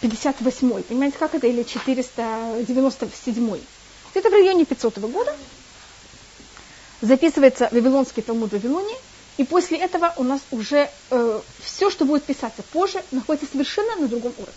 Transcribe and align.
458, 0.00 0.82
понимаете, 0.82 1.18
как 1.18 1.34
это, 1.34 1.46
или 1.46 1.62
497. 1.62 3.60
Где-то 4.12 4.28
в 4.28 4.32
районе 4.32 4.64
500 4.64 4.98
года 4.98 5.36
записывается 7.00 7.68
Вавилонский 7.70 8.22
Талмуд 8.22 8.50
в 8.50 8.52
Вавилоне, 8.52 8.94
и 9.36 9.44
после 9.44 9.78
этого 9.78 10.12
у 10.16 10.22
нас 10.22 10.40
уже 10.50 10.90
э, 11.10 11.40
все, 11.62 11.90
что 11.90 12.04
будет 12.04 12.24
писаться 12.24 12.62
позже, 12.62 13.02
находится 13.10 13.50
совершенно 13.50 13.96
на 13.96 14.08
другом 14.08 14.32
уровне. 14.36 14.54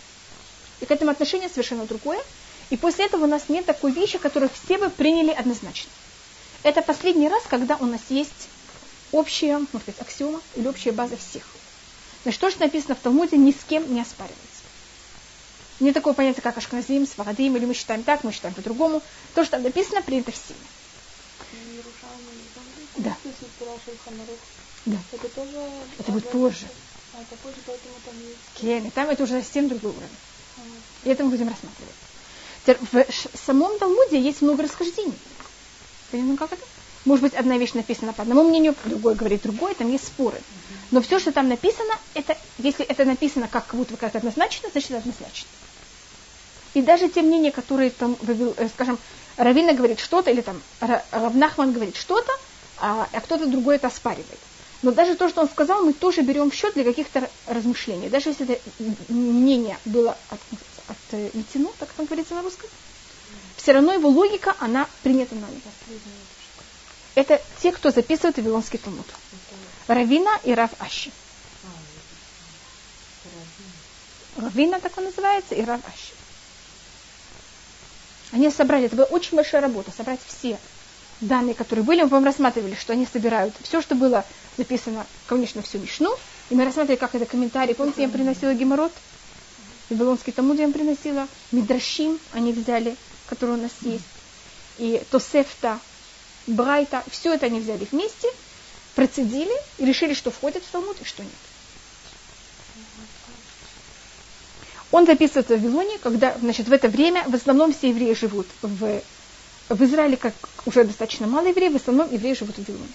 И 0.81 0.85
к 0.85 0.91
этому 0.91 1.11
отношение 1.11 1.49
совершенно 1.49 1.85
другое. 1.85 2.21
И 2.69 2.77
после 2.77 3.05
этого 3.05 3.23
у 3.23 3.27
нас 3.27 3.49
нет 3.49 3.65
такой 3.65 3.91
вещи, 3.91 4.17
которую 4.17 4.49
все 4.49 4.77
бы 4.77 4.89
приняли 4.89 5.31
однозначно. 5.31 5.89
Это 6.63 6.81
последний 6.81 7.29
раз, 7.29 7.43
когда 7.49 7.77
у 7.77 7.85
нас 7.85 8.01
есть 8.09 8.49
общая, 9.11 9.59
можно 9.59 9.79
сказать, 9.79 10.01
аксиома 10.01 10.41
или 10.55 10.67
общая 10.67 10.91
база 10.91 11.15
всех. 11.17 11.43
Значит, 12.23 12.41
то, 12.41 12.49
что 12.49 12.61
написано 12.61 12.95
в 12.95 12.99
Талмуде, 12.99 13.37
ни 13.37 13.51
с 13.51 13.63
кем 13.67 13.93
не 13.93 14.01
оспаривается. 14.01 14.52
Не 15.83 15.91
такое 15.91 16.13
понятие, 16.13 16.41
как 16.41 16.57
Ашкназим, 16.57 17.05
Сварадим, 17.05 17.57
или 17.57 17.65
мы 17.65 17.73
считаем 17.73 18.03
так, 18.03 18.23
мы 18.23 18.31
считаем 18.31 18.55
по-другому. 18.55 19.01
То, 19.35 19.43
что 19.43 19.57
там 19.57 19.63
написано, 19.63 20.01
принято 20.01 20.31
всеми. 20.31 20.57
Да. 22.95 23.17
Да. 24.85 24.97
Это 25.11 25.27
тоже... 25.27 25.57
Это 25.99 26.11
будет 26.13 26.29
позже. 26.29 26.67
А, 27.13 27.21
это 27.21 27.35
позже, 27.43 27.57
поэтому 27.65 27.95
там 28.05 28.15
есть... 28.17 28.37
Кен, 28.61 28.91
там 28.91 29.09
это 29.09 29.23
уже 29.23 29.41
совсем 29.41 29.67
другой 29.67 29.91
уровень. 29.91 30.07
Ага. 30.55 30.67
И 31.03 31.09
это 31.09 31.25
мы 31.25 31.31
будем 31.31 31.49
рассматривать. 31.49 33.11
В 33.35 33.37
самом 33.45 33.77
Талмуде 33.77 34.21
есть 34.21 34.41
много 34.41 34.63
расхождений. 34.63 35.17
Понятно, 36.11 36.37
как 36.37 36.53
это? 36.53 36.65
Может 37.03 37.23
быть, 37.23 37.33
одна 37.33 37.57
вещь 37.57 37.73
написана 37.73 38.13
по 38.13 38.21
одному 38.21 38.45
мнению, 38.47 38.73
другой 38.85 39.15
говорит 39.15 39.41
другое, 39.41 39.73
там 39.73 39.91
есть 39.91 40.07
споры. 40.07 40.39
Но 40.91 41.01
все, 41.01 41.19
что 41.19 41.33
там 41.33 41.49
написано, 41.49 41.93
это, 42.13 42.37
если 42.57 42.85
это 42.85 43.03
написано 43.03 43.49
как 43.49 43.75
будто 43.75 43.97
как 43.97 44.15
однозначно, 44.15 44.69
значит 44.71 44.91
однозначно. 44.91 45.49
И 46.73 46.81
даже 46.81 47.09
те 47.09 47.21
мнения, 47.21 47.51
которые 47.51 47.91
там, 47.91 48.17
э, 48.21 48.69
скажем, 48.73 48.97
Равина 49.37 49.73
говорит 49.73 49.99
что-то, 49.99 50.31
или 50.31 50.41
там 50.41 50.61
Равнахман 51.11 51.71
говорит 51.71 51.95
что-то, 51.95 52.31
а, 52.77 53.07
а 53.11 53.21
кто-то 53.21 53.45
другой 53.45 53.75
это 53.75 53.87
оспаривает. 53.87 54.39
Но 54.81 54.91
даже 54.91 55.15
то, 55.15 55.29
что 55.29 55.41
он 55.41 55.49
сказал, 55.49 55.83
мы 55.83 55.93
тоже 55.93 56.21
берем 56.21 56.51
в 56.51 56.55
счет 56.55 56.73
для 56.73 56.83
каких-то 56.83 57.29
размышлений. 57.47 58.09
Даже 58.09 58.29
если 58.29 58.45
это 58.45 58.61
мнение 59.07 59.77
было 59.85 60.17
от, 60.29 60.39
отметено, 60.87 61.69
так 61.79 61.89
как 61.95 62.05
говорится 62.05 62.35
на 62.35 62.41
русском, 62.41 62.69
все 63.55 63.71
равно 63.71 63.93
его 63.93 64.09
логика, 64.09 64.55
она 64.59 64.87
принята 65.03 65.35
нами. 65.35 65.61
Это 67.15 67.41
те, 67.61 67.71
кто 67.71 67.91
записывает 67.91 68.37
Вавилонский 68.37 68.79
Талмуд. 68.79 69.05
Равина 69.87 70.37
и 70.43 70.53
Рав 70.53 70.71
Аши. 70.79 71.11
Равина 74.35 74.79
так 74.79 74.97
он 74.97 75.05
называется, 75.05 75.55
и 75.55 75.63
Рав 75.63 75.79
Аши. 75.87 76.22
Они 78.33 78.49
собрали, 78.49 78.87
это 78.87 78.95
была 78.95 79.05
очень 79.05 79.37
большая 79.37 79.61
работа, 79.61 79.91
собрать 79.95 80.19
все 80.25 80.57
данные, 81.21 81.53
которые 81.53 81.85
были. 81.85 82.01
Мы, 82.01 82.09
по 82.09 82.19
рассматривали, 82.19 82.73
что 82.73 82.93
они 82.93 83.05
собирают 83.05 83.53
все, 83.61 83.79
что 83.79 83.93
было 83.93 84.25
записано, 84.57 85.05
конечно, 85.27 85.61
всю 85.61 85.77
Мишну. 85.77 86.17
И 86.49 86.55
мы 86.55 86.65
рассматривали, 86.65 86.99
как 86.99 87.13
это 87.13 87.27
комментарии. 87.27 87.73
Помните, 87.73 88.01
я 88.01 88.05
им 88.05 88.11
приносила 88.11 88.53
геморрот? 88.55 88.91
Вавилонский 89.91 90.33
Талмуд 90.33 90.57
я 90.57 90.63
им 90.63 90.73
приносила. 90.73 91.27
Мидрашим 91.51 92.19
они 92.31 92.53
взяли, 92.53 92.95
который 93.27 93.51
у 93.51 93.61
нас 93.61 93.71
есть. 93.81 94.03
И 94.79 95.03
Тосефта, 95.11 95.79
Брайта, 96.47 97.03
все 97.11 97.35
это 97.35 97.45
они 97.45 97.59
взяли 97.59 97.87
вместе, 97.91 98.27
процедили 98.95 99.53
и 99.77 99.85
решили, 99.85 100.15
что 100.15 100.31
входит 100.31 100.63
в 100.63 100.71
Талмуд 100.71 100.99
и 100.99 101.05
что 101.05 101.21
нет. 101.21 101.31
Он 104.93 105.07
записывается 105.07 105.57
в 105.57 105.59
Вавилоне, 105.59 105.97
когда, 105.97 106.37
значит, 106.39 106.67
в 106.67 106.71
это 106.71 106.87
время 106.87 107.23
в 107.27 107.33
основном 107.33 107.73
все 107.73 107.89
евреи 107.89 108.13
живут 108.13 108.45
в, 108.61 109.01
в 109.69 109.83
Израиле, 109.85 110.17
как 110.17 110.35
уже 110.67 110.83
достаточно 110.83 111.25
мало 111.25 111.47
евреев, 111.47 111.73
в 111.73 111.77
основном 111.77 112.13
евреи 112.13 112.35
живут 112.35 112.57
в 112.57 112.59
Вавилоне. 112.59 112.91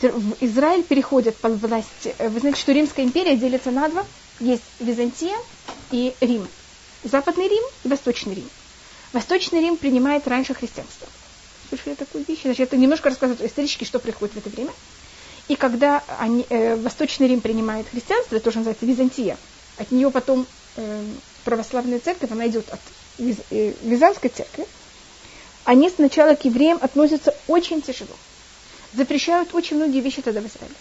В 0.00 0.36
Израиль 0.42 0.82
переходят 0.82 1.36
под 1.36 1.60
власть, 1.60 2.06
э, 2.16 2.28
вы 2.30 2.40
знаете, 2.40 2.58
что 2.58 2.72
Римская 2.72 3.04
империя 3.04 3.36
делится 3.36 3.70
на 3.70 3.86
два. 3.90 4.06
Есть 4.40 4.62
Византия 4.80 5.36
и 5.90 6.14
Рим. 6.22 6.48
Западный 7.04 7.46
Рим 7.46 7.64
и 7.84 7.88
Восточный 7.88 8.32
Рим. 8.36 8.48
Восточный 9.12 9.60
Рим 9.60 9.76
принимает 9.76 10.26
раньше 10.26 10.54
христианство. 10.54 11.06
Слышали 11.68 11.92
такую 11.92 12.24
вещь? 12.26 12.40
Значит, 12.44 12.60
это 12.68 12.78
немножко 12.78 13.10
рассказывает 13.10 13.44
исторически, 13.44 13.84
что 13.84 13.98
происходит 13.98 14.36
в 14.36 14.38
это 14.38 14.48
время. 14.48 14.72
И 15.48 15.54
когда 15.54 16.02
они, 16.18 16.46
э, 16.48 16.76
Восточный 16.76 17.28
Рим 17.28 17.42
принимает 17.42 17.86
христианство, 17.90 18.36
это 18.36 18.44
тоже 18.46 18.58
называется 18.58 18.86
Византия, 18.86 19.36
от 19.78 19.90
нее 19.90 20.10
потом 20.10 20.46
э, 20.76 21.04
православная 21.44 22.00
церковь, 22.00 22.30
она 22.30 22.46
идет 22.48 22.68
от 22.70 22.80
Виз, 23.18 23.38
э, 23.50 23.72
Византской 23.82 24.30
церкви, 24.30 24.66
они 25.64 25.90
сначала 25.90 26.34
к 26.34 26.44
евреям 26.44 26.78
относятся 26.80 27.34
очень 27.46 27.82
тяжело. 27.82 28.16
Запрещают 28.94 29.54
очень 29.54 29.76
многие 29.76 30.00
вещи 30.00 30.22
тогда 30.22 30.40
в 30.40 30.46
Израиле. 30.46 30.74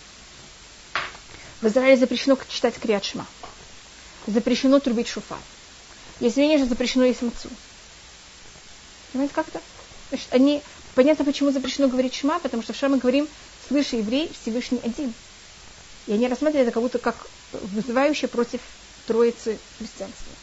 В 1.62 1.68
Израиле 1.68 1.98
запрещено 1.98 2.38
читать 2.48 2.76
криатшма. 2.76 3.26
Запрещено 4.28 4.80
трубить 4.80 5.08
шуфар. 5.08 5.40
Если 6.20 6.42
не 6.44 6.64
запрещено 6.64 7.06
есть 7.06 7.22
мацу. 7.22 7.50
Понимаете, 9.12 9.34
как 9.34 9.48
это? 9.50 9.62
Значит, 10.10 10.28
они, 10.32 10.62
понятно, 10.96 11.26
почему 11.26 11.52
запрещено 11.52 11.88
говорить 11.88 12.16
шма, 12.16 12.40
потому 12.40 12.64
что 12.64 12.74
в 12.74 12.78
шма 12.78 12.90
мы 12.90 12.98
говорим, 12.98 13.28
слышь, 13.68 13.94
еврей, 13.94 14.32
Всевышний 14.42 14.80
один. 14.84 15.14
И 16.08 16.14
они 16.14 16.28
рассматривают 16.28 16.70
это 16.70 16.74
как 16.74 16.84
будто 16.84 17.00
как 17.00 17.28
вызывающее 17.52 18.30
против 18.30 18.62
троицы 19.08 19.58
христианства. 19.80 20.34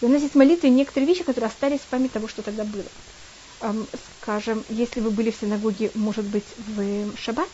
И 0.00 0.04
у 0.04 0.08
нас 0.08 0.22
есть 0.22 0.34
молитвы 0.34 0.68
и 0.68 0.72
некоторые 0.72 1.08
вещи, 1.08 1.24
которые 1.24 1.48
остались 1.48 1.80
в 1.80 1.86
память 1.86 2.12
того, 2.12 2.28
что 2.28 2.42
тогда 2.42 2.64
было. 2.64 2.84
Скажем, 4.20 4.64
если 4.68 5.00
вы 5.00 5.10
были 5.10 5.30
в 5.30 5.36
синагоге, 5.40 5.90
может 5.94 6.24
быть, 6.26 6.44
в 6.58 7.16
шаббат, 7.16 7.48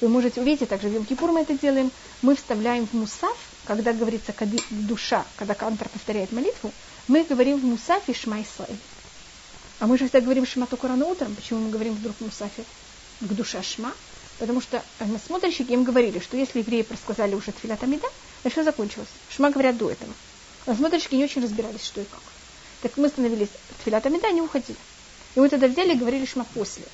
вы 0.00 0.08
можете 0.08 0.40
увидеть, 0.40 0.68
также 0.68 0.88
в 0.88 0.94
Йом-Кипур 0.94 1.32
мы 1.32 1.40
это 1.40 1.56
делаем, 1.56 1.90
мы 2.20 2.36
вставляем 2.36 2.86
в 2.86 2.92
мусав, 2.92 3.36
когда 3.64 3.92
говорится 3.92 4.32
кады, 4.32 4.58
душа, 4.70 5.24
когда 5.36 5.54
кантор 5.54 5.88
повторяет 5.88 6.30
молитву, 6.32 6.72
мы 7.08 7.24
говорим 7.24 7.58
в 7.58 7.64
мусафе 7.64 8.12
Шма 8.12 8.42
Исраиль. 8.42 8.78
А 9.80 9.86
мы 9.86 9.98
же 9.98 10.04
всегда 10.04 10.20
говорим 10.20 10.46
Шма 10.46 10.66
только 10.66 10.86
утром. 10.86 11.34
Почему 11.34 11.60
мы 11.60 11.70
говорим 11.70 11.94
вдруг 11.94 12.16
в 12.16 12.20
мусафе 12.20 12.64
к 13.20 13.32
душе 13.32 13.62
Шма? 13.62 13.92
Потому 14.38 14.60
что 14.60 14.82
насмотрщики 15.00 15.72
им 15.72 15.84
говорили, 15.84 16.18
что 16.18 16.36
если 16.36 16.58
евреи 16.58 16.82
просказали 16.82 17.34
уже 17.34 17.52
Тфилат 17.52 17.82
Амида, 17.82 18.08
значит, 18.42 18.58
все 18.58 18.64
закончилось. 18.64 19.08
Шма 19.30 19.50
говорят 19.50 19.76
до 19.76 19.90
этого. 19.90 20.12
Насмотрщики 20.66 21.14
не 21.14 21.24
очень 21.24 21.42
разбирались, 21.42 21.84
что 21.84 22.00
и 22.00 22.04
как. 22.04 22.22
Так 22.82 22.96
мы 22.96 23.08
становились 23.08 23.50
Тфилат 23.82 24.04
Амида, 24.06 24.28
они 24.28 24.42
уходили. 24.42 24.78
И 25.34 25.40
мы 25.40 25.48
тогда 25.48 25.68
взяли 25.68 25.94
и 25.94 25.98
говорили 25.98 26.26
Шма 26.26 26.44
после. 26.52 26.84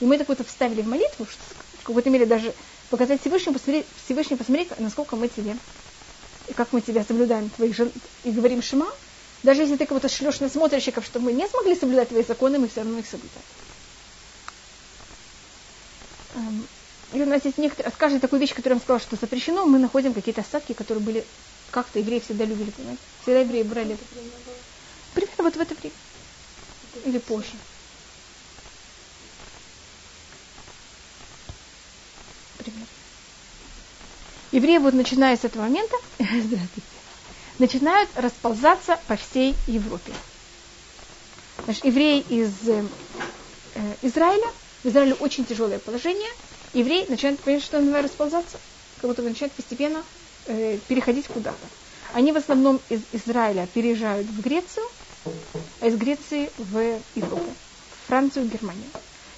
И 0.00 0.04
мы 0.04 0.18
так 0.18 0.28
вот 0.28 0.46
вставили 0.46 0.82
в 0.82 0.88
молитву, 0.88 1.26
что 1.26 1.42
в 1.80 1.84
какой-то 1.84 2.10
мере 2.10 2.26
даже 2.26 2.54
показать 2.90 3.20
Всевышнему, 3.20 3.54
посмотреть, 3.54 3.86
Всевышнему 4.04 4.38
посмотреть, 4.38 4.78
насколько 4.78 5.16
мы 5.16 5.28
тебе, 5.28 5.56
и 6.48 6.52
как 6.52 6.72
мы 6.72 6.80
тебя 6.80 7.04
соблюдаем, 7.04 7.48
твоих 7.50 7.74
жен, 7.76 7.90
и 8.24 8.30
говорим 8.30 8.62
Шма, 8.62 8.88
даже 9.42 9.62
если 9.62 9.76
ты 9.76 9.86
кого-то 9.86 10.08
шлешь 10.08 10.40
на 10.40 10.48
смотрщиков, 10.48 11.04
что 11.04 11.20
мы 11.20 11.32
не 11.32 11.46
смогли 11.48 11.74
соблюдать 11.74 12.08
твои 12.08 12.24
законы, 12.24 12.58
мы 12.58 12.68
все 12.68 12.80
равно 12.82 12.98
их 12.98 13.06
соблюдаем. 13.06 13.44
Эм, 17.12 17.18
и 17.18 17.22
у 17.22 17.26
нас 17.26 17.44
есть 17.44 17.58
некоторые, 17.58 17.92
с 17.92 17.96
каждой 17.96 18.20
такой 18.20 18.38
вещи, 18.38 18.54
которую 18.54 18.76
я 18.76 18.78
вам 18.78 18.82
сказала, 18.82 19.00
что 19.00 19.16
запрещено, 19.16 19.66
мы 19.66 19.78
находим 19.78 20.14
какие-то 20.14 20.40
остатки, 20.40 20.72
которые 20.72 21.04
были 21.04 21.24
как-то 21.70 21.98
евреи 21.98 22.20
всегда 22.20 22.44
любили, 22.44 22.70
понимаете? 22.70 23.02
Всегда 23.22 23.40
евреи 23.40 23.62
брали. 23.62 23.96
Примерно 25.14 25.44
вот 25.44 25.56
в 25.56 25.60
это 25.60 25.74
время. 25.74 25.94
Или 27.04 27.18
позже. 27.18 27.52
Примерно. 32.58 32.86
Евреи 34.52 34.78
вот 34.78 34.94
начиная 34.94 35.36
с 35.36 35.44
этого 35.44 35.62
момента, 35.62 35.96
начинают 37.58 38.10
расползаться 38.16 38.98
по 39.06 39.16
всей 39.16 39.54
Европе. 39.68 40.12
Значит, 41.64 41.84
евреи 41.84 42.20
из 42.28 42.68
э, 42.68 42.84
Израиля, 44.02 44.50
в 44.82 44.88
Израиле 44.88 45.14
очень 45.14 45.44
тяжелое 45.44 45.78
положение, 45.78 46.30
евреи 46.72 47.06
начинают, 47.08 47.40
понимать, 47.40 47.64
что 47.64 47.80
называют, 47.80 48.06
расползаться, 48.06 48.58
как 49.00 49.10
будто 49.10 49.22
начинают 49.22 49.52
постепенно 49.52 50.02
э, 50.46 50.78
переходить 50.88 51.26
куда-то. 51.26 51.56
Они 52.12 52.32
в 52.32 52.36
основном 52.36 52.80
из 52.88 53.00
Израиля 53.12 53.68
переезжают 53.72 54.26
в 54.26 54.40
Грецию, 54.40 54.84
а 55.80 55.86
из 55.86 55.96
Греции 55.96 56.50
в 56.58 56.98
Европу, 57.14 57.44
в 57.44 58.08
Францию, 58.08 58.48
Германию. 58.48 58.88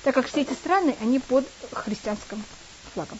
Так 0.04 0.14
как 0.14 0.26
все 0.26 0.40
эти 0.42 0.52
страны, 0.52 0.96
они 1.00 1.18
под 1.18 1.46
христианским 1.72 2.42
флагом. 2.92 3.18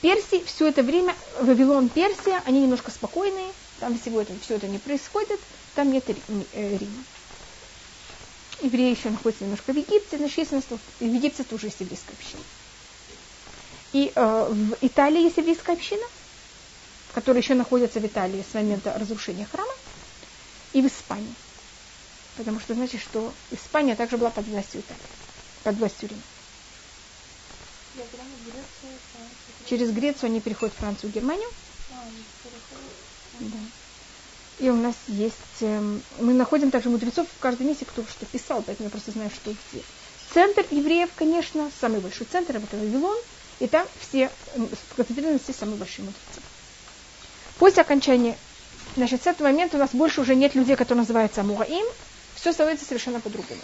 Персии 0.00 0.44
все 0.44 0.68
это 0.68 0.82
время, 0.82 1.14
Вавилон, 1.40 1.88
Персия, 1.88 2.40
они 2.44 2.62
немножко 2.62 2.90
спокойные, 2.90 3.50
там 3.80 3.98
всего 3.98 4.20
это, 4.20 4.32
все 4.40 4.56
это 4.56 4.68
не 4.68 4.78
происходит, 4.78 5.40
там 5.74 5.90
нет 5.92 6.04
э, 6.08 6.76
Рима. 6.76 7.04
Евреи 8.62 8.90
еще 8.90 9.10
находятся 9.10 9.44
немножко 9.44 9.72
в 9.72 9.76
Египте, 9.76 10.18
значит, 10.18 10.38
естественно, 10.38 10.78
в 10.98 11.04
Египте 11.04 11.44
тоже 11.44 11.66
есть 11.66 11.80
еврейская 11.80 12.12
община. 12.12 12.42
И 13.92 14.12
э, 14.14 14.48
в 14.50 14.76
Италии 14.80 15.22
есть 15.22 15.36
еврейская 15.36 15.72
община, 15.72 16.04
которые 17.14 17.40
еще 17.40 17.54
находятся 17.54 18.00
в 18.00 18.06
Италии 18.06 18.44
с 18.48 18.54
момента 18.54 18.92
разрушения 18.98 19.46
храма, 19.46 19.72
и 20.72 20.82
в 20.82 20.86
Испании. 20.86 21.34
Потому 22.36 22.60
что 22.60 22.74
значит, 22.74 23.00
что 23.00 23.32
Испания 23.50 23.96
также 23.96 24.18
была 24.18 24.30
под 24.30 24.46
властью 24.46 24.80
Италии, 24.80 25.00
под 25.64 25.76
властью 25.76 26.08
Рима. 26.10 26.22
Через 29.68 29.92
Грецию 29.92 30.26
они 30.26 30.40
переходят 30.40 30.74
в 30.74 30.78
Францию 30.78 31.10
и 31.10 31.14
Германию. 31.14 31.48
Да. 33.40 33.58
И 34.58 34.70
у 34.70 34.76
нас 34.76 34.94
есть, 35.06 35.34
э, 35.60 35.98
мы 36.18 36.34
находим 36.34 36.70
также 36.70 36.88
мудрецов 36.88 37.28
в 37.28 37.38
каждом 37.40 37.68
месте, 37.68 37.84
кто 37.84 38.02
что 38.02 38.26
писал, 38.26 38.62
поэтому 38.62 38.88
я 38.88 38.90
просто 38.90 39.12
знаю, 39.12 39.30
что 39.30 39.52
где. 39.52 39.82
Центр 40.34 40.64
евреев, 40.70 41.10
конечно, 41.14 41.70
самый 41.80 42.00
большой 42.00 42.26
центр, 42.30 42.56
это 42.56 42.76
Вавилон, 42.76 43.16
и 43.60 43.68
там 43.68 43.86
все, 44.00 44.30
сконцентрированы 44.92 45.38
все 45.38 45.52
самые 45.52 45.76
большие 45.76 46.04
мудрецы. 46.04 46.40
После 47.58 47.82
окончания, 47.82 48.36
значит, 48.96 49.22
с 49.22 49.26
этого 49.26 49.48
момента 49.48 49.76
у 49.76 49.80
нас 49.80 49.90
больше 49.92 50.20
уже 50.20 50.34
нет 50.34 50.54
людей, 50.54 50.76
которые 50.76 51.02
называются 51.02 51.40
Амураим, 51.40 51.86
все 52.34 52.52
становится 52.52 52.84
совершенно 52.84 53.20
по-другому. 53.20 53.60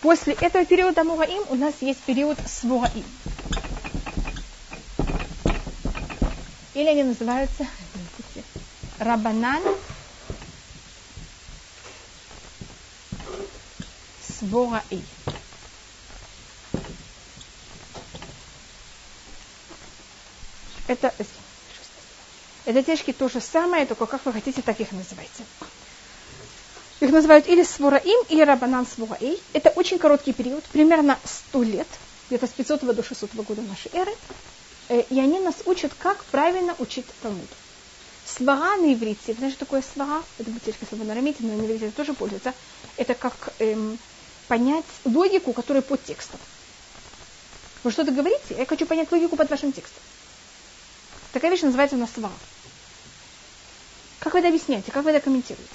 После 0.00 0.34
этого 0.34 0.64
периода 0.64 1.02
Амураим 1.02 1.42
у 1.48 1.54
нас 1.56 1.74
есть 1.80 2.00
период 2.00 2.38
Свураим. 2.48 3.04
Или 6.74 6.88
они 6.88 7.02
называются 7.02 7.66
Рабанан 8.98 9.62
Свораи. 14.22 15.02
Это, 20.88 21.14
это 22.64 22.82
течки 22.82 23.12
то 23.12 23.28
же 23.28 23.40
самое, 23.40 23.86
только 23.86 24.06
как 24.06 24.24
вы 24.24 24.32
хотите, 24.32 24.62
так 24.62 24.80
их 24.80 24.92
называйте. 24.92 25.44
Их 27.00 27.10
называют 27.10 27.46
или 27.48 27.62
Свораим, 27.62 28.24
или 28.28 28.42
Рабанан 28.42 28.86
Свораи. 28.86 29.38
Это 29.52 29.70
очень 29.70 29.98
короткий 29.98 30.32
период, 30.32 30.64
примерно 30.64 31.18
100 31.24 31.62
лет, 31.64 31.88
где-то 32.28 32.46
с 32.46 32.50
500 32.50 32.94
до 32.94 33.02
600 33.02 33.34
года 33.34 33.62
нашей 33.62 33.90
эры. 33.92 34.12
Э, 34.88 35.02
и 35.02 35.20
они 35.20 35.38
нас 35.40 35.56
учат, 35.64 35.92
как 35.98 36.24
правильно 36.24 36.74
учить 36.78 37.06
Талмуд. 37.22 37.48
Свара 38.24 38.76
на 38.76 38.92
иврите, 38.92 39.34
знаешь, 39.34 39.54
такое 39.54 39.82
свара? 39.82 40.22
Это 40.38 40.50
бутылька 40.50 40.86
слова 40.86 41.04
на 41.04 41.14
рамите, 41.14 41.38
но 41.40 41.54
на 41.54 41.66
иврите 41.66 41.90
тоже 41.90 42.14
пользуется. 42.14 42.54
Это 42.96 43.14
как 43.14 43.52
эм, 43.58 43.98
понять 44.48 44.84
логику, 45.04 45.52
которая 45.52 45.82
под 45.82 46.04
текстом. 46.04 46.40
Вы 47.82 47.90
что-то 47.90 48.12
говорите, 48.12 48.54
я 48.56 48.64
хочу 48.64 48.86
понять 48.86 49.10
логику 49.10 49.36
под 49.36 49.50
вашим 49.50 49.72
текстом. 49.72 50.02
Такая 51.32 51.50
вещь 51.50 51.62
называется 51.62 51.96
у 51.96 51.98
нас 51.98 52.10
свара. 52.12 52.34
Как 54.20 54.34
вы 54.34 54.38
это 54.38 54.48
объясняете, 54.48 54.92
как 54.92 55.04
вы 55.04 55.10
это 55.10 55.20
комментируете? 55.20 55.68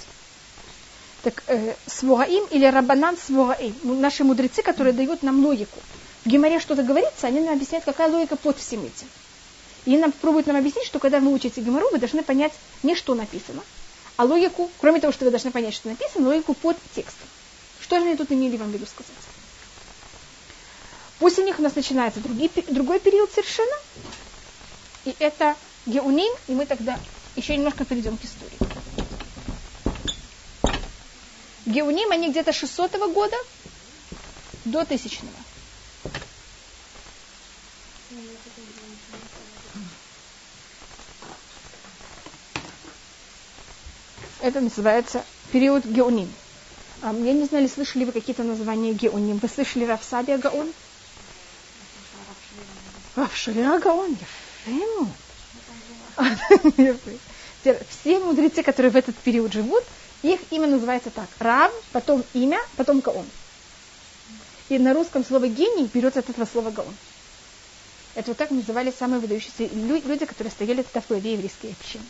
Так 1.22 1.42
э, 1.48 1.74
свораим 1.86 2.46
или 2.50 2.64
рабанан 2.64 3.16
свораим, 3.18 3.74
наши 3.82 4.24
мудрецы, 4.24 4.62
которые 4.62 4.94
дают 4.94 5.22
нам 5.22 5.44
логику 5.44 5.78
в 6.24 6.28
Гимаре 6.28 6.60
что-то 6.60 6.82
говорится, 6.82 7.26
они 7.26 7.40
нам 7.40 7.54
объясняют, 7.54 7.84
какая 7.84 8.10
логика 8.10 8.36
под 8.36 8.58
всем 8.58 8.84
этим. 8.84 9.08
И 9.84 9.96
нам 9.96 10.12
пробуют 10.12 10.46
нам 10.46 10.56
объяснить, 10.56 10.86
что 10.86 10.98
когда 10.98 11.20
вы 11.20 11.32
учите 11.32 11.60
Гимару, 11.60 11.88
вы 11.90 11.98
должны 11.98 12.22
понять 12.22 12.52
не 12.82 12.94
что 12.94 13.14
написано, 13.14 13.62
а 14.16 14.24
логику, 14.24 14.70
кроме 14.80 15.00
того, 15.00 15.12
что 15.12 15.24
вы 15.24 15.30
должны 15.30 15.50
понять, 15.50 15.74
что 15.74 15.88
написано, 15.88 16.28
логику 16.28 16.54
под 16.54 16.76
текстом. 16.94 17.26
Что 17.80 17.98
же 17.98 18.06
они 18.06 18.16
тут 18.16 18.30
имели 18.32 18.56
вам 18.56 18.70
в 18.70 18.74
виду 18.74 18.86
сказать? 18.86 19.12
После 21.18 21.44
них 21.44 21.58
у 21.58 21.62
нас 21.62 21.74
начинается 21.74 22.20
другой, 22.20 22.50
другой 22.68 23.00
период 23.00 23.30
совершенно. 23.32 23.74
И 25.04 25.14
это 25.18 25.56
Геуним, 25.86 26.32
и 26.48 26.52
мы 26.52 26.66
тогда 26.66 26.98
еще 27.34 27.56
немножко 27.56 27.84
перейдем 27.84 28.16
к 28.18 28.24
истории. 28.24 28.58
Геуним, 31.66 32.10
они 32.10 32.30
где-то 32.30 32.52
600 32.52 32.92
года 33.12 33.36
до 34.64 34.84
тысячного. 34.84 35.34
Это 44.40 44.60
называется 44.60 45.24
период 45.50 45.84
Геоним. 45.84 46.32
А, 47.02 47.12
я 47.12 47.32
не 47.32 47.44
знаю, 47.44 47.68
слышали 47.68 48.04
вы 48.04 48.12
какие-то 48.12 48.44
названия 48.44 48.92
Геоним. 48.92 49.38
Вы 49.38 49.48
слышали 49.48 49.84
Рафсадия 49.84 50.38
Гаон? 50.38 50.72
Рафшалия 53.16 53.78
Гаон. 53.78 54.16
Все 57.90 58.18
мудрецы, 58.20 58.62
которые 58.62 58.92
в 58.92 58.96
этот 58.96 59.16
период 59.16 59.52
живут, 59.52 59.84
их 60.22 60.40
имя 60.50 60.68
называется 60.68 61.10
так. 61.10 61.28
Рав, 61.38 61.72
потом 61.92 62.24
имя, 62.32 62.60
потом 62.76 63.00
Гаон. 63.00 63.26
И 64.68 64.78
на 64.78 64.94
русском 64.94 65.24
слово 65.24 65.48
гений 65.48 65.90
берется 65.92 66.20
от 66.20 66.30
этого 66.30 66.46
слова 66.46 66.70
Гаон. 66.70 66.94
Это 68.14 68.30
вот 68.30 68.36
так 68.36 68.50
называли 68.50 68.92
самые 68.96 69.20
выдающиеся 69.20 69.68
люди, 69.74 70.26
которые 70.26 70.50
стояли 70.50 70.82
тогда 70.82 71.00
в 71.00 71.08
главе 71.08 71.32
еврейской 71.32 71.72
общины. 71.72 72.04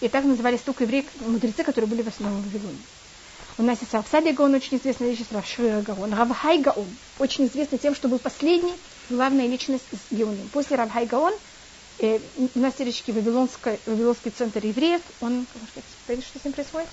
И 0.00 0.08
так 0.08 0.24
назывались 0.24 0.60
только 0.60 0.84
евреи, 0.84 1.06
мудрецы, 1.20 1.64
которые 1.64 1.88
были 1.88 2.02
в 2.02 2.08
основном 2.08 2.42
в 2.42 2.46
Вавилоне. 2.46 2.78
У 3.58 3.64
нас 3.64 3.80
есть 3.80 3.92
Равсадия 3.92 4.32
Гаон, 4.32 4.54
очень 4.54 4.76
известная 4.76 5.10
личность, 5.10 5.32
Равшвира 5.32 5.82
Гаон, 5.82 6.14
Равхай 6.14 6.58
Гаон, 6.58 6.86
очень 7.18 7.46
известный 7.46 7.78
тем, 7.78 7.96
что 7.96 8.06
был 8.06 8.20
последний, 8.20 8.74
главная 9.10 9.48
личность 9.48 9.84
с 9.90 10.14
Геоном. 10.14 10.48
После 10.52 10.76
Равхай 10.76 11.06
Гаон 11.06 11.34
э, 11.98 12.20
у 12.54 12.58
нас 12.60 12.74
теоретически 12.74 13.10
Вавилонский, 13.10 13.80
Вавилонский 13.86 14.30
центр 14.30 14.64
евреев, 14.64 15.02
он, 15.20 15.44
сказать, 16.04 16.24
что 16.24 16.38
с 16.38 16.44
ним 16.44 16.52
происходит? 16.52 16.88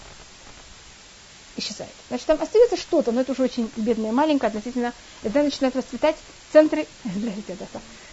Исчезает. 1.58 1.92
Значит, 2.08 2.26
там 2.26 2.42
остается 2.42 2.78
что-то, 2.78 3.12
но 3.12 3.22
это 3.22 3.34
уже 3.34 3.44
очень 3.44 3.70
бедное, 3.76 4.12
маленькое 4.12 4.48
относительно, 4.48 4.92
это 5.22 5.44
начинают 5.44 5.76
расцветать 5.76 6.16
центры, 6.52 6.88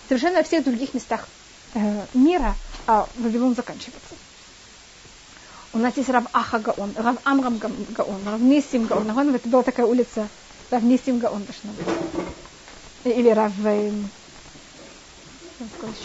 совершенно 0.09 0.37
во 0.37 0.43
всех 0.43 0.63
других 0.63 0.93
местах 0.93 1.27
э, 1.73 2.05
мира, 2.13 2.55
а 2.87 3.09
Вавилон 3.17 3.55
заканчивается. 3.55 4.15
У 5.75 5.79
нас 5.79 5.97
есть 5.97 6.11
Рав 6.11 6.25
Аха 6.35 6.59
Гаон, 6.59 6.93
Рав 6.97 7.17
Амрам 7.25 7.57
Гаон, 7.57 8.21
Рав 8.27 8.41
Нисим 8.41 8.85
Гаон. 8.85 9.07
Гаон 9.07 9.35
это 9.35 9.49
была 9.49 9.63
такая 9.63 9.87
улица, 9.87 10.29
Рав 10.71 10.83
Нисим 10.83 11.19
Гаон 11.19 11.45
должна. 11.45 11.73
Или 13.05 13.31
Рав, 13.31 13.53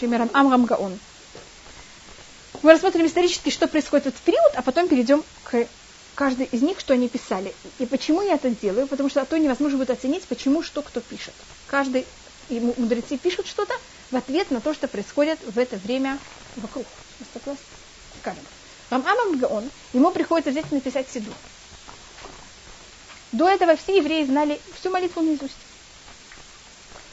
Рав 0.00 0.30
Амрам 0.32 0.64
Гаон. 0.64 0.98
Мы 2.62 2.72
рассмотрим 2.72 3.06
исторически, 3.06 3.50
что 3.50 3.68
происходит 3.68 4.06
в 4.06 4.08
этот 4.08 4.20
период, 4.22 4.52
а 4.54 4.62
потом 4.62 4.88
перейдем 4.88 5.22
к 5.44 5.66
каждой 6.14 6.46
из 6.46 6.62
них, 6.62 6.80
что 6.80 6.94
они 6.94 7.08
писали. 7.08 7.54
И 7.78 7.84
почему 7.84 8.22
я 8.22 8.34
это 8.34 8.50
делаю? 8.50 8.88
Потому 8.88 9.10
что 9.10 9.20
а 9.20 9.26
то 9.26 9.38
невозможно 9.38 9.78
будет 9.78 9.90
оценить, 9.90 10.24
почему 10.24 10.62
что 10.62 10.80
кто 10.82 11.00
пишет. 11.00 11.34
Каждый 11.66 12.06
и 12.48 12.58
мудрецы 12.58 13.18
пишут 13.18 13.46
что-то 13.46 13.74
в 14.10 14.16
ответ 14.16 14.50
на 14.50 14.60
то, 14.60 14.72
что 14.72 14.88
происходит 14.88 15.38
в 15.46 15.58
это 15.58 15.76
время 15.76 16.18
вокруг. 16.56 16.86
Скажем. 18.20 18.42
Рамамам 18.90 19.38
Гаон, 19.38 19.70
ему 19.92 20.10
приходится 20.10 20.50
взять 20.50 20.66
и 20.70 20.74
написать 20.74 21.08
Сиду. 21.10 21.32
До 23.32 23.48
этого 23.48 23.76
все 23.76 23.96
евреи 23.98 24.24
знали 24.24 24.60
всю 24.78 24.90
молитву 24.90 25.20
наизусть. 25.20 25.56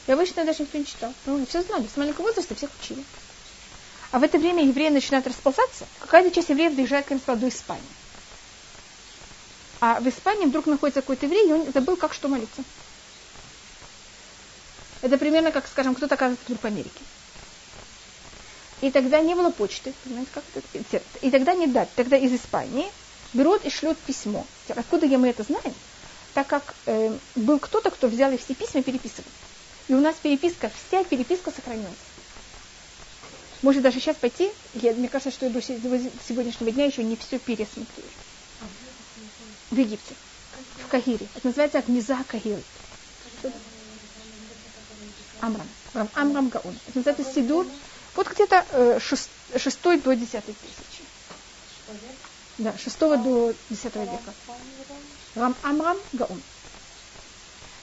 И 0.06 0.12
обычно 0.12 0.44
даже 0.44 0.62
никто 0.62 0.78
не 0.78 0.86
читал. 0.86 1.12
Ну, 1.26 1.44
все 1.46 1.62
знали, 1.62 1.86
с 1.92 1.96
маленького 1.96 2.26
возраста 2.26 2.54
всех 2.54 2.70
учили. 2.80 3.04
А 4.12 4.18
в 4.18 4.22
это 4.22 4.38
время 4.38 4.64
евреи 4.64 4.88
начинают 4.88 5.26
расползаться. 5.26 5.86
Какая-то 6.00 6.30
часть 6.30 6.48
евреев 6.48 6.74
доезжает, 6.74 7.06
к 7.06 7.36
до 7.36 7.48
Испании. 7.48 7.82
А 9.80 10.00
в 10.00 10.08
Испании 10.08 10.46
вдруг 10.46 10.66
находится 10.66 11.02
какой-то 11.02 11.26
еврей, 11.26 11.48
и 11.48 11.52
он 11.52 11.70
забыл, 11.72 11.96
как 11.96 12.14
что 12.14 12.28
молиться. 12.28 12.62
Это 15.02 15.18
примерно 15.18 15.52
как, 15.52 15.66
скажем, 15.66 15.94
кто-то 15.94 16.14
оказывается 16.14 16.46
вдруг 16.46 16.62
в 16.62 16.66
Америке. 16.66 17.00
И 18.82 18.90
тогда 18.90 19.20
не 19.20 19.34
было 19.34 19.50
почты. 19.50 19.94
Понимаете, 20.04 20.30
как 20.34 20.44
это? 20.54 21.02
И 21.22 21.30
тогда 21.30 21.54
не 21.54 21.66
дать. 21.66 21.88
Тогда 21.94 22.16
из 22.16 22.32
Испании 22.32 22.86
берут 23.32 23.64
и 23.64 23.70
шлют 23.70 23.98
письмо. 23.98 24.46
Откуда 24.68 25.06
мы 25.06 25.28
это 25.28 25.42
знаем? 25.42 25.74
Так 26.34 26.46
как 26.46 26.74
э, 26.84 27.16
был 27.34 27.58
кто-то, 27.58 27.90
кто 27.90 28.08
взял 28.08 28.30
и 28.30 28.36
все 28.36 28.54
письма 28.54 28.82
переписывал. 28.82 29.30
И 29.88 29.94
у 29.94 30.00
нас 30.00 30.16
переписка, 30.16 30.70
вся 30.88 31.04
переписка 31.04 31.50
сохранилась. 31.50 31.94
Может 33.62 33.82
даже 33.82 34.00
сейчас 34.00 34.16
пойти, 34.16 34.50
я, 34.74 34.92
мне 34.92 35.08
кажется, 35.08 35.30
что 35.30 35.46
я 35.46 35.52
до 35.52 35.62
сегодняшнего 35.62 36.70
дня 36.70 36.84
еще 36.84 37.02
не 37.02 37.16
все 37.16 37.38
пересмотрю. 37.38 38.04
В 39.70 39.76
Египте, 39.76 40.14
в 40.84 40.88
Кагире. 40.88 41.26
Это 41.34 41.46
называется 41.46 41.78
Агниза 41.78 42.18
Кагиры. 42.28 42.62
Амрам. 45.40 45.66
Амрам 46.14 46.48
Гаон. 46.48 46.76
Это 46.88 46.98
называется 46.98 47.34
Сидур 47.34 47.66
вот 48.16 48.28
где-то 48.28 48.64
э, 48.70 48.98
шестой 49.56 49.98
до 49.98 50.14
десятой 50.14 50.54
тысячи. 50.54 51.04
Да, 52.58 52.74
шестого 52.78 53.16
до 53.16 53.54
десятого 53.68 54.04
века. 54.04 54.32
Рам 55.34 55.54
Амрам 55.62 55.98
Гаун. 56.12 56.42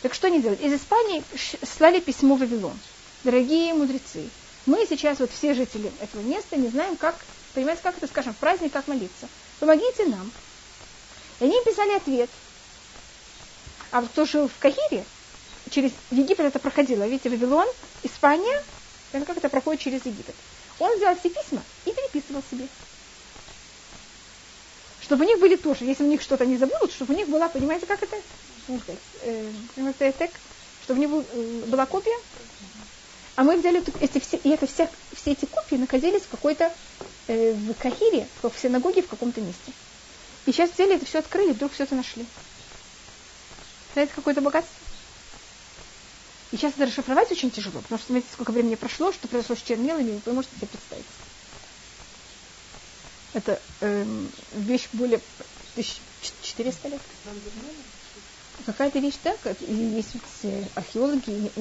Так 0.02 0.14
что 0.14 0.28
они 0.28 0.42
делают? 0.42 0.60
Из 0.62 0.74
Испании 0.74 1.24
слали 1.64 2.00
письмо 2.00 2.36
в 2.36 2.40
Вавилон. 2.40 2.78
дорогие 3.24 3.74
мудрецы, 3.74 4.28
мы 4.66 4.86
сейчас 4.90 5.20
вот 5.20 5.32
все 5.32 5.54
жители 5.54 5.92
этого 6.02 6.22
места 6.22 6.58
не 6.58 6.68
знаем, 6.70 6.98
как, 6.98 7.16
понимаете, 7.54 7.82
как 7.84 7.98
это, 7.98 8.08
скажем, 8.08 8.34
в 8.34 8.38
праздник, 8.38 8.74
как 8.74 8.88
молиться. 8.88 9.30
Помогите 9.60 10.06
нам. 10.08 10.32
И 11.40 11.46
они 11.46 11.58
писали 11.64 11.94
ответ. 11.94 12.30
А 13.92 14.02
кто 14.02 14.26
жил 14.26 14.48
в 14.50 14.58
Кахире, 14.60 15.06
через 15.70 15.92
Египет 16.12 16.48
это 16.48 16.60
проходило. 16.60 17.08
Видите, 17.08 17.30
Вавилон, 17.30 17.68
Испания, 18.02 18.64
это 19.14 19.26
как 19.26 19.38
это 19.38 19.50
проходит 19.50 19.82
через 19.82 20.06
Египет. 20.06 20.36
Он 20.80 20.96
взял 20.98 21.16
все 21.16 21.30
письма 21.30 21.64
и 21.86 21.92
переписывал 21.92 22.44
себе. 22.50 22.68
Чтобы 25.02 25.26
у 25.26 25.28
них 25.28 25.40
были 25.40 25.56
тоже, 25.56 25.86
если 25.86 26.04
у 26.04 26.08
них 26.08 26.22
что-то 26.22 26.46
не 26.46 26.58
забудут, 26.58 26.92
чтобы 26.92 27.14
у 27.14 27.18
них 27.18 27.28
была, 27.28 27.50
понимаете, 27.50 27.86
как 27.86 28.02
это, 28.02 28.16
э, 29.22 29.52
чтобы 30.84 31.00
у 31.00 31.04
них 31.04 31.26
э, 31.34 31.62
была 31.68 31.86
копия. 31.86 32.18
А 33.36 33.44
мы 33.44 33.58
взяли 33.58 33.84
эти 34.00 34.20
все, 34.20 34.38
и 34.38 34.50
это 34.50 34.68
все, 34.68 34.90
все 35.16 35.32
эти 35.32 35.46
копии 35.46 35.76
находились 35.76 36.22
в 36.22 36.30
какой-то 36.30 36.72
э, 37.28 37.54
в 37.54 37.74
Кахире, 37.76 38.28
в 38.42 38.52
синагоге 38.62 39.02
в 39.02 39.08
каком-то 39.08 39.42
месте. 39.42 39.74
И 40.46 40.52
сейчас 40.52 40.72
взяли 40.72 40.96
это 40.96 41.06
все 41.06 41.20
открыли, 41.20 41.52
вдруг 41.52 41.74
все 41.74 41.84
это 41.84 41.96
нашли. 41.96 42.26
Знаете, 43.94 44.14
какое-то 44.16 44.42
богатство? 44.42 44.83
И 46.54 46.56
сейчас 46.56 46.74
это 46.74 46.86
расшифровать 46.86 47.32
очень 47.32 47.50
тяжело, 47.50 47.82
потому 47.82 47.98
что 47.98 48.06
смотрите, 48.06 48.32
сколько 48.32 48.52
времени 48.52 48.76
прошло, 48.76 49.12
что 49.12 49.28
произошло 49.28 49.56
с 49.56 49.64
чернилами, 49.64 50.22
вы 50.24 50.34
можете 50.34 50.56
себе 50.56 50.68
представить. 50.68 51.08
Это 53.34 53.64
эм, 53.82 54.32
вещь 54.52 54.88
более 54.94 55.24
1400 55.72 56.90
лет. 56.90 57.02
Какая-то 58.64 59.00
вещь, 59.00 59.18
да, 59.24 59.36
как, 59.38 59.62
есть 59.62 60.46
э, 60.46 60.70
археологи, 60.76 61.52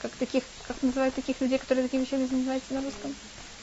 как 0.00 0.16
таких, 0.16 0.42
как 0.66 0.82
называют 0.82 1.14
таких 1.14 1.40
людей, 1.40 1.58
которые 1.58 1.84
такими 1.84 2.02
вещами 2.02 2.24
занимаются 2.24 2.74
на 2.74 2.82
русском? 2.82 3.16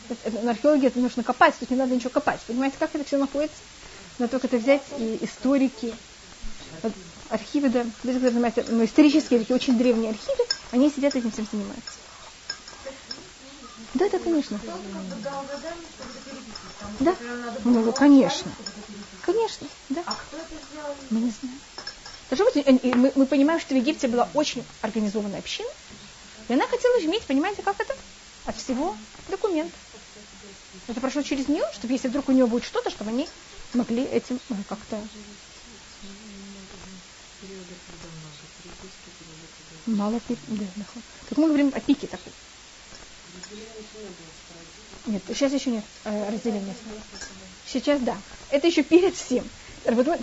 Это, 0.08 0.32
на 0.32 0.52
это 0.52 1.00
нужно 1.02 1.26
копать, 1.26 1.60
тут 1.60 1.70
не 1.70 1.76
надо 1.76 1.94
ничего 1.94 2.12
копать. 2.12 2.46
Понимаете, 2.48 2.78
как 2.78 2.96
это 2.96 3.04
все 3.04 3.18
находится? 3.18 3.62
Надо 4.18 4.32
только 4.32 4.48
это 4.48 4.56
взять 4.56 4.90
и 4.98 5.22
историки, 5.26 5.94
архивы, 7.32 7.70
да, 7.70 7.84
люди, 8.04 8.20
которые 8.20 8.32
занимаются, 8.32 8.66
ну, 8.68 8.86
исторические, 8.86 9.40
такие 9.40 9.56
очень 9.56 9.78
древние 9.78 10.12
архивы, 10.12 10.46
они 10.72 10.90
сидят 10.90 11.16
этим 11.16 11.32
всем 11.32 11.48
занимаются. 11.52 11.92
Да, 13.94 14.10
да, 14.10 14.20
конечно. 14.20 14.60
Да? 17.00 17.16
Ну, 17.64 17.92
конечно. 17.94 18.52
Конечно, 19.22 19.68
да. 19.90 20.04
Мы 21.10 21.20
не 21.22 21.32
знаем. 21.32 21.60
Должно 22.30 22.46
быть, 22.46 22.96
мы, 22.96 23.12
мы 23.16 23.26
понимаем, 23.26 23.60
что 23.60 23.74
в 23.74 23.78
Египте 23.78 24.08
была 24.08 24.30
очень 24.34 24.64
организованная 24.82 25.40
община, 25.40 25.70
и 26.48 26.54
она 26.54 26.66
хотела 26.68 27.00
иметь, 27.02 27.24
понимаете, 27.24 27.62
как 27.62 27.80
это? 27.80 27.96
От 28.46 28.56
всего 28.58 28.96
документ. 29.30 29.74
Это 30.88 31.00
прошло 31.00 31.22
через 31.22 31.48
нее, 31.48 31.64
чтобы 31.74 31.94
если 31.94 32.08
вдруг 32.08 32.30
у 32.30 32.32
нее 32.32 32.48
будет 32.48 32.64
что-то, 32.64 32.90
чтобы 32.90 33.12
они 33.12 33.28
могли 33.74 34.04
этим 34.04 34.40
ну, 34.50 34.58
как-то... 34.68 35.02
Мало 39.86 40.22
да, 40.28 40.66
Тут 41.30 41.38
мы 41.38 41.48
говорим 41.48 41.72
о 41.74 41.80
пике 41.80 42.08
такой. 42.08 42.32
Нет, 45.08 45.24
сейчас 45.28 45.52
еще 45.52 45.72
нет 45.72 45.84
э, 46.04 46.32
разделения. 46.32 46.76
Сейчас 47.66 48.02
да. 48.02 48.18
Это 48.50 48.68
еще 48.68 48.84
перед 48.84 49.16
всем. 49.16 49.50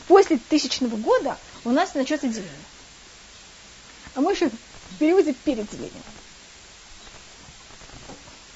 После 0.06 0.38
тысячного 0.38 0.96
года 0.96 1.36
у 1.64 1.70
нас 1.70 1.94
начнется 1.94 2.28
деление. 2.28 2.52
А 4.14 4.20
мы 4.20 4.32
еще 4.32 4.48
в 4.48 4.98
периоде 4.98 5.32
перед 5.32 5.68
делением. 5.70 6.02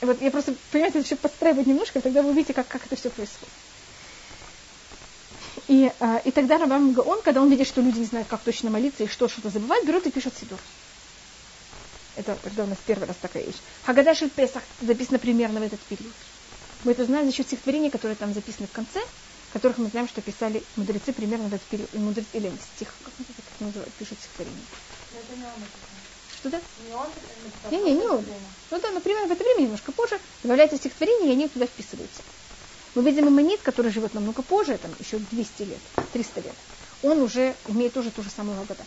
Вот 0.00 0.20
я 0.20 0.30
просто, 0.30 0.54
понимаете, 0.70 0.98
это 0.98 1.06
все 1.06 1.16
подстраивать 1.16 1.66
немножко, 1.66 1.98
и 1.98 2.02
тогда 2.02 2.22
вы 2.22 2.30
увидите, 2.30 2.52
как, 2.52 2.66
как 2.66 2.84
это 2.86 2.96
все 2.96 3.10
происходит. 3.10 3.52
И, 5.72 5.90
а, 6.00 6.20
и 6.22 6.30
тогда 6.30 6.58
Рабам 6.58 6.92
Гаон, 6.92 7.22
когда 7.22 7.40
он 7.40 7.48
видит, 7.48 7.66
что 7.66 7.80
люди 7.80 8.00
не 8.00 8.04
знают, 8.04 8.28
как 8.28 8.42
точно 8.42 8.68
молиться 8.68 9.04
и 9.04 9.06
что 9.06 9.26
что-то 9.26 9.48
забывать, 9.48 9.86
берут 9.86 10.06
и 10.06 10.10
пишут 10.10 10.34
Сидур. 10.38 10.58
Это 12.14 12.36
когда 12.42 12.64
у 12.64 12.66
нас 12.66 12.76
первый 12.86 13.08
раз 13.08 13.16
такая 13.22 13.42
вещь. 13.42 13.56
Хагадаш 13.86 14.22
Песах 14.36 14.62
записано 14.82 15.18
примерно 15.18 15.60
в 15.60 15.62
этот 15.62 15.80
период. 15.80 16.12
Мы 16.84 16.92
это 16.92 17.06
знаем 17.06 17.24
за 17.24 17.32
счет 17.32 17.46
стихотворений, 17.46 17.88
которые 17.88 18.16
там 18.16 18.34
записаны 18.34 18.66
в 18.66 18.70
конце, 18.70 19.00
которых 19.54 19.78
мы 19.78 19.86
знаем, 19.88 20.08
что 20.08 20.20
писали 20.20 20.62
мудрецы 20.76 21.10
примерно 21.14 21.48
в 21.48 21.54
этот 21.54 21.66
период. 21.68 21.90
Мудрецы, 21.94 22.28
или 22.34 22.52
стих, 22.76 22.92
как, 23.02 23.14
как 23.16 23.60
называют, 23.60 23.94
пишут 23.94 24.18
стихотворение. 24.18 24.66
Что 26.36 26.50
да? 26.50 26.60
Не, 27.70 27.78
не, 27.78 27.92
не 27.94 28.06
он. 28.06 28.22
Ну 28.70 28.78
да, 28.78 28.90
например, 28.90 29.26
в 29.26 29.32
это 29.32 29.42
время 29.42 29.62
немножко 29.62 29.90
позже 29.92 30.20
добавляется 30.42 30.76
стихотворение, 30.76 31.30
и 31.30 31.32
они 31.32 31.48
туда 31.48 31.64
вписываются. 31.64 32.20
Мы 32.94 33.02
видим 33.02 33.28
Иманит, 33.28 33.62
который 33.62 33.90
живет 33.90 34.14
намного 34.14 34.42
позже, 34.42 34.78
там 34.78 34.90
еще 34.98 35.18
200 35.18 35.62
лет, 35.62 35.80
300 36.12 36.40
лет. 36.40 36.54
Он 37.02 37.22
уже 37.22 37.54
имеет 37.68 37.94
тоже 37.94 38.10
ту 38.10 38.22
же 38.22 38.30
самую 38.30 38.56
года. 38.58 38.84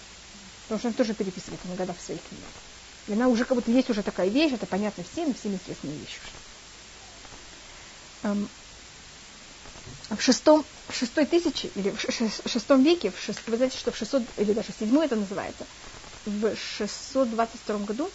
Потому 0.64 0.80
что 0.80 0.88
он 0.90 0.94
тоже 0.94 1.14
переписывает 1.14 1.64
на 1.66 1.76
года 1.76 1.94
в 1.94 2.04
своих 2.04 2.22
книгах. 2.22 2.50
И 3.08 3.14
она 3.14 3.28
уже 3.28 3.46
как 3.46 3.58
будто 3.58 3.72
есть 3.72 3.90
уже 3.90 4.04
такая 4.04 4.30
вещь, 4.30 4.54
это 4.54 4.66
понятно 4.66 5.04
всем, 5.04 5.34
всем 5.34 5.56
известная 5.56 5.92
вещь 5.92 6.20
эм, 8.26 8.50
в 10.10 10.22
шестом, 10.22 10.66
в 10.90 10.96
шестой 10.96 11.26
тысячи, 11.26 11.72
или 11.76 11.92
в 11.92 12.50
шестом 12.50 12.84
веке, 12.84 13.12
в 13.12 13.20
шест, 13.20 13.42
вы 13.48 13.58
знаете, 13.58 13.78
что 13.78 13.92
в 13.92 13.98
600, 13.98 14.24
или 14.38 14.54
даже 14.54 14.72
в 14.72 14.80
седьмой 14.80 15.06
это 15.06 15.16
называется, 15.16 15.66
в 16.26 16.56
622 16.56 17.78
году 17.80 18.10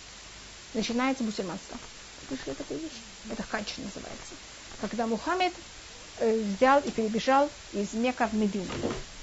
начинается 0.74 1.22
мусульманство. 1.22 1.78
Слышали 2.28 2.54
такую 2.54 2.80
вещь? 2.80 3.00
Это 3.30 3.42
хадж 3.42 3.72
называется. 3.78 4.34
Когда 4.80 5.06
Мухаммед 5.06 5.52
взял 6.20 6.80
и 6.80 6.90
перебежал 6.90 7.50
из 7.72 7.92
Мека 7.92 8.26
в 8.28 8.34
Медину. 8.34 8.66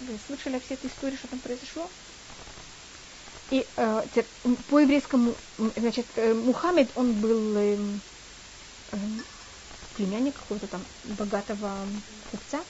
Вы 0.01 0.17
слышали 0.27 0.59
все 0.59 0.75
этой 0.75 0.89
истории, 0.89 1.15
что 1.15 1.27
там 1.27 1.39
произошло? 1.39 1.89
И 3.49 3.65
э, 3.77 4.03
по 4.69 4.79
еврейскому, 4.79 5.33
значит, 5.75 6.05
э, 6.15 6.33
Мухаммед, 6.33 6.89
он 6.95 7.13
был 7.13 7.55
э, 7.55 7.77
э, 8.91 8.97
племянник 9.95 10.35
какого-то 10.35 10.67
там 10.67 10.83
богатого 11.05 11.71
купца. 12.31 12.61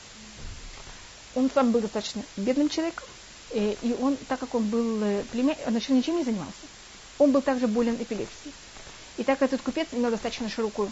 Он 1.34 1.50
сам 1.51 1.72
был 1.72 1.81
достаточно 1.81 2.24
бедным 2.36 2.69
человеком, 2.69 3.05
э, 3.51 3.75
и 3.81 3.96
он, 4.00 4.17
так 4.27 4.39
как 4.39 4.53
он 4.53 4.69
был 4.69 5.03
э, 5.03 5.24
племянник, 5.31 5.65
он 5.65 5.74
вообще 5.74 5.93
ничем 5.93 6.17
не 6.17 6.24
занимался. 6.24 6.53
Он 7.17 7.31
был 7.31 7.41
также 7.41 7.67
болен 7.67 7.96
эпилепсией. 7.96 8.53
И 9.17 9.24
так 9.24 9.39
как 9.39 9.50
этот 9.50 9.63
купец 9.63 9.88
имел 9.91 10.12
достаточно 10.12 10.48
широкую 10.48 10.91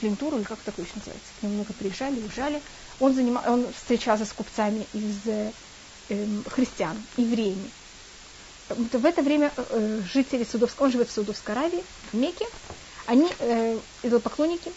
клиентуру, 0.00 0.36
или 0.38 0.44
как 0.44 0.58
такое 0.60 0.84
еще 0.84 0.94
называется, 0.96 1.28
к 1.38 1.42
нему 1.42 1.54
много 1.56 1.72
приезжали, 1.74 2.20
уезжали, 2.20 2.62
он, 2.98 3.14
занимал, 3.14 3.42
он 3.46 3.72
встречался 3.72 4.24
с 4.24 4.32
купцами 4.32 4.86
из 4.92 5.26
э, 5.26 5.52
э, 6.08 6.26
христиан, 6.48 6.96
евреями, 7.16 7.70
в 8.70 9.04
это 9.04 9.22
время 9.22 9.52
э, 9.56 10.00
жители 10.12 10.44
Судовской, 10.44 10.86
он 10.86 10.92
живет 10.92 11.08
в 11.08 11.12
Судовской 11.12 11.54
Аравии, 11.54 11.82
в 12.12 12.16
Мекке, 12.16 12.46
они 13.06 13.28
э, 13.38 13.78
идолопоклонники, 14.02 14.72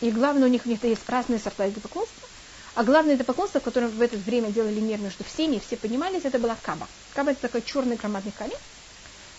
и 0.00 0.10
главное, 0.10 0.48
у 0.48 0.50
них, 0.50 0.62
у 0.64 0.68
них 0.68 0.82
есть 0.84 1.08
разные 1.08 1.38
сорта 1.38 1.68
идолопоклонства, 1.68 2.28
а 2.74 2.84
главное 2.84 3.14
идолопоклонство, 3.14 3.60
которое 3.60 3.88
в 3.88 4.00
это 4.00 4.16
время 4.16 4.50
делали 4.50 4.80
мир 4.80 4.98
между 4.98 5.24
всеми, 5.24 5.60
все 5.64 5.76
понимались, 5.76 6.24
это 6.24 6.38
была 6.38 6.56
Каба. 6.62 6.88
Каба 7.14 7.32
это 7.32 7.42
такой 7.42 7.62
черный 7.62 7.96
громадный 7.96 8.32
камень, 8.32 8.56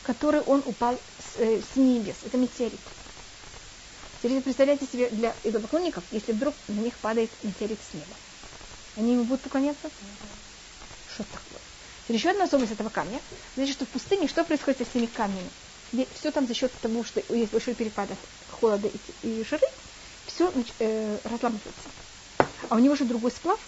который 0.04 0.42
он 0.42 0.62
упал 0.66 0.96
с, 0.96 1.40
э, 1.40 1.62
с 1.62 1.76
небес. 1.76 2.16
Это 2.26 2.38
метеорит. 2.38 2.80
Теперь 4.24 4.42
представляете 4.42 4.86
себе 4.86 5.10
для 5.10 5.36
идолопоклонников, 5.44 6.02
если 6.12 6.32
вдруг 6.32 6.56
на 6.70 6.80
них 6.80 6.94
падает 7.00 7.30
метеорит 7.44 7.78
с 7.92 7.94
неба. 7.94 8.16
Они 8.96 9.12
ему 9.12 9.26
будут 9.26 9.42
поклоняться? 9.42 9.90
Что 11.14 11.24
такое? 11.24 11.60
Еще 12.08 12.30
одна 12.30 12.46
особенность 12.46 12.72
этого 12.72 12.88
камня, 12.88 13.20
значит, 13.58 13.76
что 13.76 13.86
в 13.86 13.90
пустыне 13.90 14.30
что 14.30 14.46
происходит 14.46 14.80
со 14.80 14.86
всеми 14.86 15.08
камнями? 15.08 15.50
Все 16.18 16.32
там 16.32 16.48
за 16.48 16.54
счет 16.54 16.72
того, 16.82 17.04
что 17.04 17.22
есть 17.36 17.52
большой 17.52 17.74
перепад 17.74 18.10
холода 18.50 18.88
и, 18.88 19.28
и 19.28 19.44
жиры, 19.44 19.68
все 20.28 20.54
э, 20.80 21.18
разламывается. 21.26 21.90
А 22.70 22.76
у 22.76 22.80
него 22.80 22.96
же 22.96 23.04
другой 23.04 23.32
сплав, 23.32 23.60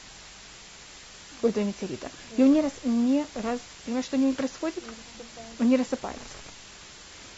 какой-то 1.36 1.66
метеорита. 1.66 2.10
И 2.38 2.44
он 2.44 2.54
не 2.54 2.62
раз, 2.62 2.72
не 2.86 3.26
раз, 3.36 3.60
понимаешь, 3.84 4.06
что 4.06 4.16
у 4.16 4.20
него 4.20 4.32
происходит? 4.32 4.84
Он 5.60 5.68
не 5.68 5.76
рассыпается. 5.76 6.45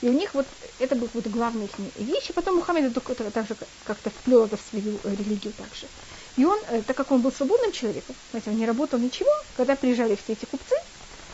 И 0.01 0.10
у 0.10 0.13
них 0.13 0.34
вот 0.34 0.46
это 0.80 0.96
был 0.96 1.10
вот 1.13 1.27
главная 1.27 1.66
их 1.66 1.72
вещь. 1.96 2.30
И 2.30 2.34
потом 2.34 2.56
Мухаммед 2.58 2.96
это 2.96 3.32
также 3.32 3.56
как-то 3.84 4.10
вплел 4.10 4.46
это 4.46 4.58
в 4.58 4.62
свою 4.62 5.00
э, 5.04 5.12
религию 5.12 5.54
также. 5.54 5.88
И 6.36 6.46
он, 6.46 6.60
э, 6.70 6.84
так 6.86 6.96
как 6.96 7.12
он 7.12 7.22
был 7.22 7.32
свободным 7.32 7.72
человеком, 7.72 8.16
знаете, 8.32 8.51
он 8.51 8.58
не 8.58 8.66
работал 8.68 9.00
ничего, 9.00 9.32
когда 9.56 9.75
приезжали 9.75 10.16
все 10.16 10.34
эти 10.34 10.46
купцы, 10.46 10.75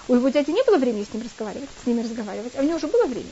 у 0.07 0.15
его 0.15 0.29
дяди 0.29 0.51
не 0.51 0.63
было 0.63 0.77
времени 0.77 1.05
с 1.09 1.13
ним 1.13 1.23
разговаривать, 1.23 1.69
с 1.81 1.85
ними 1.85 2.01
разговаривать, 2.01 2.53
а 2.55 2.61
у 2.61 2.63
него 2.63 2.75
уже 2.75 2.87
было 2.87 3.05
время. 3.05 3.31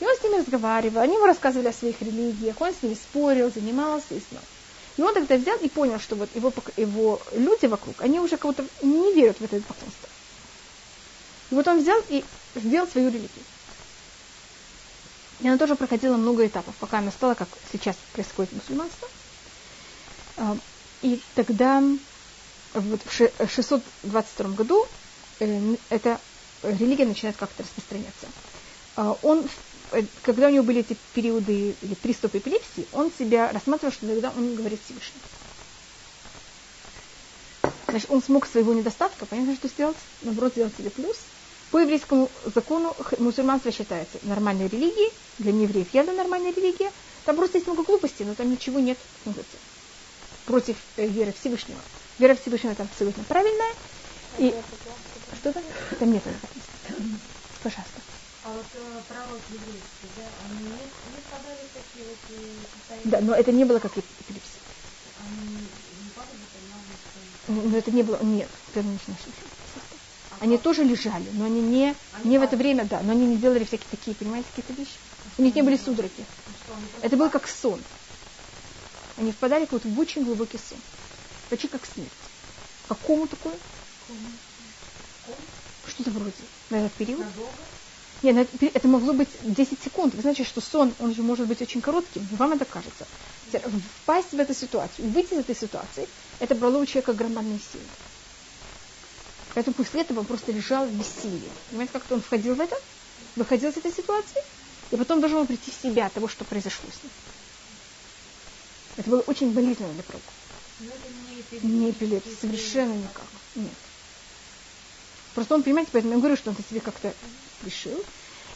И 0.00 0.04
он 0.04 0.16
с 0.16 0.22
ними 0.22 0.38
разговаривал, 0.38 1.02
они 1.02 1.14
ему 1.14 1.26
рассказывали 1.26 1.68
о 1.68 1.72
своих 1.72 2.00
религиях, 2.00 2.60
он 2.60 2.72
с 2.72 2.82
ними 2.82 2.94
спорил, 2.94 3.52
занимался 3.52 4.14
и 4.14 4.20
знал. 4.30 4.42
И 4.96 5.02
он 5.02 5.12
тогда 5.14 5.36
взял 5.36 5.58
и 5.58 5.68
понял, 5.68 5.98
что 5.98 6.16
вот 6.16 6.28
его, 6.34 6.52
его 6.76 7.20
люди 7.32 7.66
вокруг, 7.66 8.00
они 8.00 8.20
уже 8.20 8.36
будто 8.36 8.64
не 8.82 9.12
верят 9.12 9.38
в 9.38 9.42
это 9.44 9.60
поклонство. 9.60 10.08
И 11.50 11.54
вот 11.54 11.66
он 11.68 11.80
взял 11.80 12.00
и 12.08 12.24
сделал 12.54 12.86
свою 12.86 13.08
религию. 13.08 13.44
И 15.40 15.48
она 15.48 15.58
тоже 15.58 15.74
проходила 15.74 16.16
много 16.16 16.46
этапов, 16.46 16.74
пока 16.76 16.98
она 16.98 17.10
стала, 17.10 17.34
как 17.34 17.48
сейчас 17.72 17.96
происходит 18.12 18.52
мусульманство. 18.52 19.08
А, 20.36 20.56
и 21.02 21.20
тогда, 21.34 21.82
в 22.72 22.98
622 23.48 24.48
году, 24.50 24.86
э, 25.40 25.74
эта 25.90 26.20
религия 26.62 27.04
начинает 27.04 27.36
как-то 27.36 27.62
распространяться. 27.62 28.26
А, 28.96 29.16
он, 29.22 29.46
э, 29.92 30.02
когда 30.22 30.46
у 30.46 30.50
него 30.50 30.64
были 30.64 30.80
эти 30.80 30.96
периоды 31.14 31.74
или 31.80 31.94
приступы 31.94 32.38
эпилепсии, 32.38 32.86
он 32.92 33.12
себя 33.16 33.50
рассматривал, 33.52 33.92
что 33.92 34.06
иногда 34.06 34.32
он 34.36 34.54
говорит 34.54 34.80
Всевышний. 34.84 35.20
Значит, 37.88 38.10
он 38.10 38.22
смог 38.22 38.46
своего 38.46 38.72
недостатка, 38.72 39.26
понятно, 39.26 39.54
что 39.54 39.68
сделать, 39.68 39.96
наоборот, 40.22 40.52
сделать 40.52 40.76
себе 40.76 40.90
плюс. 40.90 41.16
По 41.74 41.78
еврейскому 41.78 42.30
закону 42.54 42.94
мусульманство 43.18 43.72
считается 43.72 44.18
нормальной 44.22 44.68
религией, 44.68 45.12
для 45.40 45.50
неевреев 45.50 45.92
явно 45.92 46.12
нормальная 46.12 46.52
религия. 46.52 46.92
Там 47.24 47.34
просто 47.34 47.58
есть 47.58 47.66
много 47.66 47.82
глупостей, 47.82 48.24
но 48.24 48.36
там 48.36 48.48
ничего 48.48 48.78
нет 48.78 48.96
против 50.46 50.76
э, 50.96 51.08
веры 51.08 51.34
Всевышнего. 51.40 51.80
Вера 52.20 52.36
Всевышнего 52.36 52.76
там 52.76 52.86
абсолютно 52.86 53.24
правильная. 53.24 53.72
И 54.38 54.54
что 55.40 55.52
там? 55.52 55.64
Там 55.98 56.12
нет 56.12 56.22
написано. 56.24 57.18
Пожалуйста. 57.64 58.00
А 58.44 58.52
вот 58.52 58.66
э, 58.74 59.00
пророк 59.08 59.40
еврейский, 59.50 60.08
да, 60.16 60.22
они 60.48 60.62
не, 60.62 60.70
не 60.70 61.20
впадали 61.26 61.58
в 61.58 61.74
такие 61.74 62.06
вот 62.06 62.18
э, 62.28 62.54
состояния? 62.78 63.10
Да, 63.10 63.20
но 63.20 63.34
это 63.34 63.50
не 63.50 63.64
было 63.64 63.80
как 63.80 63.90
эпилепсия. 63.90 64.60
Они 65.26 65.56
не 65.56 66.10
падали, 66.14 66.38
но 67.48 67.76
это 67.76 67.90
не 67.90 68.04
было, 68.04 68.22
нет, 68.22 68.48
первичная 68.72 69.16
Они 70.40 70.58
тоже 70.58 70.84
лежали, 70.84 71.26
но 71.32 71.44
они 71.44 71.60
не, 71.60 71.94
не 72.24 72.38
в 72.38 72.42
это 72.42 72.56
время, 72.56 72.84
да, 72.84 73.00
но 73.02 73.12
они 73.12 73.26
не 73.26 73.36
делали 73.36 73.64
всякие 73.64 73.88
такие, 73.90 74.14
понимаете, 74.16 74.48
какие-то 74.54 74.72
вещи. 74.72 74.96
У 75.38 75.42
них 75.42 75.54
не 75.54 75.62
были 75.62 75.76
судороги. 75.76 76.24
Это 77.02 77.16
был 77.16 77.30
как 77.30 77.48
сон. 77.48 77.80
Они 79.16 79.32
впадали 79.32 79.64
как 79.66 79.84
в 79.84 79.98
очень 79.98 80.24
глубокий 80.24 80.58
сон. 80.58 80.78
Почти 81.50 81.68
как 81.68 81.82
смерть. 81.86 82.10
Какому 82.88 83.26
такое? 83.26 83.54
Что-то 85.86 86.10
вроде. 86.10 86.32
На 86.70 86.76
этот 86.76 86.92
период. 86.92 87.24
Нет, 88.22 88.48
это 88.60 88.88
могло 88.88 89.12
быть 89.12 89.28
10 89.42 89.82
секунд. 89.82 90.14
Вы 90.14 90.22
знаете, 90.22 90.44
что 90.44 90.60
сон, 90.60 90.94
он 90.98 91.14
же 91.14 91.22
может 91.22 91.46
быть 91.46 91.60
очень 91.60 91.80
коротким. 91.80 92.26
Вам 92.32 92.52
это 92.52 92.64
кажется. 92.64 93.06
Впасть 94.02 94.32
в 94.32 94.38
эту 94.38 94.54
ситуацию, 94.54 95.08
выйти 95.10 95.34
из 95.34 95.40
этой 95.40 95.54
ситуации, 95.54 96.08
это 96.40 96.54
брало 96.54 96.78
у 96.78 96.86
человека 96.86 97.12
громадные 97.12 97.58
силы. 97.58 97.84
Поэтому 99.54 99.74
после 99.74 100.02
этого 100.02 100.20
он 100.20 100.26
просто 100.26 100.52
лежал 100.52 100.86
в 100.86 100.92
бессилии. 100.92 101.50
Понимаете, 101.70 101.92
как-то 101.92 102.14
он 102.14 102.22
входил 102.22 102.54
в 102.54 102.60
это, 102.60 102.76
выходил 103.36 103.70
из 103.70 103.76
этой 103.76 103.92
ситуации, 103.92 104.42
и 104.90 104.96
потом 104.96 105.20
должен 105.20 105.38
был 105.38 105.46
прийти 105.46 105.70
в 105.70 105.74
себя 105.74 106.06
от 106.06 106.12
того, 106.12 106.28
что 106.28 106.44
произошло 106.44 106.88
с 106.90 107.02
ним. 107.02 107.12
Это 108.96 109.10
было 109.10 109.20
очень 109.20 109.52
болезненно 109.52 109.92
для 109.92 110.02
пророка. 110.02 110.32
Не 111.62 111.90
эпилепсия, 111.90 112.34
совершенно 112.40 112.94
никак. 112.94 113.26
Нет. 113.54 113.70
Просто 115.34 115.54
он, 115.54 115.62
понимаете, 115.62 115.90
поэтому 115.92 116.14
я 116.14 116.18
говорю, 116.18 116.36
что 116.36 116.50
он 116.50 116.56
себе 116.68 116.80
как-то 116.80 117.12
решил. 117.64 118.04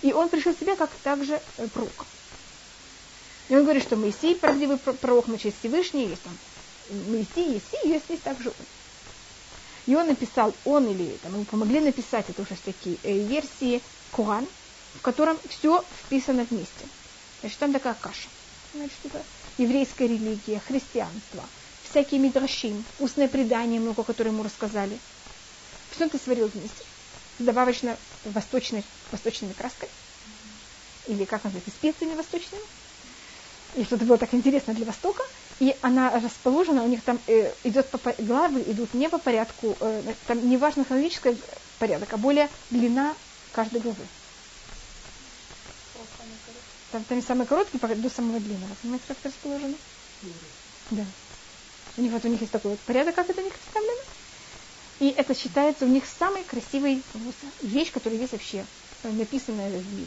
И 0.02 0.12
он 0.12 0.28
пришел 0.28 0.54
в 0.54 0.58
себя 0.58 0.76
как 0.76 0.90
также 1.02 1.40
э, 1.56 1.68
пророк. 1.68 2.06
И 3.48 3.56
он 3.56 3.62
говорит, 3.62 3.82
что 3.82 3.96
Моисей 3.96 4.36
правдивый 4.36 4.76
пророк, 4.76 5.26
значит, 5.26 5.54
Всевышний, 5.58 6.06
есть 6.06 6.22
там 6.22 6.36
Моисей, 7.08 7.62
и 7.84 7.88
есть, 7.88 8.04
есть 8.08 8.22
также 8.22 8.50
он. 8.50 8.66
И 9.88 9.94
он 9.94 10.06
написал, 10.06 10.54
он 10.66 10.86
или 10.86 11.16
там, 11.22 11.32
ему 11.32 11.46
помогли 11.46 11.80
написать, 11.80 12.28
это 12.28 12.42
уже 12.42 12.54
такие 12.62 12.98
э, 13.02 13.20
версии 13.20 13.80
Коран, 14.12 14.46
в 14.94 15.00
котором 15.00 15.38
все 15.48 15.82
вписано 16.04 16.46
вместе. 16.50 16.84
Значит, 17.40 17.58
там 17.58 17.72
такая 17.72 17.94
каша. 17.94 18.28
Значит, 18.74 18.98
это 19.04 19.22
еврейская 19.56 20.06
религия, 20.06 20.60
христианство, 20.60 21.42
всякие 21.88 22.20
мидрашим, 22.20 22.84
устное 22.98 23.28
предание 23.28 23.80
много, 23.80 24.04
которые 24.04 24.34
ему 24.34 24.42
рассказали. 24.42 24.98
Все 25.92 26.04
это 26.04 26.18
сварил 26.18 26.48
вместе. 26.48 26.84
Добавочно 27.38 27.96
восточной, 28.26 28.84
восточной 29.10 29.54
краской. 29.54 29.88
Или 31.06 31.24
как 31.24 31.44
называется, 31.44 31.70
специями 31.70 32.14
восточными. 32.14 32.62
И 33.74 33.84
что-то 33.84 34.04
было 34.04 34.18
так 34.18 34.32
интересно 34.34 34.74
для 34.74 34.86
Востока. 34.86 35.22
И 35.60 35.76
она 35.82 36.10
расположена, 36.10 36.84
у 36.84 36.88
них 36.88 37.02
там 37.02 37.20
э, 37.26 37.52
идет 37.64 37.88
по, 37.90 38.12
главы 38.18 38.62
идут 38.62 38.94
не 38.94 39.08
по 39.08 39.18
порядку, 39.18 39.76
э, 39.80 40.14
там 40.26 40.48
не 40.48 40.56
важно 40.56 40.84
хронологический 40.84 41.36
порядок, 41.80 42.12
а 42.12 42.16
более 42.16 42.48
длина 42.70 43.14
каждой 43.52 43.80
главы. 43.80 44.06
Там, 46.92 47.04
там 47.04 47.22
самый 47.22 47.46
короткий 47.46 47.78
до 47.78 48.08
самого 48.08 48.40
длинного. 48.40 48.74
Понимаете, 48.82 49.04
как 49.08 49.18
это 49.18 49.28
расположено? 49.28 49.74
Да. 50.90 51.04
У 51.96 52.00
них 52.00 52.12
вот 52.12 52.24
у 52.24 52.28
них 52.28 52.40
есть 52.40 52.52
такой 52.52 52.70
вот 52.72 52.80
порядок, 52.80 53.16
как 53.16 53.28
это 53.28 53.40
у 53.40 53.44
них 53.44 53.52
представлено. 53.52 54.02
И 55.00 55.10
это 55.10 55.34
считается 55.34 55.84
у 55.84 55.88
них 55.88 56.04
самой 56.06 56.44
красивой 56.44 57.02
вещь, 57.62 57.92
которая 57.92 58.18
есть 58.18 58.32
вообще 58.32 58.64
э, 59.02 59.10
написанная 59.10 59.70
в 59.70 59.94
мире. 59.94 60.06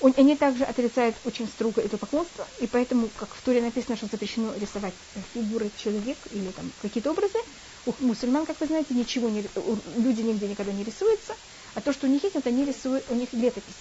Они 0.00 0.34
также 0.34 0.64
отрицают 0.64 1.20
очень 1.24 1.46
строго 1.46 1.82
это 1.82 1.98
поклонство, 1.98 2.48
и 2.58 2.66
поэтому, 2.66 3.10
как 3.10 3.34
в 3.34 3.42
Туре 3.42 3.60
написано, 3.60 3.96
что 3.96 4.06
запрещено 4.06 4.54
рисовать 4.54 4.94
э, 5.14 5.20
фигуры 5.34 5.70
человека 5.70 6.28
или 6.30 6.50
там 6.52 6.72
какие-то 6.80 7.10
образы, 7.10 7.38
у 7.84 7.92
мусульман, 8.02 8.46
как 8.46 8.60
вы 8.60 8.66
знаете, 8.66 8.94
ничего 8.94 9.28
не, 9.28 9.42
люди 9.42 10.22
нигде 10.22 10.48
никогда 10.48 10.72
не 10.72 10.84
рисуются, 10.84 11.34
а 11.74 11.82
то, 11.82 11.92
что 11.92 12.06
у 12.06 12.10
них 12.10 12.22
есть, 12.22 12.34
это 12.34 12.48
они 12.48 12.64
рисуют, 12.64 13.10
у 13.10 13.14
них 13.14 13.32
летопись 13.34 13.76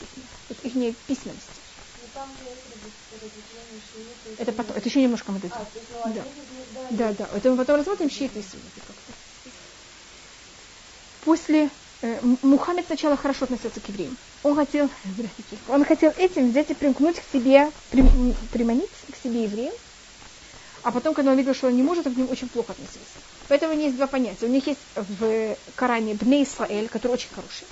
их, 0.49 0.63
их 0.63 0.75
не 0.75 0.91
письменность. 0.91 1.61
Это 4.37 4.51
потом, 4.51 4.75
это 4.75 4.89
еще 4.89 5.01
немножко 5.01 5.31
мы 5.31 5.39
дойдем. 5.39 5.67
А, 6.03 6.09
да. 6.09 6.25
да, 6.91 7.13
да, 7.13 7.29
это 7.37 7.51
мы 7.51 7.57
потом 7.57 7.77
рассмотрим 7.77 8.09
щиты 8.09 8.39
и 8.39 8.41
суннаты. 8.41 8.81
После 11.21 11.69
Мухаммед 12.01 12.85
сначала 12.85 13.17
хорошо 13.17 13.45
относился 13.45 13.81
к 13.81 13.89
евреям. 13.89 14.15
Он 14.43 14.55
хотел, 14.55 14.89
он 15.67 15.83
хотел 15.83 16.13
этим 16.17 16.49
взять 16.49 16.71
и 16.71 16.73
примкнуть 16.73 17.19
к 17.19 17.23
себе, 17.31 17.71
при, 17.89 18.03
приманить 18.51 18.89
к 19.11 19.21
себе 19.21 19.43
евреев. 19.43 19.73
А 20.83 20.91
потом, 20.91 21.13
когда 21.13 21.31
он 21.31 21.37
видел, 21.37 21.53
что 21.53 21.67
он 21.67 21.75
не 21.75 21.83
может, 21.83 22.07
он 22.07 22.13
к 22.13 22.17
ним 22.17 22.29
очень 22.31 22.47
плохо 22.47 22.71
относился. 22.71 23.19
Поэтому 23.49 23.73
у 23.73 23.75
них 23.75 23.87
есть 23.87 23.97
два 23.97 24.07
понятия. 24.07 24.45
У 24.45 24.49
них 24.49 24.65
есть 24.65 24.79
в 24.95 25.57
Коране 25.75 26.13
Бне 26.13 26.43
Исраэль, 26.43 26.87
который 26.87 27.13
очень 27.13 27.29
хороший. 27.35 27.67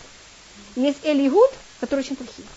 Есть 0.76 1.06
Эль 1.06 1.26
Игуд, 1.26 1.50
который 1.80 2.02
очень 2.02 2.18
плохие. 2.18 2.48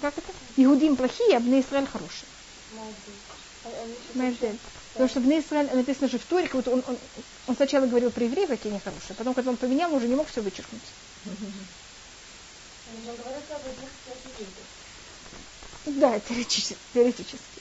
Как 0.00 0.16
это? 0.16 0.32
Иудим 0.56 0.96
плохие, 0.96 1.36
а 1.36 1.40
Бне 1.40 1.60
Исраэль 1.60 1.86
хорошие. 1.86 2.26
Майбдель. 4.14 4.58
Потому 4.94 5.08
что 5.08 5.20
Бне 5.20 5.40
Исраэль 5.40 5.74
написано 5.74 6.08
же 6.08 6.18
в 6.18 6.24
Торе, 6.24 6.46
как 6.46 6.66
он, 6.68 6.84
он, 6.86 6.98
он 7.48 7.56
сначала 7.56 7.86
говорил 7.86 8.12
про 8.12 8.24
евреев, 8.24 8.48
какие 8.48 8.70
они 8.70 8.80
хорошие, 8.80 9.16
потом, 9.16 9.34
когда 9.34 9.50
он 9.50 9.56
поменял, 9.56 9.90
он 9.90 9.96
уже 9.96 10.06
не 10.06 10.14
мог 10.14 10.28
все 10.28 10.40
вычеркнуть. 10.40 10.94
Да, 15.84 16.20
теоретически. 16.20 16.78
теоретически. 16.92 17.60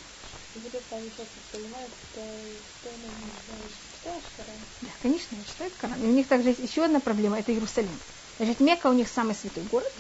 Да, 4.82 4.90
конечно, 5.02 5.36
я 5.36 5.44
читаю 5.44 5.72
Коран. 5.80 6.04
И 6.04 6.06
у 6.06 6.12
них 6.12 6.28
также 6.28 6.50
есть 6.50 6.60
еще 6.60 6.86
одна 6.86 7.00
проблема, 7.00 7.40
это 7.40 7.52
Иерусалим. 7.52 8.00
Значит, 8.38 8.60
Мекка 8.60 8.88
у 8.88 8.94
них 8.94 9.08
самый 9.08 9.34
святой 9.34 9.64
город. 9.64 9.92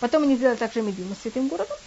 Потом 0.00 0.24
они 0.24 0.36
сделали 0.36 0.56
также 0.56 0.82
Медину 0.82 1.14
святым 1.14 1.48
городом. 1.48 1.78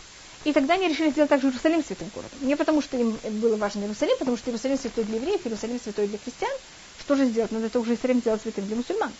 И 0.45 0.53
тогда 0.53 0.75
они 0.75 0.87
решили 0.87 1.09
сделать 1.09 1.29
также 1.29 1.47
Иерусалим 1.47 1.83
святым 1.83 2.09
городом. 2.13 2.37
Не 2.41 2.55
потому, 2.55 2.81
что 2.81 2.95
им 2.97 3.17
было 3.41 3.57
важно 3.57 3.81
Иерусалим, 3.81 4.15
потому 4.19 4.37
что 4.37 4.51
Иерусалим 4.51 4.77
святой 4.77 5.03
для 5.03 5.15
евреев, 5.15 5.41
Иерусалим 5.43 5.79
святой 5.79 6.07
для 6.07 6.19
христиан. 6.19 6.51
Что 6.99 7.15
же 7.15 7.25
сделать? 7.25 7.51
Надо 7.51 7.65
это 7.65 7.79
уже 7.79 7.91
Иерусалим 7.91 8.19
сделать 8.19 8.43
святым 8.43 8.67
для 8.67 8.75
мусульман. 8.75 9.11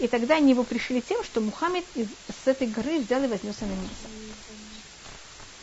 И 0.00 0.08
тогда 0.08 0.34
они 0.34 0.50
его 0.50 0.64
пришли 0.64 1.00
тем, 1.00 1.22
что 1.22 1.40
Мухаммед 1.40 1.84
из, 1.94 2.08
с 2.08 2.48
этой 2.48 2.66
горы 2.66 2.98
взял 2.98 3.22
и 3.22 3.28
вознес 3.28 3.60
на 3.60 3.66
небеса. 3.66 4.08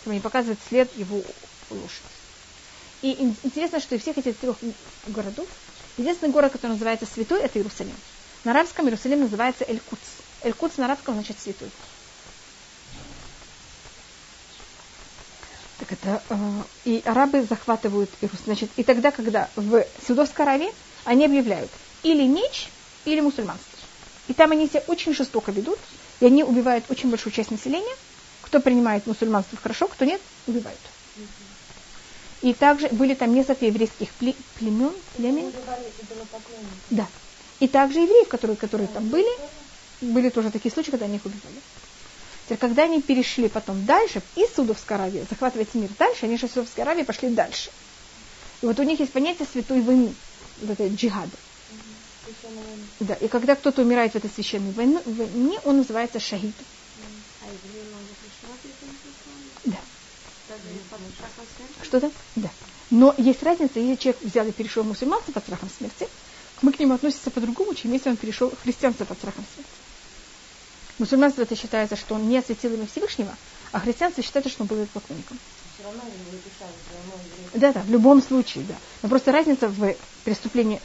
Чтобы 0.01 0.15
не 0.15 0.21
показывать 0.21 0.59
след 0.69 0.89
его 0.97 1.21
лошади. 1.69 2.07
И 3.01 3.35
интересно, 3.43 3.81
что 3.81 3.95
из 3.95 4.03
всех 4.03 4.17
этих 4.17 4.37
трех 4.37 4.55
городов, 5.07 5.47
единственный 5.97 6.31
город, 6.31 6.53
который 6.53 6.71
называется 6.71 7.05
святой, 7.05 7.41
это 7.41 7.59
Иерусалим. 7.59 7.95
На 8.45 8.51
арабском 8.51 8.85
Иерусалим 8.85 9.19
называется 9.19 9.65
Эль-Куц. 9.67 9.99
Эль-Куц 10.43 10.77
на 10.77 10.85
арабском 10.85 11.15
значит 11.15 11.37
святой. 11.37 11.69
Это, 15.91 16.23
э, 16.29 16.35
и 16.85 17.03
арабы 17.05 17.43
захватывают 17.43 18.09
Иерусалим. 18.21 18.45
Значит, 18.45 18.69
и 18.77 18.83
тогда, 18.83 19.11
когда 19.11 19.49
в 19.57 19.85
Саудовской 20.01 20.45
Аравии 20.45 20.71
они 21.03 21.25
объявляют 21.25 21.69
или 22.01 22.25
меч, 22.27 22.69
или 23.05 23.19
мусульманство. 23.19 23.77
И 24.29 24.33
там 24.33 24.51
они 24.51 24.67
себя 24.67 24.83
очень 24.87 25.13
жестоко 25.13 25.51
ведут, 25.51 25.77
и 26.21 26.25
они 26.25 26.43
убивают 26.43 26.85
очень 26.89 27.09
большую 27.09 27.33
часть 27.33 27.51
населения. 27.51 27.95
Кто 28.41 28.61
принимает 28.61 29.05
мусульманство 29.05 29.57
хорошо, 29.61 29.87
кто 29.87 30.05
нет, 30.05 30.21
убивают. 30.47 30.79
И 32.41 32.53
также 32.53 32.87
были 32.89 33.13
там 33.13 33.33
несколько 33.33 33.65
еврейских 33.65 34.09
племен, 34.13 34.93
племен. 35.17 35.51
Да. 36.89 37.07
И 37.59 37.67
также 37.67 37.99
евреев, 37.99 38.29
которые, 38.29 38.55
которые 38.55 38.87
там 38.87 39.09
были, 39.09 39.29
были 39.99 40.29
тоже 40.29 40.51
такие 40.51 40.71
случаи, 40.71 40.91
когда 40.91 41.05
они 41.05 41.17
их 41.17 41.25
убивали. 41.25 41.61
Теперь, 42.45 42.57
когда 42.57 42.83
они 42.83 43.01
перешли 43.01 43.47
потом 43.49 43.85
дальше, 43.85 44.21
из 44.35 44.53
Судовской 44.53 44.97
Аравии, 44.97 45.25
захватывать 45.29 45.73
мир 45.73 45.89
дальше, 45.97 46.25
они 46.25 46.37
же 46.37 46.47
из 46.47 46.53
Судовской 46.53 46.83
Аравии 46.83 47.03
пошли 47.03 47.29
дальше. 47.29 47.71
И 48.61 48.65
вот 48.65 48.79
у 48.79 48.83
них 48.83 48.99
есть 48.99 49.13
понятие 49.13 49.47
святой 49.51 49.81
войны, 49.81 50.13
вот 50.61 50.71
это 50.71 50.87
джихада. 50.87 51.31
Да, 52.99 53.13
и 53.15 53.27
когда 53.27 53.55
кто-то 53.55 53.81
умирает 53.81 54.13
в 54.13 54.15
этой 54.15 54.29
священной 54.29 54.71
войне, 54.71 55.59
он 55.63 55.77
называется 55.77 56.19
шахид. 56.19 56.55
Да. 59.65 59.77
Что-то? 61.83 62.11
Да. 62.35 62.49
Но 62.89 63.15
есть 63.17 63.41
разница, 63.41 63.79
если 63.79 63.95
человек 63.95 64.21
взял 64.21 64.45
и 64.45 64.51
перешел 64.51 64.83
мусульманство 64.83 65.31
под 65.31 65.43
страхом 65.43 65.69
смерти, 65.69 66.07
мы 66.61 66.73
к 66.73 66.79
нему 66.79 66.93
относимся 66.93 67.31
по-другому, 67.31 67.73
чем 67.73 67.93
если 67.93 68.09
он 68.09 68.17
перешел 68.17 68.51
христианство 68.63 69.05
под 69.05 69.17
страхом 69.17 69.45
смерти. 69.55 69.71
Мусульманство 71.01 71.41
это 71.41 71.55
считается, 71.55 71.95
что 71.95 72.13
он 72.13 72.29
не 72.29 72.37
осветил 72.37 72.71
имя 72.75 72.85
Всевышнего, 72.85 73.35
а 73.71 73.79
христианство 73.79 74.21
считается, 74.21 74.51
что 74.51 74.61
он 74.61 74.67
был 74.67 74.85
поклонником. 74.93 75.39
Да, 77.55 77.73
да, 77.73 77.81
в 77.81 77.89
любом 77.89 78.21
случае, 78.21 78.65
да. 78.65 78.75
Но 79.01 79.09
просто 79.09 79.31
разница 79.31 79.67
в 79.67 79.95
преступлении, 80.23 80.79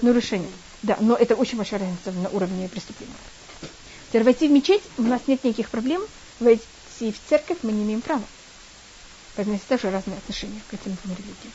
нарушении. 0.00 0.52
Да, 0.84 0.96
но 1.00 1.16
это 1.16 1.34
очень 1.34 1.58
большая 1.58 1.80
разница 1.80 2.12
на 2.12 2.28
уровне 2.28 2.68
преступления. 2.68 3.12
Теперь 4.10 4.22
войти 4.22 4.46
в 4.46 4.52
мечеть, 4.52 4.82
у 4.96 5.02
нас 5.02 5.22
нет 5.26 5.42
никаких 5.42 5.70
проблем. 5.70 6.02
Войти 6.38 6.62
в 7.00 7.28
церковь 7.28 7.58
мы 7.62 7.72
не 7.72 7.82
имеем 7.82 8.02
права. 8.02 8.22
Поэтому 9.34 9.56
есть 9.56 9.66
также 9.66 9.90
разные 9.90 10.18
отношения 10.18 10.60
к 10.70 10.74
этим 10.74 10.96
двум 11.02 11.16
религиям. 11.16 11.52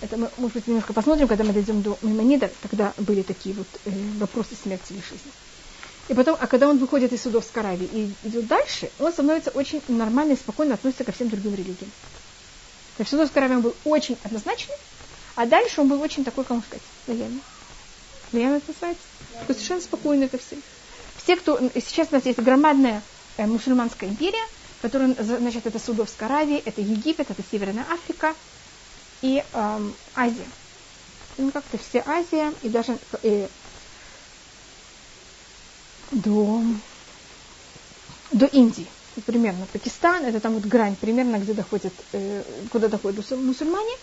Это 0.00 0.16
мы, 0.16 0.28
может 0.38 0.54
быть, 0.54 0.66
немножко 0.66 0.92
посмотрим, 0.92 1.28
когда 1.28 1.44
мы 1.44 1.52
дойдем 1.52 1.82
до 1.82 1.96
Мимонида, 2.02 2.50
тогда 2.62 2.94
были 2.98 3.22
такие 3.22 3.54
вот 3.54 3.68
э, 3.84 3.90
вопросы 4.18 4.56
смерти 4.60 4.94
или 4.94 5.02
жизни. 5.02 5.30
И 6.12 6.14
потом, 6.14 6.36
а 6.38 6.46
когда 6.46 6.68
он 6.68 6.76
выходит 6.76 7.10
из 7.14 7.22
судов 7.22 7.42
с 7.42 7.56
Аравии 7.56 7.88
и 7.90 8.28
идет 8.28 8.46
дальше, 8.46 8.90
он 8.98 9.14
становится 9.14 9.48
очень 9.48 9.80
нормально 9.88 10.32
и 10.32 10.36
спокойно 10.36 10.74
относится 10.74 11.04
ко 11.04 11.12
всем 11.12 11.30
другим 11.30 11.54
религиям. 11.54 11.90
В 12.98 13.08
Судовской 13.08 13.40
Аравии 13.40 13.54
он 13.54 13.62
был 13.62 13.74
очень 13.84 14.18
однозначный, 14.22 14.74
а 15.36 15.46
дальше 15.46 15.80
он 15.80 15.88
был 15.88 16.02
очень 16.02 16.22
такой, 16.22 16.44
как 16.44 16.62
сказать, 16.66 16.82
лояльный. 17.06 17.40
Лояльный 18.30 18.58
это 18.58 18.72
называется? 18.72 19.02
Да. 19.32 19.54
Совершенно 19.54 19.80
спокойный 19.80 20.28
ко 20.28 20.36
всем. 20.36 20.62
Все, 21.16 21.36
кто... 21.36 21.58
Сейчас 21.76 22.08
у 22.10 22.14
нас 22.16 22.26
есть 22.26 22.38
громадная 22.38 23.00
э, 23.38 23.46
мусульманская 23.46 24.10
империя, 24.10 24.46
которая, 24.82 25.16
значит, 25.18 25.66
это 25.66 25.78
Судовская 25.78 26.28
Аравия, 26.28 26.58
это 26.58 26.82
Египет, 26.82 27.30
это 27.30 27.42
Северная 27.50 27.86
Африка 27.90 28.34
и 29.22 29.42
эм, 29.54 29.94
Азия. 30.14 30.44
Ну, 31.38 31.50
как-то 31.52 31.78
все 31.78 32.04
Азия 32.06 32.52
и 32.60 32.68
даже 32.68 32.98
э, 33.22 33.48
до, 36.12 36.62
до 38.32 38.46
Индии. 38.46 38.86
Примерно 39.26 39.66
Пакистан, 39.72 40.24
это 40.24 40.40
там 40.40 40.54
вот 40.54 40.64
грань 40.64 40.96
примерно, 40.96 41.36
где 41.36 41.52
доходят, 41.52 41.92
э, 42.12 42.42
куда 42.70 42.88
доходят 42.88 43.30
мусульмане. 43.30 43.94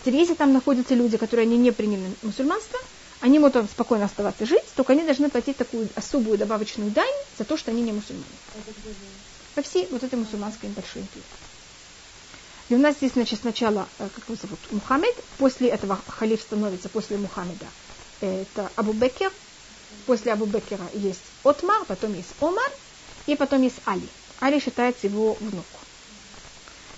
Теперь, 0.00 0.16
если 0.16 0.34
там 0.34 0.52
находятся 0.52 0.94
люди, 0.94 1.16
которые 1.16 1.44
они 1.44 1.56
не 1.56 1.70
приняли 1.70 2.12
мусульманство, 2.22 2.78
они 3.20 3.38
могут 3.38 3.54
там 3.54 3.68
спокойно 3.68 4.04
оставаться 4.04 4.44
жить, 4.44 4.64
только 4.76 4.92
они 4.92 5.02
должны 5.02 5.30
платить 5.30 5.56
такую 5.56 5.88
особую 5.94 6.36
добавочную 6.36 6.90
дань 6.90 7.14
за 7.38 7.44
то, 7.44 7.56
что 7.56 7.70
они 7.70 7.82
не 7.82 7.92
мусульмане. 7.92 8.26
По 9.54 9.62
всей 9.62 9.88
вот 9.90 10.02
этой 10.02 10.18
мусульманской 10.18 10.68
большой 10.70 11.02
империи. 11.02 11.24
И 12.68 12.74
у 12.74 12.78
нас 12.78 12.96
здесь, 12.96 13.12
значит, 13.12 13.40
сначала, 13.40 13.88
э, 13.98 14.08
как 14.14 14.24
его 14.28 14.38
зовут, 14.40 14.58
Мухаммед, 14.70 15.14
после 15.38 15.68
этого 15.68 15.98
халиф 16.06 16.40
становится, 16.42 16.90
после 16.90 17.16
Мухаммеда, 17.16 17.66
это 18.20 18.70
Абу 18.76 18.92
Бекер, 18.92 19.32
После 20.06 20.32
Абу 20.32 20.46
Бекера 20.46 20.84
есть 20.94 21.22
Отмар, 21.44 21.84
потом 21.86 22.14
есть 22.14 22.30
Омар, 22.40 22.70
и 23.26 23.34
потом 23.36 23.62
есть 23.62 23.76
Али. 23.84 24.08
Али 24.40 24.60
считается 24.60 25.06
его 25.06 25.36
внук. 25.40 25.64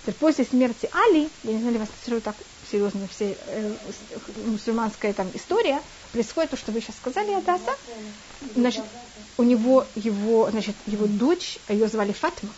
Теперь 0.03 0.15
после 0.15 0.45
смерти 0.45 0.89
Али, 0.93 1.29
я 1.45 1.53
не 1.53 1.59
знаю, 1.59 1.75
ли 1.75 1.79
вас 1.79 1.89
интересует 1.89 2.25
так 2.25 2.37
серьезно 2.71 3.07
все 3.09 3.37
э, 3.47 3.75
мусульманская 4.47 5.13
там 5.13 5.31
история, 5.35 5.81
происходит 6.13 6.51
то, 6.51 6.57
что 6.57 6.73
вы 6.73 6.81
сейчас 6.81 6.97
сказали, 6.97 7.33
Адаса. 7.33 7.77
Значит, 8.55 8.83
у 9.37 9.43
него 9.43 9.87
его, 9.95 10.51
значит, 10.51 10.75
его 10.87 11.07
дочь, 11.07 11.59
ее 11.69 11.89
звали 11.89 12.13
Фатма, 12.13 12.51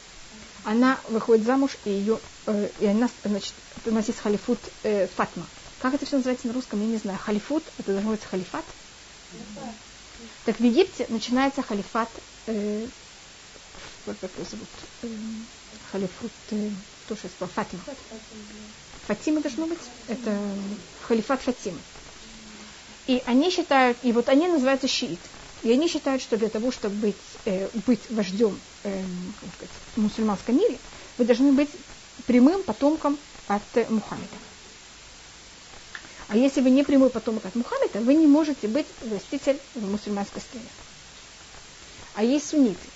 она 0.65 0.99
выходит 1.09 1.45
замуж, 1.45 1.73
и 1.85 1.91
ее, 1.91 2.19
э, 2.47 2.69
и 2.81 2.87
она, 2.87 3.09
значит, 3.25 3.55
у 3.87 3.91
нас 3.91 4.07
есть 4.07 4.21
халифут 4.21 4.59
э, 4.83 5.09
Фатма. 5.09 5.45
Как 5.81 5.95
это 5.95 6.07
все 6.07 6.17
называется 6.17 6.47
на 6.47 6.55
русском, 6.55 6.81
я 6.81 6.87
не 6.87 6.97
знаю. 6.97 7.19
Халифут, 7.19 7.63
это 7.79 7.93
должно 7.93 8.13
быть 8.13 8.25
халифат. 8.25 8.65
Так 10.45 10.59
в 10.61 10.65
Египте 10.65 11.07
начинается 11.09 11.63
халифат, 11.63 12.11
э, 12.47 12.87
как 14.05 14.31
его 14.37 14.45
зовут, 14.51 14.69
э, 15.03 15.09
халифут, 15.91 16.33
э, 16.51 16.71
кто 17.05 17.17
сейчас 17.17 17.33
сказал, 17.33 17.51
Фатима. 17.55 17.83
Фатима 19.07 19.41
должно 19.41 19.67
быть, 19.67 19.79
это 20.09 20.39
халифат 21.03 21.41
Фатимы. 21.43 21.79
И 23.07 23.23
они 23.27 23.51
считают, 23.51 23.99
и 24.03 24.13
вот 24.13 24.29
они 24.29 24.49
называются 24.49 24.89
шиит. 24.89 25.21
И 25.63 25.73
они 25.73 25.89
считают, 25.89 26.21
что 26.23 26.37
для 26.37 26.51
того, 26.51 26.71
чтобы 26.71 26.95
быть, 26.97 27.17
э, 27.47 27.69
быть 27.87 28.01
вождем 28.11 28.59
э, 28.83 29.03
сказать, 29.57 29.71
в 29.97 30.01
мусульманском 30.01 30.57
мире, 30.57 30.79
вы 31.17 31.25
должны 31.25 31.53
быть 31.53 31.71
прямым 32.27 32.63
потомком 32.63 33.19
от 33.49 33.63
Мухаммеда. 33.89 34.37
А 36.35 36.37
если 36.37 36.63
вы 36.63 36.71
не 36.71 36.83
прямой 36.83 37.11
потомок 37.11 37.47
от 37.47 37.55
Мухаммеда, 37.55 38.01
вы 38.01 38.15
не 38.15 38.27
можете 38.27 38.67
быть 38.67 38.89
властитель 39.03 39.61
в 39.73 39.89
мусульманской 39.89 40.43
стране. 40.43 40.67
А 42.17 42.25
есть 42.25 42.49
сунниты. 42.49 42.89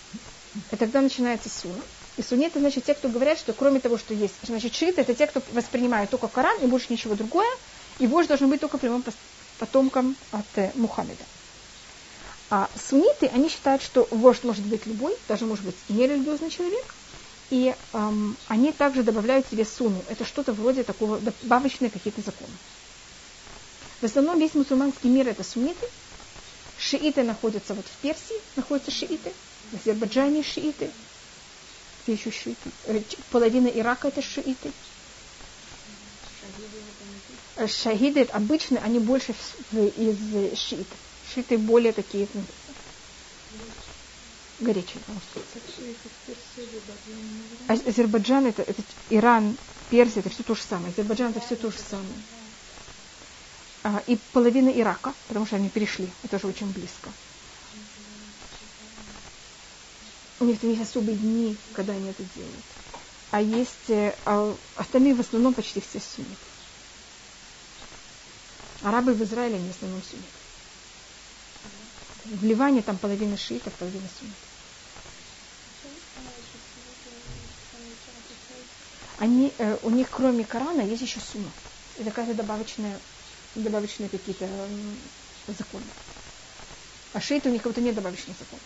И 0.73 0.77
тогда 0.77 1.01
начинается 1.01 1.49
суна. 1.49 1.81
И 2.17 2.23
сунниты, 2.23 2.59
значит, 2.59 2.83
те, 2.83 2.95
кто 2.95 3.09
говорят, 3.09 3.39
что 3.39 3.53
кроме 3.53 3.79
того, 3.79 3.97
что 3.97 4.13
есть, 4.13 4.35
значит, 4.43 4.75
шииты, 4.75 5.03
это 5.03 5.15
те, 5.15 5.29
кто 5.29 5.41
воспринимают 5.53 6.11
только 6.11 6.27
Коран 6.27 6.61
и 6.63 6.67
больше 6.67 6.93
ничего 6.93 7.15
другое, 7.15 7.47
и 8.01 8.09
вождь 8.09 8.27
должен 8.27 8.51
быть 8.51 8.61
только 8.61 8.77
прямым 8.77 9.05
потомком 9.61 10.17
от 10.33 10.59
э, 10.59 10.73
Мухаммеда. 10.75 11.25
А 12.51 12.69
сунниты, 12.75 13.29
они 13.29 13.49
считают, 13.49 13.83
что 13.83 14.09
вождь 14.11 14.43
может 14.43 14.67
быть 14.67 14.85
любой, 14.85 15.17
даже 15.29 15.47
может 15.47 15.65
быть 15.65 15.77
нерелигиозный 15.89 16.51
человек, 16.51 16.93
и 17.51 17.73
эм, 17.93 18.37
они 18.49 18.73
также 18.73 19.05
добавляют 19.05 19.47
себе 19.47 19.65
суну. 19.65 20.03
Это 20.09 20.25
что-то 20.25 20.53
вроде 20.55 20.83
такого 20.83 21.21
добавочные 21.21 21.89
какие-то 21.89 22.21
законы. 22.21 22.59
В 24.01 24.05
основном 24.05 24.39
весь 24.39 24.55
мусульманский 24.55 25.11
мир 25.11 25.29
это 25.29 25.43
сунниты. 25.43 25.87
Шииты 26.79 27.25
находятся 27.25 27.75
вот 27.75 27.85
в 27.85 27.97
Персии, 28.03 28.37
находятся 28.55 28.93
шииты. 28.93 29.33
В 29.73 29.75
Азербайджане 29.75 30.45
шииты. 30.45 30.91
Где 32.05 32.13
еще 32.13 32.31
шииты? 32.31 32.71
Э, 32.87 33.03
половина 33.31 33.67
Ирака 33.67 34.09
это 34.09 34.23
шииты. 34.23 34.71
Шахиды 37.67 38.23
обычно, 38.33 38.79
они 38.81 39.01
больше 39.01 39.35
из 39.73 40.59
шиитов. 40.59 40.97
Шииты 41.35 41.59
более 41.59 41.93
такие 41.93 42.29
горячие. 44.61 45.03
Азербайджан 47.67 48.47
это, 48.47 48.63
это 48.63 48.83
Иран, 49.11 49.57
Персия, 49.91 50.21
это 50.21 50.31
все 50.31 50.45
то 50.45 50.55
же 50.55 50.63
самое. 50.63 50.93
Азербайджан 50.93 51.31
это 51.31 51.41
все 51.41 51.57
то 51.57 51.73
же 51.73 51.79
самое 51.79 52.07
а, 52.07 52.38
и 54.07 54.17
половина 54.33 54.69
Ирака, 54.71 55.15
потому 55.29 55.47
что 55.47 55.57
они 55.57 55.69
перешли, 55.69 56.11
это 56.23 56.39
же 56.39 56.47
очень 56.47 56.71
близко. 56.71 57.11
У 60.41 60.45
них 60.45 60.63
есть 60.63 60.83
особые 60.83 61.17
дни, 61.17 61.57
когда 61.75 61.93
они 61.93 62.11
это 62.11 62.23
делают. 62.35 62.65
А 63.31 63.41
есть, 63.43 63.89
э, 63.89 64.15
а 64.25 64.57
остальные 64.77 65.15
в 65.15 65.21
основном 65.21 65.53
почти 65.53 65.81
все 65.81 66.01
сунниты. 66.01 66.37
Арабы 68.83 69.15
в 69.15 69.23
Израиле, 69.23 69.57
они 69.57 69.69
в 69.69 69.77
основном 69.77 70.01
сунниты. 70.03 70.29
В 72.25 72.45
Ливане 72.45 72.83
там 72.83 72.97
половина 72.99 73.37
шиитов, 73.37 73.73
половина 73.75 74.07
суннитов. 74.19 74.39
Они, 79.19 79.53
э, 79.59 79.77
у 79.83 79.91
них 79.91 80.09
кроме 80.11 80.45
Корана 80.45 80.83
есть 80.83 81.03
еще 81.03 81.21
сумма. 81.21 81.51
Это 81.97 82.11
какая-то 82.11 82.35
добавочная 82.35 82.99
добавочные 83.55 84.09
какие-то 84.09 84.49
законы. 85.47 85.85
А 87.13 87.21
шииты 87.21 87.49
у 87.49 87.53
них 87.53 87.63
как 87.63 87.73
будто 87.73 87.81
нет 87.81 87.95
добавочных 87.95 88.37
законов. 88.39 88.63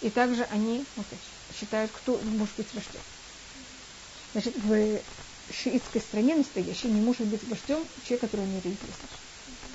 И 0.00 0.10
также 0.10 0.44
они 0.44 0.84
okay, 0.96 1.16
считают, 1.58 1.90
кто 1.92 2.18
может 2.24 2.54
быть 2.56 2.66
вождем. 2.74 3.00
Значит, 4.32 4.56
в 4.56 5.00
шиитской 5.52 6.00
стране 6.00 6.34
настоящей 6.34 6.88
не 6.88 7.00
может 7.00 7.26
быть 7.26 7.46
вождем 7.48 7.84
человек, 8.04 8.22
который 8.22 8.46
не 8.46 8.60
религиозный. 8.60 9.08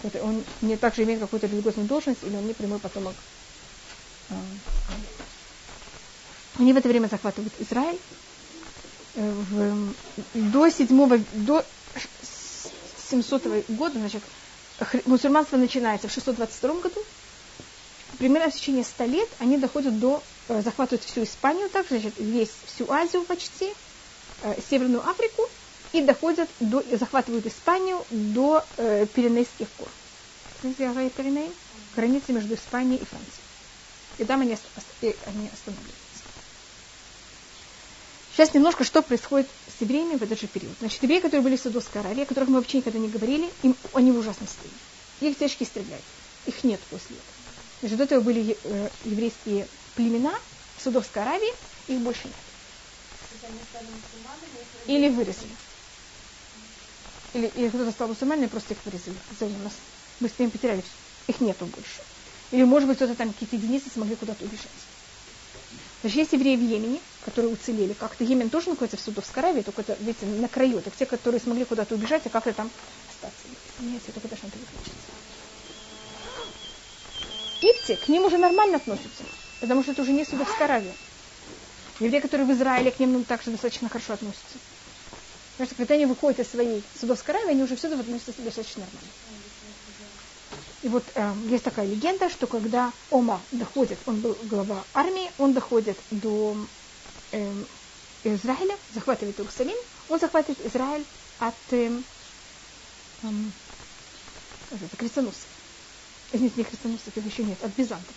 Это 0.04 0.24
он 0.24 0.44
не 0.62 0.76
также 0.76 1.04
имеет 1.04 1.20
какую-то 1.20 1.48
религиозную 1.48 1.88
должность, 1.88 2.24
или 2.24 2.36
он 2.36 2.46
не 2.46 2.54
прямой 2.54 2.80
потомок. 2.80 3.16
А, 4.30 4.36
они 6.60 6.74
в 6.74 6.78
это 6.78 6.90
время 6.90 7.08
захватывают 7.08 7.54
Израиль. 7.60 8.00
Э, 9.16 9.32
в, 9.32 9.94
до 10.34 10.70
седьмого, 10.70 11.20
до 11.34 11.66
700 13.10 13.70
года, 13.70 14.00
значит, 14.00 14.22
мусульманство 15.06 15.58
начинается 15.58 16.08
в 16.08 16.12
622 16.12 16.74
году. 16.82 17.02
Примерно 18.18 18.50
в 18.50 18.56
течение 18.56 18.84
100 18.84 19.06
лет 19.06 19.30
они 19.40 19.58
доходят 19.58 20.00
до 20.00 20.24
э, 20.48 20.62
захватывают 20.62 21.04
всю 21.04 21.24
Испанию 21.24 21.70
также, 21.70 22.00
значит, 22.00 22.14
весь, 22.18 22.52
всю 22.66 22.90
Азию 22.92 23.24
почти, 23.24 23.74
э, 24.44 24.56
Северную 24.70 25.08
Африку, 25.08 25.48
и 25.94 26.02
доходят 26.02 26.50
до, 26.60 26.84
захватывают 26.98 27.46
Испанию 27.46 28.04
до 28.10 28.64
э, 28.78 29.06
Пиренейских 29.14 29.68
гор. 29.78 29.90
Пиреней? 31.10 31.52
Граница 31.96 32.32
между 32.34 32.56
Испанией 32.56 33.02
и 33.02 33.06
Францией. 33.06 33.44
И 34.18 34.26
там 34.26 34.42
они, 34.42 34.58
они 35.02 35.50
останавливаются. 35.54 36.07
Сейчас 38.38 38.54
немножко, 38.54 38.84
что 38.84 39.02
происходит 39.02 39.48
с 39.66 39.82
евреями 39.82 40.16
в 40.16 40.22
этот 40.22 40.40
же 40.40 40.46
период. 40.46 40.76
Значит, 40.78 41.02
евреи, 41.02 41.22
которые 41.22 41.42
были 41.42 41.56
в 41.56 41.60
Саудовской 41.60 42.02
Аравии, 42.02 42.22
о 42.22 42.26
которых 42.28 42.50
мы 42.50 42.58
вообще 42.58 42.78
никогда 42.78 43.00
не 43.00 43.08
говорили, 43.08 43.50
им, 43.64 43.76
они 43.94 44.12
в 44.12 44.18
ужасном 44.20 44.48
состоянии. 44.48 44.78
Их 45.22 45.40
тяжки 45.40 45.64
стреляют. 45.64 46.04
Их 46.46 46.64
нет 46.64 46.80
после 46.92 47.16
этого. 47.16 47.32
Значит, 47.82 47.98
до 47.98 48.04
этого 48.04 48.22
были 48.22 48.56
э, 48.64 48.90
еврейские 49.06 49.68
племена 49.96 50.38
в 50.78 50.84
Судовской 50.84 51.24
Аравии, 51.24 51.52
их 51.88 52.00
больше 52.02 52.26
нет. 52.26 52.36
Или 54.86 55.10
вырезали. 55.10 55.50
Или, 57.34 57.52
или 57.56 57.70
кто-то 57.70 57.90
стал 57.90 58.10
мусульманином, 58.10 58.52
просто 58.52 58.76
их 58.76 58.80
вырезали. 58.86 59.16
У 59.42 59.64
нас 59.64 60.32
ними 60.38 60.50
потеряли. 60.52 60.84
Их 61.26 61.42
нету 61.42 61.66
больше. 61.66 62.04
Или, 62.52 62.66
может 62.66 62.88
быть, 62.88 62.98
кто-то 62.98 63.16
там, 63.16 63.34
какие-то 63.34 63.56
единицы 63.56 63.90
смогли 63.92 64.16
куда-то 64.16 64.46
убежать. 64.46 64.68
Значит, 66.08 66.20
есть 66.20 66.32
евреи 66.32 66.56
в 66.56 66.62
Йемене, 66.62 67.02
которые 67.26 67.52
уцелели. 67.52 67.92
Как-то 67.92 68.24
Йемен 68.24 68.50
тоже 68.50 68.70
находится 68.70 68.96
в 68.96 69.02
Судовской 69.02 69.44
Аравии, 69.44 69.62
только 69.62 69.82
это, 69.82 69.98
видите, 70.00 70.26
на 70.26 70.48
краю. 70.48 70.78
Это 70.78 70.90
те, 70.90 71.06
которые 71.06 71.42
смогли 71.42 71.66
куда-то 71.66 71.96
убежать, 71.96 72.26
а 72.26 72.30
как-то 72.30 72.54
там 72.54 72.72
остаться. 73.10 73.44
Я 73.82 74.00
только 74.14 74.30
должна 74.30 74.48
переключиться. 74.48 74.96
Ипти 77.62 77.96
к 77.96 78.08
ним 78.08 78.24
уже 78.24 78.38
нормально 78.38 78.78
относятся, 78.78 79.26
потому 79.60 79.84
что 79.84 79.92
это 79.92 80.04
уже 80.04 80.14
не 80.14 80.24
Судовская 80.24 80.68
Аравия. 80.68 80.94
Евреи, 82.00 82.22
которые 82.22 82.48
в 82.48 82.54
Израиле, 82.54 82.92
к 82.92 83.02
ним 83.02 83.12
ну, 83.12 83.24
также 83.26 83.52
достаточно 83.52 83.90
хорошо 83.90 84.14
относятся. 84.14 84.60
Потому 85.58 85.68
что 85.68 85.76
когда 85.76 85.96
они 85.96 86.06
выходят 86.06 86.40
из 86.40 86.48
своей 86.48 86.84
Судовской 86.98 87.36
Аравии, 87.36 87.52
они 87.52 87.64
уже 87.64 87.76
всюду 87.76 88.00
относятся 88.00 88.42
достаточно 88.42 88.86
нормально. 88.86 89.10
И 90.88 90.90
вот 90.90 91.04
э, 91.16 91.34
есть 91.50 91.66
такая 91.66 91.86
легенда, 91.86 92.30
что 92.30 92.48
когда 92.48 92.94
Ома 93.12 93.42
доходит, 93.52 93.98
он 94.06 94.22
был 94.22 94.38
глава 94.44 94.86
армии, 94.94 95.30
он 95.38 95.52
доходит 95.52 95.98
до 96.12 96.56
э, 97.34 97.54
Израиля, 98.24 98.74
захватывает 98.94 99.38
Иерусалим, 99.38 99.76
он 100.08 100.18
захватывает 100.18 100.66
Израиль 100.66 101.04
от 101.40 101.56
э, 101.72 101.92
э, 103.22 103.28
крестоносцев. 104.98 105.50
Извините, 106.32 106.56
не 106.56 106.64
крестоносцев, 106.64 107.18
их 107.18 107.26
еще 107.26 107.44
нет, 107.44 107.62
от 107.62 107.76
Бизантов. 107.76 108.16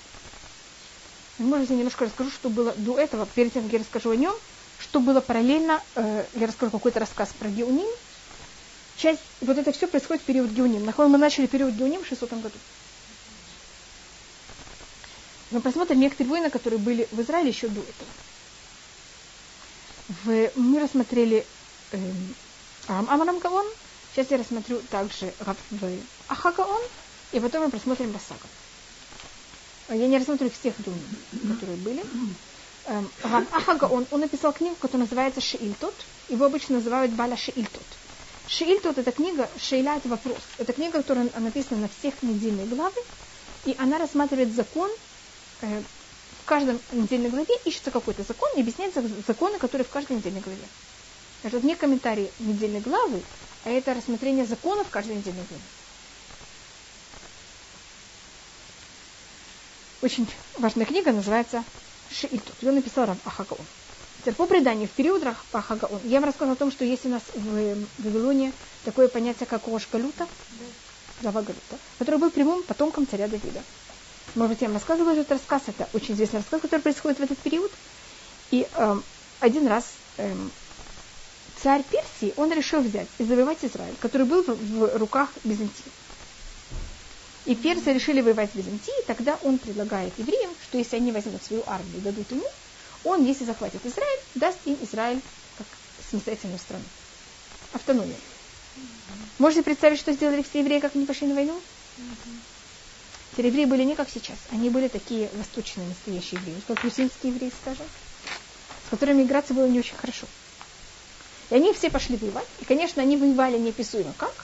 Может, 1.38 1.70
я 1.70 1.76
немножко 1.76 2.04
расскажу, 2.04 2.30
что 2.30 2.50
было 2.50 2.72
до 2.76 3.00
этого, 3.00 3.26
перед 3.34 3.52
тем, 3.52 3.64
как 3.64 3.72
я 3.72 3.78
расскажу 3.80 4.10
о 4.10 4.16
нем, 4.16 4.34
что 4.78 5.00
было 5.00 5.20
параллельно, 5.20 5.82
э, 5.96 6.24
я 6.34 6.46
расскажу 6.46 6.70
какой-то 6.70 7.00
рассказ 7.00 7.30
про 7.36 7.48
Геуним, 7.48 7.90
часть, 9.00 9.20
вот 9.40 9.56
это 9.56 9.72
все 9.72 9.86
происходит 9.86 10.22
в 10.22 10.26
период 10.26 10.50
Геуним. 10.50 10.92
Мы 10.96 11.18
начали 11.18 11.46
период 11.46 11.74
Геуним 11.74 12.04
в 12.04 12.06
600 12.06 12.30
году. 12.34 12.58
Мы 15.50 15.60
посмотрим 15.60 15.98
некоторые 15.98 16.30
войны, 16.30 16.50
которые 16.50 16.78
были 16.78 17.08
в 17.10 17.20
Израиле 17.20 17.48
еще 17.48 17.68
до 17.68 17.80
этого. 17.80 18.10
В, 20.24 20.50
мы 20.56 20.80
рассмотрели 20.80 21.44
э, 21.92 22.12
Амарам 22.88 23.38
Гаон, 23.38 23.66
сейчас 24.12 24.30
я 24.30 24.38
рассмотрю 24.38 24.80
также 24.90 25.32
Ахагаон, 26.28 26.82
и 27.32 27.40
потом 27.40 27.64
мы 27.64 27.70
просмотрим 27.70 28.12
Расага. 28.12 28.46
Я 29.88 30.06
не 30.06 30.18
рассмотрю 30.18 30.50
всех 30.50 30.74
дум, 30.82 30.98
которые 31.48 31.76
были. 31.78 32.04
Эм, 32.86 33.10
Ахагаон, 33.22 34.06
он 34.10 34.20
написал 34.20 34.52
книгу, 34.52 34.76
которая 34.76 35.06
называется 35.06 35.40
Шиильтот. 35.40 35.94
Его 36.28 36.44
обычно 36.44 36.76
называют 36.76 37.12
Баля 37.12 37.36
Шиильтот. 38.50 38.96
Шиильтот 38.96 38.98
это 38.98 39.12
книга, 39.12 39.48
Шейля 39.58 39.96
это 39.96 40.08
вопрос. 40.08 40.38
Это 40.58 40.72
книга, 40.72 40.98
которая 40.98 41.30
написана 41.38 41.82
на 41.82 41.88
всех 41.88 42.22
недельные 42.22 42.66
главы, 42.66 43.00
и 43.64 43.76
она 43.78 43.98
рассматривает 43.98 44.54
закон, 44.54 44.90
э, 45.62 45.82
в 46.42 46.44
каждом 46.46 46.80
недельной 46.92 47.30
главе 47.30 47.54
ищется 47.64 47.90
какой-то 47.90 48.24
закон 48.24 48.50
и 48.56 48.60
объясняется 48.60 49.02
законы, 49.26 49.58
которые 49.58 49.84
в 49.84 49.90
каждой 49.90 50.16
недельной 50.16 50.40
главе. 50.40 50.62
Это 51.42 51.60
не 51.60 51.76
комментарий 51.76 52.30
недельной 52.40 52.80
главы, 52.80 53.22
а 53.64 53.70
это 53.70 53.94
рассмотрение 53.94 54.44
законов 54.44 54.88
в 54.88 54.90
каждой 54.90 55.16
недельной 55.16 55.44
главе. 55.48 55.62
Очень 60.02 60.26
важная 60.58 60.86
книга, 60.86 61.12
называется 61.12 61.62
Шиильтот. 62.10 62.54
Ее 62.62 62.72
написал 62.72 63.06
Рав 63.06 63.18
Ахагаон. 63.24 63.64
Теперь 64.20 64.34
по 64.34 64.46
преданию, 64.46 64.86
в 64.86 64.90
период 64.90 65.22
Рахпахагаон, 65.22 66.00
я 66.04 66.20
вам 66.20 66.28
рассказала 66.28 66.52
о 66.52 66.56
том, 66.56 66.70
что 66.70 66.84
есть 66.84 67.06
у 67.06 67.08
нас 67.08 67.22
в 67.34 67.86
Вавилоне 67.98 68.52
такое 68.84 69.08
понятие, 69.08 69.46
как 69.46 69.66
Ош 69.66 69.88
Галюта, 69.90 70.28
глава 71.22 71.42
который 71.98 72.18
был 72.18 72.30
прямым 72.30 72.62
потомком 72.64 73.06
царя 73.06 73.28
Давида. 73.28 73.62
Может 74.34 74.50
быть, 74.50 74.60
я 74.60 74.68
вам 74.68 74.76
рассказывала 74.76 75.12
этот 75.12 75.32
рассказ, 75.32 75.62
это 75.68 75.88
очень 75.94 76.14
известный 76.14 76.40
рассказ, 76.40 76.60
который 76.60 76.82
происходит 76.82 77.18
в 77.18 77.22
этот 77.22 77.38
период. 77.38 77.72
И 78.50 78.68
э, 78.74 79.00
один 79.40 79.66
раз 79.66 79.84
э, 80.18 80.34
царь 81.62 81.82
Персии, 81.90 82.34
он 82.36 82.52
решил 82.52 82.80
взять 82.80 83.08
и 83.18 83.24
завоевать 83.24 83.58
Израиль, 83.62 83.96
который 84.00 84.26
был 84.26 84.42
в, 84.42 84.54
в 84.54 84.98
руках 84.98 85.30
Византии. 85.44 85.90
И 87.46 87.54
персы 87.54 87.92
решили 87.92 88.20
воевать 88.20 88.50
с 88.52 88.54
Византией, 88.54 89.02
тогда 89.06 89.38
он 89.42 89.56
предлагает 89.56 90.12
евреям, 90.18 90.50
что 90.62 90.76
если 90.76 90.96
они 90.96 91.10
возьмут 91.10 91.42
свою 91.42 91.62
армию 91.66 91.96
и 91.96 92.00
дадут 92.00 92.30
ему, 92.30 92.46
он, 93.04 93.24
если 93.24 93.44
захватит 93.44 93.84
Израиль, 93.84 94.20
даст 94.34 94.58
им 94.64 94.76
Израиль 94.82 95.20
как 95.58 95.66
самостоятельную 96.10 96.58
страну. 96.58 96.84
Автономию. 97.72 98.16
Можете 99.38 99.62
представить, 99.62 99.98
что 99.98 100.12
сделали 100.12 100.42
все 100.42 100.60
евреи, 100.60 100.80
как 100.80 100.94
они 100.94 101.06
пошли 101.06 101.26
на 101.26 101.34
войну? 101.34 101.60
Те 103.36 103.46
евреи 103.46 103.64
были 103.64 103.84
не 103.84 103.94
как 103.94 104.08
сейчас. 104.10 104.36
Они 104.50 104.70
были 104.70 104.88
такие 104.88 105.30
восточные 105.34 105.86
настоящие 105.86 106.40
евреи, 106.40 106.60
как 106.66 106.82
русинские 106.82 107.32
евреи, 107.32 107.52
скажем, 107.62 107.86
с 108.86 108.90
которыми 108.90 109.22
играться 109.22 109.54
было 109.54 109.66
не 109.66 109.78
очень 109.78 109.96
хорошо. 109.96 110.26
И 111.50 111.54
они 111.54 111.72
все 111.72 111.90
пошли 111.90 112.16
воевать. 112.16 112.46
И, 112.60 112.64
конечно, 112.64 113.02
они 113.02 113.16
воевали 113.16 113.58
неописуемо 113.58 114.12
как. 114.18 114.34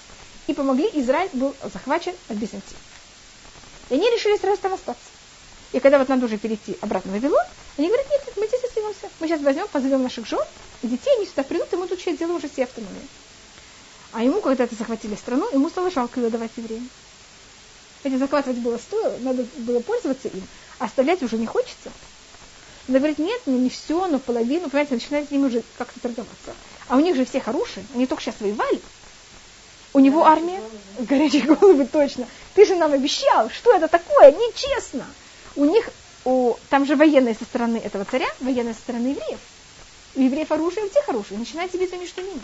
И 0.47 0.55
помогли, 0.55 0.89
Израиль 0.95 1.31
был 1.33 1.55
захвачен 1.73 2.15
от 2.29 2.37
Византии. 2.37 2.77
И 3.91 3.95
они 3.95 4.09
решили 4.11 4.39
сразу 4.39 4.61
там 4.63 4.75
остаться. 4.75 5.05
И 5.73 5.81
когда 5.81 5.99
вот 5.99 6.09
надо 6.09 6.27
уже 6.27 6.39
перейти 6.39 6.77
обратно 6.81 7.11
в 7.11 7.15
Вавилон, 7.15 7.45
они 7.77 7.89
говорят, 7.89 8.09
нет, 8.11 8.23
нет, 8.27 8.37
мы 8.37 8.47
здесь 8.47 8.65
остаемся. 8.65 9.11
Мы 9.21 9.29
сейчас 9.29 9.41
возьмем, 9.41 9.67
позовем 9.69 10.03
наших 10.03 10.27
жен, 10.27 10.41
детей, 10.83 11.15
они 11.17 11.27
сюда 11.27 11.43
придут, 11.43 11.73
и 11.73 11.77
мы 11.77 11.87
тут 11.89 12.01
сейчас 12.01 12.17
делаем 12.17 12.37
уже 12.37 12.49
все 12.49 12.65
автономию. 12.65 13.03
А 14.13 14.23
ему, 14.23 14.41
когда 14.41 14.65
это 14.65 14.75
захватили 14.75 15.15
страну, 15.15 15.49
ему 15.53 15.69
стало 15.69 15.91
жалко 15.91 16.21
ее 16.21 16.31
давать 16.31 16.53
евреям. 16.57 16.89
Эти 18.03 18.17
захватывать 18.17 18.59
было 18.59 18.79
стоило, 18.79 19.17
надо 19.21 19.45
было 19.59 19.81
пользоваться 19.81 20.29
им, 20.29 20.47
а 20.79 20.85
оставлять 20.85 21.23
уже 21.23 21.37
не 21.37 21.47
хочется. 21.47 21.91
Она 22.89 22.99
говорит, 22.99 23.19
нет, 23.19 23.41
ну 23.47 23.59
не 23.59 23.69
все, 23.69 24.07
но 24.07 24.21
половину, 24.21 24.71
понимаете, 24.71 24.95
начинает 24.95 25.29
с 25.29 25.33
ними 25.33 25.47
уже 25.47 25.63
как-то 25.77 25.99
торговаться. 25.99 26.55
А 26.89 26.97
у 26.97 27.01
них 27.01 27.17
же 27.17 27.25
все 27.25 27.41
хорошие, 27.41 27.85
они 27.95 28.07
только 28.07 28.23
сейчас 28.23 28.37
воевали. 28.39 28.81
У 29.93 29.99
него 29.99 30.25
армия, 30.25 30.63
горячие 31.01 31.43
головы 31.43 31.87
точно. 31.87 32.29
Ты 32.55 32.65
же 32.65 32.77
нам 32.77 32.93
обещал, 32.93 33.51
что 33.51 33.75
это 33.75 33.89
такое, 33.89 34.31
нечестно 34.31 35.05
у 35.57 35.65
них, 35.65 35.89
у, 36.25 36.55
там 36.71 36.87
же 36.87 36.97
военные 36.97 37.35
со 37.35 37.45
стороны 37.45 37.79
этого 37.79 38.05
царя, 38.05 38.29
военные 38.41 38.75
со 38.75 38.81
стороны 38.81 39.09
евреев. 39.09 39.41
У 40.15 40.21
евреев 40.21 40.51
оружие, 40.53 40.87
у 40.87 40.89
тех 40.89 41.09
оружие. 41.09 41.39
Начинается 41.39 41.79
битва 41.79 41.97
между 41.97 42.23
ними. 42.23 42.41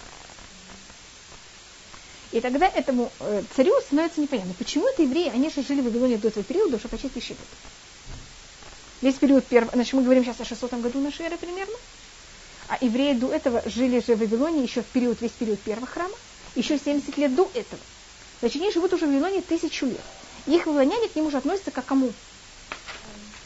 И 2.33 2.40
тогда 2.40 2.66
этому 2.66 3.12
э, 3.20 3.42
царю 3.55 3.79
становится 3.83 4.20
непонятно, 4.20 4.55
почему 4.59 4.88
это 4.88 5.03
евреи, 5.03 5.31
они 5.35 5.51
же 5.51 5.62
жили 5.62 5.83
в 5.83 5.85
Вавилоне 5.85 6.16
до 6.16 6.29
этого 6.29 6.42
периода 6.42 6.77
уже 6.77 6.88
почти 6.88 7.11
тысячи 7.11 7.33
лет. 7.33 7.38
Весь 9.03 9.16
период 9.16 9.44
первого, 9.44 9.72
значит, 9.75 9.92
мы 9.92 10.03
говорим 10.03 10.25
сейчас 10.25 10.40
о 10.40 10.46
600 10.46 10.72
году 10.81 11.01
нашей 11.01 11.27
эры 11.27 11.37
примерно, 11.37 11.75
а 12.68 12.79
евреи 12.81 13.12
до 13.12 13.31
этого 13.31 13.62
жили 13.66 14.01
же 14.01 14.16
в 14.16 14.20
Вавилоне 14.20 14.62
еще 14.62 14.81
в 14.81 14.87
период, 14.87 15.20
весь 15.20 15.33
период 15.33 15.61
первого 15.61 15.87
храма, 15.87 16.14
еще 16.55 16.79
70 16.79 17.18
лет 17.18 17.35
до 17.35 17.51
этого. 17.53 17.83
Значит, 18.40 18.62
они 18.62 18.72
живут 18.72 18.94
уже 18.94 19.05
в 19.05 19.11
Вавилоне 19.11 19.42
тысячу 19.42 19.85
лет. 19.85 20.01
их 20.46 20.64
вавилоняне 20.64 21.09
к 21.09 21.16
ним 21.16 21.27
уже 21.27 21.37
относятся 21.37 21.70
как 21.70 21.85
кому? 21.85 22.12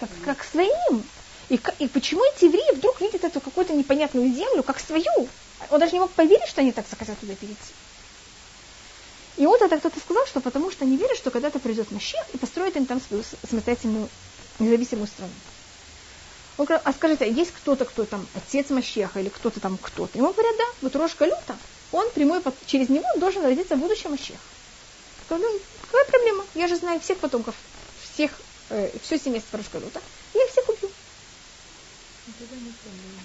Как, 0.01 0.09
как 0.25 0.45
своим. 0.45 1.03
И, 1.49 1.61
и 1.79 1.89
почему 1.89 2.23
эти 2.35 2.47
евреи 2.47 2.75
вдруг 2.75 3.01
видят 3.01 3.25
эту 3.25 3.41
какую-то 3.41 3.73
непонятную 3.73 4.33
землю 4.33 4.63
как 4.63 4.81
свою? 4.81 5.29
Он 5.71 5.81
даже 5.81 5.93
не 5.93 6.01
мог 6.01 6.11
поверить, 6.13 6.49
что 6.49 6.61
они 6.61 6.73
так 6.73 6.87
захотят 6.89 7.19
туда 7.19 7.35
перейти. 7.35 7.73
И 9.37 9.47
вот 9.47 9.61
это 9.61 9.79
кто-то 9.79 10.01
сказал, 10.01 10.27
что 10.27 10.41
потому 10.41 10.71
что 10.71 10.85
они 10.85 10.97
верят, 10.97 11.17
что 11.17 11.31
когда-то 11.31 11.59
придет 11.59 11.91
Машех 11.91 12.25
и 12.33 12.39
построит 12.39 12.77
им 12.77 12.87
там 12.87 13.01
свою 13.01 13.23
самостоятельную 13.49 14.09
независимую 14.59 15.07
страну. 15.07 15.33
Он 16.57 16.65
говорит, 16.65 16.83
а 16.87 16.93
скажите, 16.95 17.25
а 17.25 17.29
есть 17.29 17.53
кто-то, 17.53 17.85
кто 17.85 18.07
там 18.07 18.27
отец 18.35 18.71
Машеха 18.71 19.21
или 19.21 19.29
кто-то 19.29 19.61
там 19.61 19.77
кто-то? 19.77 20.17
Ему 20.17 20.33
говорят, 20.33 20.57
да, 20.57 20.65
вот 20.81 20.97
Рожка 20.97 21.27
Люта, 21.27 21.57
он 21.93 22.11
прямой, 22.11 22.43
через 22.65 22.89
него 22.89 23.07
должен 23.19 23.43
родиться 23.45 23.77
будущий 23.77 24.09
Машех. 24.09 24.39
Ну, 25.29 25.61
какая 25.83 26.05
проблема? 26.07 26.45
Я 26.55 26.67
же 26.67 26.77
знаю 26.77 27.01
всех 27.01 27.19
потомков, 27.19 27.55
всех 28.15 28.31
э, 28.71 28.91
все 29.03 29.19
семейство 29.19 29.59
Рашкалута, 29.59 30.01
я 30.35 30.45
их 30.45 30.51
всех 30.51 30.69
убью. 30.69 30.91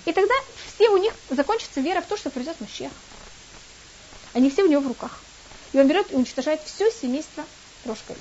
И 0.05 0.13
тогда 0.13 0.33
все 0.73 0.89
у 0.89 0.97
них 0.97 1.13
закончится 1.29 1.81
вера 1.81 2.01
в 2.01 2.05
то, 2.05 2.17
что 2.17 2.29
придет 2.29 2.59
Машех. 2.61 2.91
Они 4.33 4.49
все 4.49 4.63
у 4.63 4.67
него 4.67 4.81
в 4.81 4.87
руках. 4.87 5.21
И 5.73 5.79
он 5.79 5.87
берет 5.87 6.11
и 6.11 6.15
уничтожает 6.15 6.61
все 6.63 6.91
семейство 6.91 7.43
Рошкалит. 7.85 8.19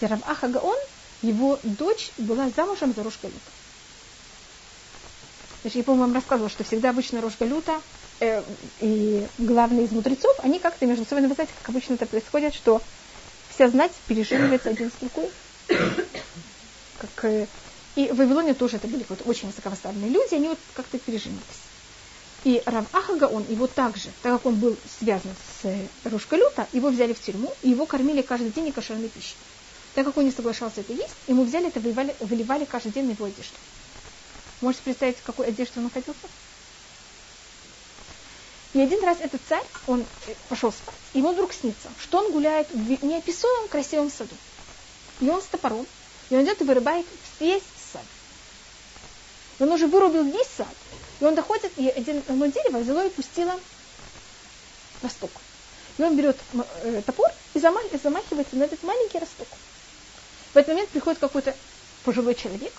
Рав 0.00 0.20
Ахагаон, 0.28 0.76
его 1.22 1.58
дочь 1.62 2.10
была 2.18 2.50
замужем 2.54 2.94
за 2.94 3.02
Рошгалют. 3.02 3.34
Значит, 5.62 5.76
я, 5.76 5.84
по-моему, 5.84 6.06
вам 6.06 6.14
рассказывала, 6.14 6.50
что 6.50 6.64
всегда 6.64 6.90
обычно 6.90 7.20
Рошгалюта 7.20 7.80
э, 8.20 8.42
и 8.80 9.26
главные 9.38 9.86
из 9.86 9.90
мудрецов, 9.90 10.38
они 10.42 10.58
как-то 10.58 10.86
между 10.86 11.04
собой, 11.04 11.26
вы 11.26 11.34
знаете, 11.34 11.52
как 11.60 11.70
обычно 11.70 11.94
это 11.94 12.06
происходит, 12.06 12.54
что 12.54 12.82
вся 13.56 13.68
знать 13.68 13.92
переживается 14.06 14.68
один 14.68 14.90
с 14.90 15.00
другой. 15.00 15.30
Как, 16.98 17.24
э, 17.24 17.46
и 17.94 18.08
в 18.08 18.16
Вавилоне 18.16 18.54
тоже 18.54 18.76
это 18.76 18.86
были 18.86 19.04
вот 19.08 19.22
очень 19.24 19.48
высокопоставленные 19.48 20.10
люди, 20.10 20.34
они 20.34 20.48
вот 20.48 20.58
как-то 20.74 20.98
переженились. 20.98 21.42
И 22.44 22.62
Рав 22.66 22.86
Ахага, 22.92 23.24
он 23.24 23.44
его 23.48 23.66
также, 23.66 24.10
так 24.22 24.34
как 24.34 24.46
он 24.46 24.56
был 24.56 24.76
связан 24.98 25.32
с 25.62 25.64
э, 25.64 25.86
Рушкалюта, 26.04 26.68
его 26.72 26.90
взяли 26.90 27.14
в 27.14 27.20
тюрьму, 27.20 27.52
и 27.62 27.70
его 27.70 27.86
кормили 27.86 28.20
каждый 28.20 28.50
день 28.50 28.70
кошерной 28.72 29.08
пищей. 29.08 29.36
Так 29.94 30.04
как 30.04 30.16
он 30.18 30.24
не 30.24 30.30
соглашался 30.30 30.82
это 30.82 30.92
есть, 30.92 31.14
ему 31.26 31.44
взяли 31.44 31.68
это, 31.68 31.80
выливали, 31.80 32.14
выливали 32.20 32.66
каждый 32.66 32.92
день 32.92 33.06
на 33.06 33.10
его 33.12 33.24
одежду. 33.24 33.56
Можете 34.60 34.84
представить, 34.84 35.16
в 35.18 35.22
какой 35.22 35.48
одежде 35.48 35.72
он 35.76 35.84
находился? 35.84 36.28
И 38.76 38.80
один 38.82 39.02
раз 39.02 39.16
этот 39.22 39.40
царь, 39.48 39.64
он 39.86 40.04
э, 40.26 40.34
пошел 40.50 40.70
спать, 40.70 40.94
ему 41.14 41.32
вдруг 41.32 41.54
снится, 41.54 41.88
что 41.98 42.18
он 42.18 42.30
гуляет 42.30 42.68
в 42.70 43.04
неописуемом 43.06 43.68
красивом 43.68 44.10
саду. 44.10 44.34
И 45.22 45.30
он 45.30 45.40
с 45.40 45.46
топором, 45.46 45.86
и 46.28 46.36
он 46.36 46.44
идет 46.44 46.60
и 46.60 46.64
вырубает 46.64 47.06
весь 47.40 47.62
сад. 47.90 48.02
И 49.58 49.62
он 49.62 49.72
уже 49.72 49.86
вырубил 49.86 50.24
весь 50.24 50.48
сад. 50.58 50.68
И 51.20 51.24
он 51.24 51.34
доходит, 51.34 51.72
и 51.78 51.88
один, 51.88 52.22
одно 52.28 52.44
дерево 52.48 52.76
взяло 52.80 53.06
и 53.06 53.08
пустило 53.08 53.58
росток. 55.02 55.30
И 55.96 56.02
он 56.02 56.14
берет 56.14 56.36
э, 56.82 57.00
топор 57.06 57.30
и 57.54 57.58
замахивается 57.58 58.10
на 58.10 58.64
этот 58.64 58.82
маленький 58.82 59.18
росток. 59.18 59.48
В 60.52 60.56
этот 60.58 60.74
момент 60.74 60.90
приходит 60.90 61.18
какой-то 61.18 61.56
пожилой 62.04 62.34
человек 62.34 62.74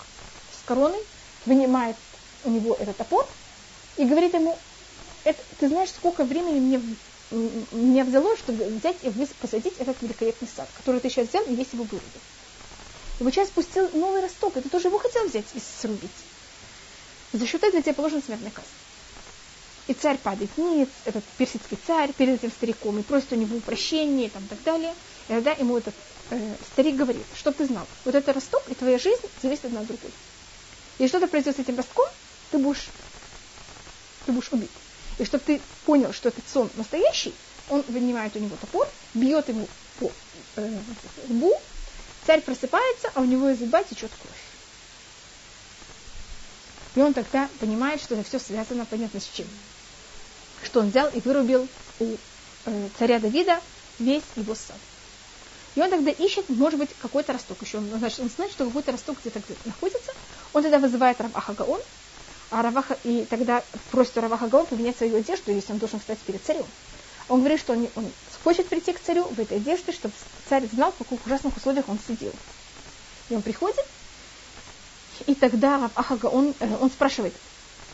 с 0.52 0.64
короной, 0.64 1.02
вынимает 1.44 1.96
у 2.44 2.50
него 2.50 2.76
этот 2.78 2.96
топор 2.96 3.26
и 3.96 4.04
говорит 4.04 4.34
ему, 4.34 4.56
это, 5.28 5.42
ты 5.58 5.68
знаешь, 5.68 5.90
сколько 5.90 6.24
времени 6.24 6.58
мне, 6.58 6.82
мне 7.72 8.04
взяло, 8.04 8.36
чтобы 8.36 8.64
взять 8.64 8.96
и 9.02 9.10
посадить 9.40 9.74
этот 9.78 10.00
великолепный 10.00 10.48
сад, 10.54 10.68
который 10.76 11.00
ты 11.00 11.10
сейчас 11.10 11.28
взял 11.28 11.44
и 11.44 11.54
весь 11.54 11.72
его 11.72 11.84
вырубил. 11.84 12.20
И 13.20 13.24
вот 13.24 13.34
сейчас 13.34 13.48
спустил 13.48 13.90
новый 13.92 14.22
росток, 14.22 14.56
это 14.56 14.68
тоже 14.68 14.88
его 14.88 14.98
хотел 14.98 15.26
взять 15.26 15.44
и 15.54 15.60
срубить. 15.60 16.10
За 17.32 17.46
счет 17.46 17.62
этого 17.62 17.82
тебе 17.82 17.94
положен 17.94 18.22
смертный 18.22 18.50
каз. 18.50 18.64
И 19.86 19.94
царь 19.94 20.18
падает 20.18 20.50
вниз, 20.56 20.88
этот 21.04 21.24
персидский 21.36 21.78
царь 21.86 22.12
перед 22.12 22.36
этим 22.36 22.50
стариком, 22.50 22.98
и 22.98 23.02
просит 23.02 23.32
у 23.32 23.36
него 23.36 23.58
прощения 23.60 24.26
и 24.26 24.30
там, 24.30 24.46
так 24.48 24.62
далее. 24.62 24.94
И 25.28 25.32
тогда 25.32 25.52
ему 25.52 25.76
этот 25.78 25.94
э, 26.30 26.54
старик 26.72 26.96
говорит, 26.96 27.24
чтобы 27.36 27.56
ты 27.56 27.66
знал, 27.66 27.86
вот 28.04 28.14
это 28.14 28.32
росток 28.32 28.62
и 28.68 28.74
твоя 28.74 28.98
жизнь 28.98 29.20
зависит 29.42 29.66
одна 29.66 29.80
от 29.80 29.86
другой. 29.86 30.10
И 30.98 31.08
что-то 31.08 31.26
произойдет 31.26 31.56
с 31.56 31.60
этим 31.60 31.76
ростком, 31.76 32.06
ты 32.50 32.58
будешь, 32.58 32.88
ты 34.26 34.32
будешь 34.32 34.52
убит. 34.52 34.70
И 35.18 35.24
чтобы 35.24 35.44
ты 35.44 35.60
понял, 35.84 36.12
что 36.12 36.28
этот 36.28 36.44
сон 36.48 36.70
настоящий, 36.76 37.34
он 37.68 37.82
вынимает 37.88 38.34
у 38.36 38.38
него 38.38 38.56
топор, 38.60 38.88
бьет 39.14 39.48
ему 39.48 39.68
по 39.98 40.10
э, 40.56 40.78
лбу, 41.28 41.54
царь 42.26 42.40
просыпается, 42.40 43.10
а 43.14 43.20
у 43.20 43.24
него 43.24 43.50
из 43.50 43.60
лба 43.60 43.82
течет 43.82 44.10
кровь. 44.10 44.48
И 46.94 47.00
он 47.00 47.14
тогда 47.14 47.48
понимает, 47.60 48.00
что 48.00 48.14
это 48.14 48.24
все 48.24 48.38
связано, 48.38 48.84
понятно, 48.86 49.20
с 49.20 49.28
чем. 49.32 49.46
Что 50.62 50.80
он 50.80 50.90
взял 50.90 51.08
и 51.10 51.20
вырубил 51.20 51.68
у 52.00 52.16
э, 52.66 52.88
царя 52.98 53.18
Давида 53.18 53.60
весь 53.98 54.22
его 54.36 54.54
сад. 54.54 54.76
И 55.74 55.80
он 55.80 55.90
тогда 55.90 56.10
ищет, 56.10 56.48
может 56.48 56.78
быть, 56.78 56.90
какой-то 57.00 57.32
росток 57.32 57.58
еще. 57.62 57.78
Он, 57.78 57.88
значит, 57.98 58.20
он 58.20 58.30
знает, 58.30 58.52
что 58.52 58.66
какой-то 58.66 58.92
росток 58.92 59.18
где-то 59.20 59.40
где 59.40 59.54
находится. 59.64 60.12
Он 60.52 60.62
тогда 60.62 60.78
вызывает 60.78 61.20
Раваха 61.20 61.52
Гаон, 61.54 61.80
а 62.50 62.62
Раваха, 62.62 62.98
и 63.04 63.26
тогда 63.28 63.62
просит 63.90 64.16
Раваха 64.16 64.48
Гаон 64.48 64.66
поменять 64.66 64.96
свою 64.96 65.16
одежду, 65.16 65.52
если 65.52 65.72
он 65.72 65.78
должен 65.78 66.00
встать 66.00 66.18
перед 66.20 66.42
царем. 66.42 66.64
Он 67.28 67.40
говорит, 67.40 67.60
что 67.60 67.74
он, 67.74 67.88
он 67.94 68.10
хочет 68.42 68.68
прийти 68.68 68.92
к 68.92 69.00
царю 69.00 69.24
в 69.24 69.38
этой 69.38 69.58
одежде, 69.58 69.92
чтобы 69.92 70.14
царь 70.48 70.66
знал, 70.72 70.92
в 70.92 70.96
каких 70.98 71.24
ужасных 71.26 71.56
условиях 71.56 71.88
он 71.88 71.98
сидел. 72.06 72.32
И 73.28 73.34
он 73.34 73.42
приходит, 73.42 73.84
и 75.26 75.34
тогда 75.34 75.78
Раваха 75.78 76.26
он, 76.28 76.54
э, 76.60 76.76
он 76.80 76.90
спрашивает, 76.90 77.34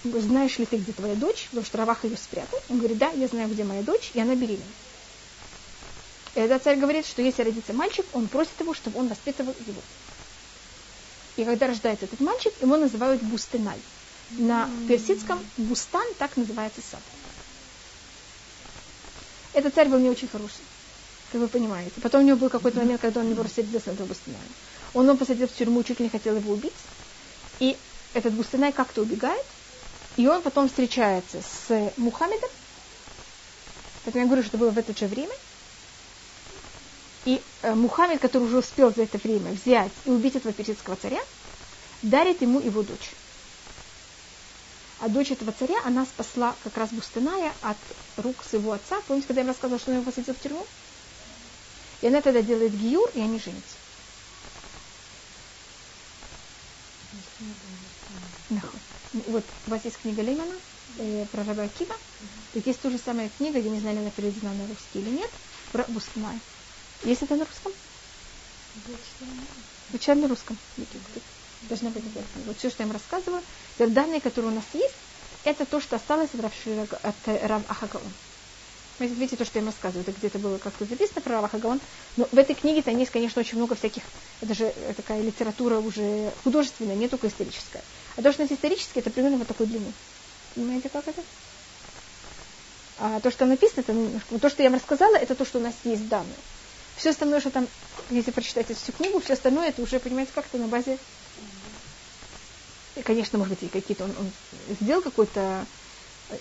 знаешь 0.05 0.59
ли 0.59 0.67
ты, 0.67 0.77
где 0.77 0.93
твоя 0.93 1.15
дочь? 1.15 1.47
Потому 1.47 1.65
что 1.65 1.79
Раваха 1.79 2.07
ее 2.07 2.17
спрятал. 2.17 2.61
Он 2.69 2.79
говорит, 2.79 2.99
да, 2.99 3.11
я 3.11 3.27
знаю, 3.27 3.49
где 3.49 3.65
моя 3.65 3.83
дочь, 3.83 4.11
и 4.15 4.21
она 4.21 4.35
беременна. 4.35 4.63
И 6.35 6.41
тогда 6.41 6.59
царь 6.59 6.77
говорит, 6.77 7.07
что 7.07 7.23
если 7.23 7.43
родится 7.43 7.73
мальчик, 7.73 8.05
он 8.13 8.29
просит 8.29 8.61
его, 8.61 8.75
чтобы 8.75 8.99
он 8.99 9.09
воспитывал 9.09 9.55
его. 9.67 9.81
И 11.37 11.45
когда 11.45 11.67
рождается 11.67 12.05
этот 12.05 12.21
мальчик, 12.21 12.53
его 12.61 12.77
называют 12.77 13.23
Бустенай. 13.23 13.81
На 14.31 14.69
персидском 14.89 15.39
Бустан 15.57 16.07
так 16.19 16.37
называется 16.37 16.81
сад. 16.81 17.01
Этот 19.53 19.75
царь 19.75 19.89
был 19.89 19.99
не 19.99 20.11
очень 20.11 20.29
хороший, 20.29 20.65
как 21.31 21.41
вы 21.41 21.49
понимаете. 21.49 21.93
Потом 22.01 22.23
у 22.23 22.27
него 22.27 22.37
был 22.37 22.49
какой-то 22.49 22.79
момент, 22.79 23.01
когда 23.01 23.21
он 23.21 23.31
его 23.31 23.43
рассердился 23.43 23.91
на 23.91 23.93
этого 23.95 24.09
Бустеная. 24.09 24.41
Он 24.95 25.07
его 25.07 25.17
посадил 25.17 25.47
в 25.47 25.55
тюрьму, 25.55 25.83
чуть 25.85 26.01
ли 26.01 26.05
не 26.07 26.11
хотел 26.11 26.37
его 26.37 26.53
убить. 26.53 26.73
И 27.61 27.77
этот 28.15 28.33
Бустенай 28.35 28.73
как-то 28.73 29.03
убегает, 29.03 29.45
и 30.17 30.27
он 30.27 30.43
потом 30.43 30.69
встречается 30.69 31.41
с 31.43 31.93
Мухаммедом. 31.97 32.51
Поэтому 34.05 34.25
я 34.25 34.29
говорю, 34.29 34.43
что 34.43 34.59
было 34.59 34.71
в 34.71 34.79
это 34.79 34.97
же 34.99 35.07
время– 35.07 35.35
и 37.25 37.41
э, 37.63 37.75
Мухаммед, 37.75 38.21
который 38.21 38.45
уже 38.45 38.59
успел 38.59 38.93
за 38.95 39.03
это 39.03 39.19
время 39.19 39.53
взять 39.53 39.93
и 40.05 40.11
убить 40.11 40.37
этого 40.37 40.53
персидского 40.53 40.97
царя, 40.97 41.21
дарит 42.03 42.43
ему 42.43 42.61
его 42.61 42.83
дочь. 42.83 43.13
А 45.01 45.09
дочь 45.09 45.31
этого 45.31 45.53
царя, 45.53 45.81
она 45.85 46.05
спасла 46.05 46.55
как 46.63 46.77
раз 46.77 46.91
Бустыная 46.91 47.53
от 47.63 47.77
рук 48.17 48.45
своего 48.45 48.73
отца. 48.73 49.01
Помните, 49.07 49.27
когда 49.27 49.41
я 49.41 49.45
им 49.45 49.49
рассказывала, 49.49 49.79
что 49.79 49.91
он 49.91 49.97
его 49.99 50.07
посадил 50.07 50.35
в 50.35 50.41
тюрьму? 50.41 50.67
И 52.01 52.07
она 52.07 52.21
тогда 52.21 52.43
делает 52.43 52.73
гиюр, 52.73 53.11
и 53.15 53.21
они 53.21 53.39
женятся. 53.39 53.77
Вот 59.13 59.45
у 59.67 59.71
вас 59.71 59.85
есть 59.85 59.99
книга 59.99 60.23
Лемана 60.23 60.55
э, 60.99 61.27
про 61.27 61.45
раба 61.45 61.63
Акива. 61.63 61.95
Так 62.53 62.67
есть 62.67 62.81
ту 62.81 62.91
же 62.91 62.99
самая 62.99 63.29
книга, 63.29 63.59
я 63.59 63.71
не 63.71 63.81
знаю, 63.81 63.99
она 63.99 64.11
переведена 64.11 64.53
на 64.53 64.67
русский 64.67 65.01
или 65.01 65.11
нет, 65.11 65.31
про 65.73 65.85
Бустыная. 65.85 66.39
Есть 67.05 67.23
это 67.23 67.37
на 67.37 67.45
русском? 67.45 67.73
Учат 69.93 70.17
на 70.17 70.29
русском. 70.29 70.59
Должна 71.69 71.91
быть 71.91 72.03
обязательно. 72.03 72.45
Вот 72.47 72.59
все, 72.59 72.71
что 72.71 72.83
я 72.83 72.87
им 72.87 72.93
рассказывала, 72.93 73.43
данные, 73.79 74.21
которые 74.21 74.53
у 74.53 74.55
нас 74.55 74.65
есть, 74.75 74.95
это 75.45 75.65
то, 75.65 75.81
что 75.81 75.97
осталось 75.97 76.31
от 76.35 77.15
Рав 77.27 77.63
Ахагаон. 77.69 78.13
Видите, 78.99 79.37
то, 79.37 79.45
что 79.45 79.59
я 79.59 79.63
им 79.63 79.69
рассказываю, 79.69 80.03
это 80.07 80.17
где-то 80.17 80.39
было 80.39 80.59
как-то 80.59 80.85
записано 80.85 81.21
про 81.21 81.35
Рав 81.35 81.45
Ахагаон. 81.45 81.81
Но 82.17 82.29
в 82.31 82.39
этой 82.39 82.55
книге-то 82.55 82.91
есть, 82.91 83.11
конечно, 83.11 83.41
очень 83.41 83.57
много 83.57 83.75
всяких, 83.75 84.03
это 84.41 84.55
же 84.55 84.73
такая 84.97 85.21
литература 85.21 85.79
уже 85.79 86.33
художественная, 86.45 86.95
не 86.95 87.09
только 87.09 87.29
историческая. 87.29 87.83
А 88.17 88.23
то, 88.23 88.33
что 88.33 88.43
у 88.43 88.47
нас 88.47 88.53
исторически, 88.53 88.99
это 89.01 89.11
примерно 89.11 89.39
вот 89.39 89.49
такой 89.49 89.67
длины. 89.67 89.93
Понимаете, 90.55 90.89
как 90.89 91.09
это? 91.09 91.23
А 92.99 93.21
то, 93.21 93.31
что 93.31 93.47
написано, 93.47 93.81
это 93.81 93.93
немножко... 93.93 94.39
То, 94.39 94.49
что 94.49 94.63
я 94.63 94.71
вам 94.71 94.79
рассказала, 94.79 95.17
это 95.17 95.35
то, 95.35 95.45
что 95.45 95.59
у 95.59 95.63
нас 95.63 95.75
есть 95.83 96.09
данные. 96.09 96.37
Все 96.97 97.11
остальное, 97.11 97.41
что 97.41 97.51
там, 97.51 97.67
если 98.11 98.31
прочитать 98.31 98.71
эту 98.71 98.79
всю 98.79 98.93
книгу, 98.93 99.19
все 99.21 99.33
остальное, 99.33 99.71
это 99.71 99.83
уже, 99.83 99.99
понимаете, 99.99 100.31
как-то 100.35 100.59
на 100.59 100.69
базе... 100.69 100.99
И, 102.97 103.03
конечно, 103.03 103.39
может 103.39 103.55
быть, 103.55 103.65
и 103.65 103.69
какие-то 103.69 104.05
он, 104.05 104.11
он 104.19 104.31
сделал 104.81 105.03
какое-то 105.03 105.67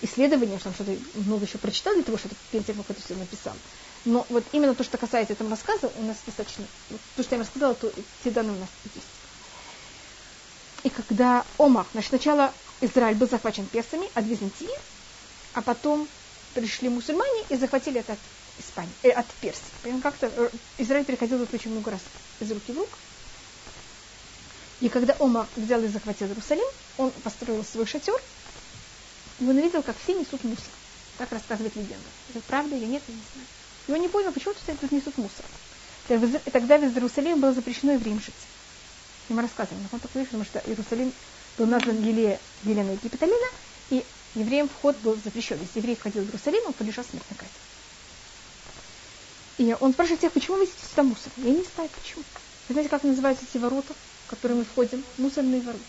исследование, 0.02 0.58
что 0.58 0.68
он 0.68 0.74
что-то 0.74 0.96
много 1.14 1.44
еще 1.44 1.58
прочитал 1.58 1.94
для 1.94 2.04
того, 2.04 2.18
чтобы 2.18 2.34
перед 2.50 2.66
тем, 2.66 2.76
как 2.76 2.90
это 2.90 3.02
все 3.02 3.14
написал. 3.14 3.54
Но 4.04 4.26
вот 4.28 4.44
именно 4.52 4.74
то, 4.74 4.84
что 4.84 4.98
касается 4.98 5.32
этого 5.32 5.50
рассказа, 5.50 5.90
у 5.96 6.02
нас 6.02 6.16
достаточно... 6.26 6.64
То, 7.16 7.22
что 7.22 7.34
я 7.34 7.38
вам 7.38 7.46
рассказала, 7.46 7.74
то 7.74 7.92
те 8.22 8.30
данные 8.30 8.56
у 8.56 8.60
нас 8.60 8.68
есть. 8.94 9.06
И 10.84 10.90
когда 10.90 11.44
Омар, 11.58 11.86
значит, 11.92 12.10
сначала 12.10 12.52
Израиль 12.82 13.16
был 13.16 13.28
захвачен 13.28 13.66
персами 13.66 14.08
от 14.14 14.24
Византии, 14.26 14.68
а 15.54 15.62
потом 15.62 16.06
пришли 16.52 16.88
мусульмане 16.88 17.44
и 17.48 17.56
захватили 17.56 18.00
это 18.00 18.16
Испании, 18.58 18.92
э, 19.02 19.10
от 19.10 19.26
Персии. 19.40 19.62
Поэтому 19.82 20.02
как-то 20.02 20.30
э, 20.34 20.50
Израиль 20.78 21.04
переходил 21.04 21.40
очень 21.52 21.70
много 21.70 21.92
раз 21.92 22.00
из 22.40 22.50
руки 22.52 22.72
в 22.72 22.78
рук. 22.78 22.90
И 24.84 24.90
когда 24.90 25.16
Ома 25.18 25.48
взял 25.56 25.82
и 25.82 25.88
захватил 25.88 26.26
Иерусалим, 26.26 26.66
он 26.98 27.10
построил 27.22 27.64
свой 27.64 27.86
шатер, 27.86 28.20
и 29.40 29.44
он 29.44 29.56
увидел, 29.56 29.82
как 29.82 29.96
все 29.96 30.12
несут 30.12 30.44
мусор. 30.44 30.66
Так 31.16 31.32
рассказывает 31.32 31.74
легенда. 31.74 32.04
Это 32.28 32.40
правда 32.40 32.76
или 32.76 32.84
нет, 32.84 33.02
я 33.08 33.14
не 33.14 33.20
знаю. 33.32 33.46
И 33.86 33.92
он 33.92 34.00
не 34.02 34.08
понял, 34.08 34.30
почему 34.30 34.52
тут 34.52 34.92
несут 34.92 35.16
мусор. 35.16 35.46
Тогда 36.52 36.76
в 36.76 36.82
Иерусалиме 36.82 37.36
было 37.36 37.54
запрещено 37.54 37.92
евреям 37.92 38.20
жить. 38.20 38.34
И 39.30 39.32
мы 39.32 39.40
рассказываем, 39.40 39.88
он 39.90 40.00
такой, 40.00 40.26
потому 40.26 40.44
что 40.44 40.62
Иерусалим 40.66 41.14
был 41.56 41.64
назван 41.64 42.02
Еле, 42.02 42.38
Еленой 42.64 42.96
Египеталина, 42.96 43.48
и 43.88 44.04
евреям 44.34 44.68
вход 44.68 44.98
был 44.98 45.16
запрещен. 45.24 45.58
Если 45.62 45.78
еврей 45.78 45.96
входил 45.96 46.24
в 46.24 46.26
Иерусалим, 46.26 46.60
он 46.66 46.74
подлежал 46.74 47.06
смертной 47.06 47.38
казни. 47.38 47.54
И 49.56 49.74
он 49.80 49.94
спрашивает 49.94 50.18
всех, 50.18 50.32
почему 50.32 50.58
вы 50.58 50.66
сидите 50.66 50.84
сюда 50.90 51.04
мусор? 51.04 51.32
Я 51.38 51.52
не 51.52 51.64
знаю, 51.74 51.88
почему. 51.88 52.22
Вы 52.68 52.74
знаете, 52.74 52.90
как 52.90 53.02
называются 53.02 53.46
эти 53.48 53.56
ворота, 53.56 53.94
в 54.34 54.36
которые 54.36 54.58
мы 54.58 54.64
входим? 54.64 55.04
Мусорные 55.18 55.60
ворота. 55.60 55.82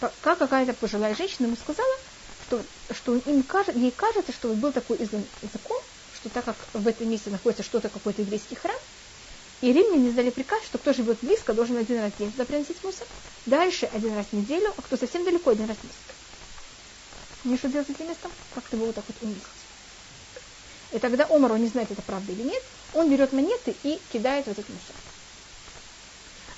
Пока 0.00 0.36
какая-то 0.36 0.72
пожилая 0.74 1.14
женщина 1.14 1.46
ему 1.46 1.56
сказала, 1.56 1.94
что, 2.46 2.62
что 2.94 3.16
им 3.16 3.42
кажется, 3.42 3.78
ей 3.78 3.90
кажется, 3.90 4.32
что 4.32 4.48
был 4.54 4.72
такой 4.72 4.98
закон, 4.98 5.80
что 6.14 6.28
так 6.30 6.44
как 6.44 6.56
в 6.72 6.86
этом 6.86 7.10
месте 7.10 7.30
находится 7.30 7.62
что-то, 7.62 7.88
какой-то 7.88 8.22
еврейский 8.22 8.54
храм, 8.54 8.76
и 9.60 9.72
римляне 9.72 10.08
издали 10.08 10.30
приказ, 10.30 10.62
что 10.64 10.78
кто 10.78 10.92
живет 10.92 11.18
близко, 11.20 11.52
должен 11.52 11.76
один 11.76 12.00
раз 12.00 12.12
в 12.12 12.18
день 12.18 12.32
туда 12.32 12.46
приносить 12.46 12.82
мусор, 12.82 13.06
дальше 13.44 13.90
один 13.92 14.14
раз 14.14 14.26
в 14.30 14.32
неделю, 14.32 14.72
а 14.76 14.82
кто 14.82 14.96
совсем 14.96 15.24
далеко, 15.24 15.50
один 15.50 15.68
раз 15.68 15.76
в 15.76 15.84
месяц. 15.84 15.98
Не 17.44 17.56
что 17.56 17.68
делать 17.68 17.86
с 17.86 17.90
этим 17.90 18.08
местом? 18.08 18.30
Как-то 18.54 18.76
его 18.76 18.86
вот 18.86 18.94
так 18.94 19.04
вот 19.06 19.16
уместить. 19.22 19.44
И 20.92 20.98
тогда 20.98 21.26
Омар, 21.30 21.52
он 21.52 21.62
не 21.62 21.68
знает, 21.68 21.90
это 21.90 22.02
правда 22.02 22.32
или 22.32 22.42
нет, 22.42 22.62
он 22.94 23.10
берет 23.10 23.32
монеты 23.32 23.76
и 23.82 24.00
кидает 24.12 24.46
в 24.46 24.50
этот 24.50 24.68
мусор. 24.68 24.94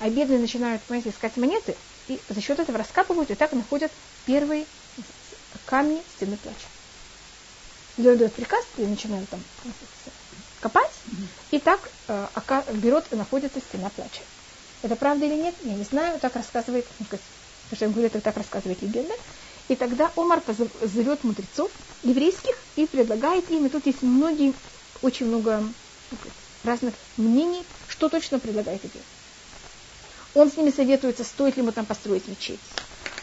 А 0.03 0.11
бедные 0.11 0.41
начинают, 0.41 0.83
понимаете, 0.83 1.11
искать 1.11 1.37
монеты, 1.37 1.77
и 2.09 2.19
за 2.29 2.41
счет 2.41 2.59
этого 2.59 2.77
раскапывают, 2.77 3.31
и 3.31 3.37
так 3.37 3.53
находят 3.53 3.93
первые 4.25 4.67
камни 5.65 6.03
стены 6.09 6.37
плача. 6.37 6.67
Люди 7.97 8.19
дают 8.19 8.35
приказ, 8.35 8.67
и 8.79 8.85
начинают 8.85 9.31
там 9.31 9.45
копать, 10.59 11.05
и 11.53 11.61
так 11.61 11.93
э, 12.09 12.27
берут 12.75 13.13
и 13.13 13.15
находится 13.15 13.61
стена 13.61 13.91
плача. 13.91 14.25
Это 14.83 14.97
правда 14.97 15.25
или 15.25 15.37
нет, 15.37 15.55
я 15.63 15.77
не 15.77 15.85
знаю, 15.85 16.19
так 16.19 16.35
рассказывает, 16.35 16.85
ну, 16.99 17.07
говорю, 17.93 18.09
это 18.09 18.21
так 18.21 18.37
рассказывает 18.37 18.83
легенда. 18.83 19.15
И 19.69 19.77
тогда 19.77 20.11
Омар 20.17 20.43
зовет 20.83 21.23
мудрецов 21.23 21.71
еврейских 22.03 22.57
и 22.75 22.89
предлагает 22.89 23.49
им, 23.53 23.67
и 23.67 23.69
тут 23.69 23.87
есть 23.87 24.03
многие, 24.03 24.53
очень 25.01 25.27
много 25.27 25.73
разных 26.65 26.95
мнений, 27.17 27.65
что 27.87 28.09
точно 28.09 28.41
предлагает 28.41 28.85
идея. 28.85 29.05
Он 30.35 30.51
с 30.51 30.57
ними 30.57 30.71
советуется, 30.71 31.25
стоит 31.25 31.57
ли 31.57 31.63
ему 31.63 31.73
там 31.73 31.85
построить 31.85 32.27
мечеть. 32.27 32.61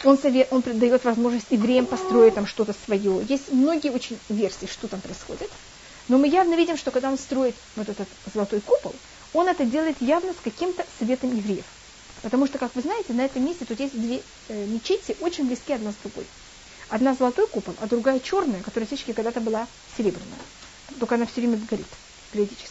Он, 0.04 0.16
совет, 0.16 0.48
он 0.50 0.62
дает 0.62 1.04
возможность 1.04 1.48
евреям 1.50 1.86
построить 1.86 2.34
там 2.34 2.46
что-то 2.46 2.74
свое. 2.84 3.24
Есть 3.28 3.52
многие 3.52 3.90
очень 3.90 4.18
версии, 4.28 4.66
что 4.66 4.88
там 4.88 5.00
происходит. 5.00 5.50
Но 6.08 6.18
мы 6.18 6.28
явно 6.28 6.54
видим, 6.54 6.76
что 6.76 6.90
когда 6.90 7.10
он 7.10 7.18
строит 7.18 7.54
вот 7.76 7.88
этот 7.88 8.08
золотой 8.32 8.60
купол, 8.60 8.94
он 9.32 9.48
это 9.48 9.64
делает 9.64 9.96
явно 10.00 10.32
с 10.32 10.42
каким-то 10.42 10.84
советом 10.98 11.36
евреев. 11.36 11.64
Потому 12.22 12.46
что, 12.46 12.58
как 12.58 12.74
вы 12.74 12.82
знаете, 12.82 13.12
на 13.12 13.24
этом 13.24 13.44
месте 13.44 13.64
тут 13.64 13.80
есть 13.80 13.98
две 13.98 14.22
э, 14.48 14.66
мечети, 14.66 15.16
очень 15.20 15.46
близкие 15.46 15.76
одна 15.76 15.92
с 15.92 15.96
другой. 16.02 16.26
Одна 16.88 17.14
золотой 17.14 17.46
купол, 17.46 17.74
а 17.80 17.86
другая 17.86 18.20
черная, 18.20 18.60
которая 18.62 18.88
все 18.88 19.12
когда-то 19.12 19.40
была 19.40 19.66
серебряная. 19.96 20.26
Только 20.98 21.14
она 21.14 21.26
все 21.26 21.40
время 21.40 21.60
горит 21.70 21.86
периодически. 22.32 22.68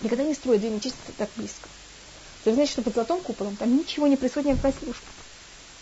Никогда 0.00 0.24
не 0.24 0.34
строят 0.34 0.60
две 0.60 0.70
мечети 0.70 0.96
так 1.16 1.30
близко. 1.36 1.68
Это 2.46 2.54
значит, 2.54 2.74
что 2.74 2.82
под 2.82 2.94
золотым 2.94 3.18
куполом 3.22 3.56
там 3.56 3.76
ничего 3.76 4.06
не 4.06 4.14
происходит, 4.14 4.50
никакая 4.50 4.72
служба. 4.72 5.02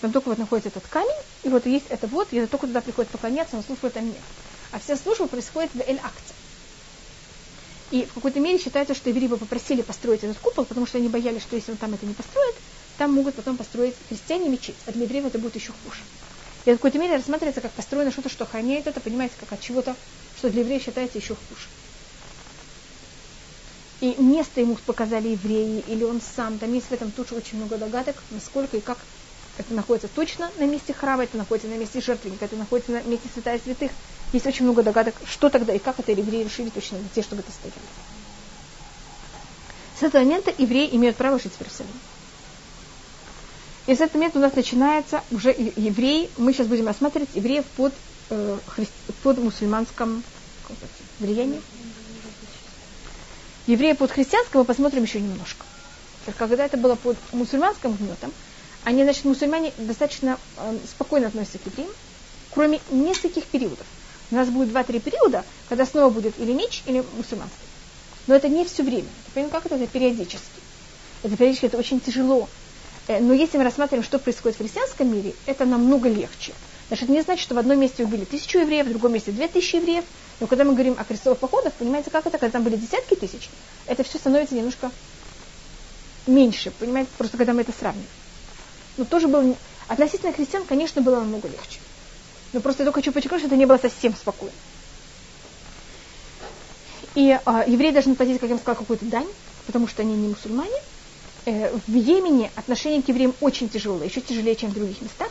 Там 0.01 0.13
только 0.13 0.29
вот 0.31 0.39
находится 0.39 0.71
этот 0.71 0.87
камень, 0.89 1.23
и 1.43 1.51
вот 1.51 1.67
есть 1.67 1.85
это 1.91 2.07
вот, 2.07 2.29
и 2.33 2.47
только 2.47 2.67
туда 2.67 2.81
приходит 2.81 3.11
поклоняться, 3.11 3.57
но 3.57 3.63
службы 3.63 3.91
там 3.91 4.07
нет. 4.07 4.17
А 4.73 4.79
вся 4.79 4.97
служба 4.97 5.27
происходит 5.27 5.71
в 5.75 5.81
Эль-Акте. 5.81 6.35
И 7.91 8.07
в 8.07 8.15
какой-то 8.15 8.41
мере 8.41 8.59
считается, 8.59 8.95
что 8.95 9.11
евреи 9.11 9.27
бы 9.27 9.37
попросили 9.37 9.83
построить 9.83 10.25
этот 10.25 10.39
купол, 10.39 10.65
потому 10.65 10.87
что 10.87 10.97
они 10.97 11.09
боялись, 11.09 11.43
что 11.43 11.55
если 11.55 11.73
он 11.73 11.77
там 11.77 11.93
это 11.93 12.07
не 12.07 12.15
построит, 12.15 12.55
там 12.97 13.13
могут 13.13 13.35
потом 13.35 13.59
построить 13.59 13.95
христиане 14.09 14.49
мечеть, 14.49 14.77
а 14.87 14.93
для 14.93 15.03
евреев 15.03 15.27
это 15.27 15.39
будет 15.39 15.57
еще 15.57 15.75
хуже. 15.85 16.01
И 16.65 16.71
в 16.71 16.77
какой-то 16.77 16.99
мере 16.99 17.17
рассматривается 17.17 17.61
как 17.61 17.73
построено 17.73 18.11
что-то, 18.11 18.31
что 18.31 18.45
охраняет 18.45 18.87
это, 18.87 19.01
понимаете, 19.01 19.35
как 19.39 19.53
от 19.53 19.61
чего-то, 19.61 19.95
что 20.39 20.49
для 20.49 20.63
евреев 20.63 20.83
считается 20.83 21.19
еще 21.19 21.35
хуже. 21.35 21.69
И 24.05 24.17
место 24.19 24.61
ему 24.61 24.77
показали 24.85 25.29
евреи, 25.29 25.83
или 25.87 26.05
он 26.05 26.21
сам. 26.21 26.59
Там 26.59 26.75
есть 26.75 26.89
в 26.89 26.93
этом 26.93 27.11
тоже 27.11 27.37
очень 27.37 27.57
много 27.57 27.79
догадок, 27.79 28.17
насколько 28.33 28.77
и 28.77 28.83
как 28.83 28.99
это 29.57 29.73
находится 29.73 30.09
точно 30.09 30.51
на 30.59 30.67
месте 30.67 30.93
храма, 30.93 31.25
это 31.25 31.39
находится 31.39 31.71
на 31.71 31.79
месте 31.79 32.03
жертвенника, 32.03 32.45
это 32.45 32.55
находится 32.57 32.93
на 32.93 33.01
месте 33.01 33.31
святая 33.33 33.59
святых. 33.59 33.91
Есть 34.35 34.47
очень 34.47 34.67
много 34.67 34.83
догадок, 34.83 35.15
что 35.27 35.49
тогда 35.49 35.73
и 35.73 35.79
как 35.79 35.99
это 36.01 36.13
евреи 36.13 36.45
решили 36.45 36.69
точно 36.69 36.99
где, 37.11 37.23
чтобы 37.23 37.41
это 37.41 37.51
стояло. 37.51 37.79
С 39.99 40.03
этого 40.03 40.23
момента 40.23 40.53
евреи 40.59 40.95
имеют 40.95 41.17
право 41.17 41.39
жить 41.39 41.55
в 41.55 41.63
Иерусалиме. 41.63 41.95
И 43.87 43.95
с 43.95 44.03
этого 44.03 44.19
момента 44.19 44.39
у 44.39 44.43
нас 44.43 44.55
начинается 44.55 45.23
уже 45.31 45.49
евреи, 45.49 46.29
мы 46.37 46.53
сейчас 46.53 46.67
будем 46.67 46.89
рассматривать 46.89 47.31
евреев 47.33 47.65
под, 47.79 47.95
э, 48.29 48.59
христи, 48.67 48.93
под 49.23 49.39
мусульманском 49.39 50.23
влиянием. 51.21 51.63
Евреи 53.67 53.93
под 53.95 54.11
христианским 54.11 54.61
мы 54.61 54.65
посмотрим 54.65 55.05
еще 55.05 55.21
немножко. 55.21 55.65
Когда 56.37 56.67
это 56.67 56.77
было 56.77 56.97
под 56.97 57.17
мусульманским 57.33 57.95
гнетом, 57.95 58.33
они, 58.85 59.03
значит, 59.05 59.25
мусульмане 59.25 59.73
достаточно 59.79 60.39
э, 60.59 60.79
спокойно 60.91 61.29
относятся 61.29 61.59
к 61.59 61.67
евреям, 61.67 61.91
кроме 62.53 62.81
нескольких 62.91 63.45
периодов. 63.45 63.87
У 64.31 64.35
нас 64.35 64.49
будет 64.49 64.69
два-три 64.69 65.01
периода, 65.01 65.45
когда 65.69 65.87
снова 65.87 66.11
будет 66.11 66.39
или 66.39 66.53
меч, 66.53 66.83
или 66.87 67.03
мусульманство. 67.17 67.59
Но 68.27 68.35
это 68.35 68.49
не 68.49 68.65
все 68.67 68.83
время. 68.83 69.09
Понимаете, 69.33 69.55
как 69.55 69.67
это? 69.67 69.77
Это 69.77 69.87
периодически. 69.87 70.45
Это 71.23 71.37
периодически, 71.37 71.67
это 71.67 71.79
очень 71.79 72.01
тяжело. 72.01 72.49
Э, 73.09 73.21
но 73.21 73.33
если 73.33 73.57
мы 73.57 73.65
рассматриваем, 73.65 74.05
что 74.05 74.19
происходит 74.19 74.57
в 74.57 74.61
христианском 74.61 75.11
мире, 75.11 75.35
это 75.47 75.65
намного 75.65 76.11
легче. 76.11 76.53
Значит, 76.89 77.09
не 77.09 77.23
значит, 77.23 77.43
что 77.43 77.55
в 77.55 77.59
одном 77.59 77.81
месте 77.81 78.05
убили 78.05 78.25
тысячу 78.25 78.59
евреев, 78.59 78.87
в 78.87 78.91
другом 78.91 79.15
месте 79.15 79.31
две 79.31 79.49
тысячи 79.49 79.77
евреев. 79.77 80.05
Но 80.41 80.47
когда 80.47 80.65
мы 80.65 80.73
говорим 80.73 80.97
о 80.99 81.05
крестовых 81.05 81.39
походах, 81.39 81.73
понимаете, 81.75 82.11
как 82.11 82.27
это, 82.27 82.39
когда 82.39 82.53
там 82.53 82.63
были 82.63 82.77
десятки 82.77 83.15
тысяч, 83.15 83.49
это 83.87 84.03
все 84.03 84.19
становится 84.19 84.55
немножко 84.55 84.91
меньше, 86.27 86.71
понимаете, 86.73 87.11
просто 87.17 87.37
когда 87.37 87.53
мы 87.53 87.63
это 87.63 87.73
сравниваем. 87.73 88.09
Но 88.97 89.05
тоже 89.05 89.29
было, 89.29 89.55
относительно 89.89 90.33
христиан, 90.33 90.65
конечно, 90.65 91.03
было 91.03 91.17
намного 91.17 91.49
легче. 91.49 91.79
Но 92.53 92.61
просто 92.61 92.83
я 92.83 92.87
только 92.87 93.01
хочу 93.01 93.13
подчеркнуть, 93.13 93.41
что 93.41 93.49
это 93.49 93.57
не 93.57 93.67
было 93.67 93.79
совсем 93.79 94.15
спокойно. 94.15 94.55
И 97.15 97.39
а, 97.45 97.65
евреи 97.67 97.93
должны 97.93 98.15
платить, 98.15 98.41
как 98.41 98.49
я 98.49 98.57
вам 98.57 98.59
сказала, 98.61 98.79
какую-то 98.79 99.05
дань, 99.07 99.29
потому 99.67 99.87
что 99.87 100.03
они 100.03 100.15
не 100.15 100.29
мусульмане. 100.29 100.81
Э, 101.47 101.77
в 101.87 101.95
Йемене 101.95 102.51
отношение 102.57 103.03
к 103.03 103.09
евреям 103.09 103.35
очень 103.41 103.69
тяжелое, 103.69 104.07
еще 104.07 104.21
тяжелее, 104.21 104.57
чем 104.57 104.71
в 104.71 104.75
других 104.75 105.01
местах. 105.03 105.31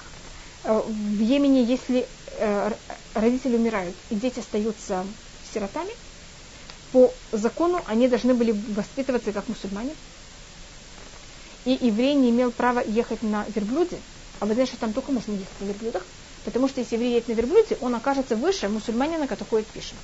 Э, 0.64 0.82
в 0.86 1.20
Йемене, 1.20 1.64
если 1.64 2.08
э, 2.38 2.72
родители 3.14 3.56
умирают 3.56 3.96
и 4.10 4.16
дети 4.16 4.40
остаются 4.40 5.06
сиротами, 5.54 5.92
по 6.92 7.12
закону 7.32 7.82
они 7.88 8.08
должны 8.08 8.34
были 8.34 8.52
воспитываться 8.52 9.32
как 9.32 9.48
мусульмане. 9.48 9.94
И 11.66 11.78
еврей 11.82 12.14
не 12.14 12.30
имел 12.30 12.52
права 12.52 12.84
ехать 12.86 13.24
на 13.24 13.46
верблюде, 13.56 13.98
а 14.40 14.46
вы 14.46 14.54
знаете, 14.54 14.74
что 14.74 14.82
там 14.82 14.94
только 14.94 15.12
можно 15.12 15.32
ехать 15.32 15.62
на 15.62 15.66
верблюдах, 15.66 16.04
потому 16.44 16.68
что 16.68 16.82
если 16.82 16.96
еврей 16.96 17.14
едет 17.14 17.30
на 17.30 17.34
верблюде, 17.34 17.78
он 17.82 17.96
окажется 17.96 18.36
выше 18.36 18.68
мусульманина, 18.68 19.28
который 19.28 19.50
ходит 19.50 19.68
пешим. 19.68 19.98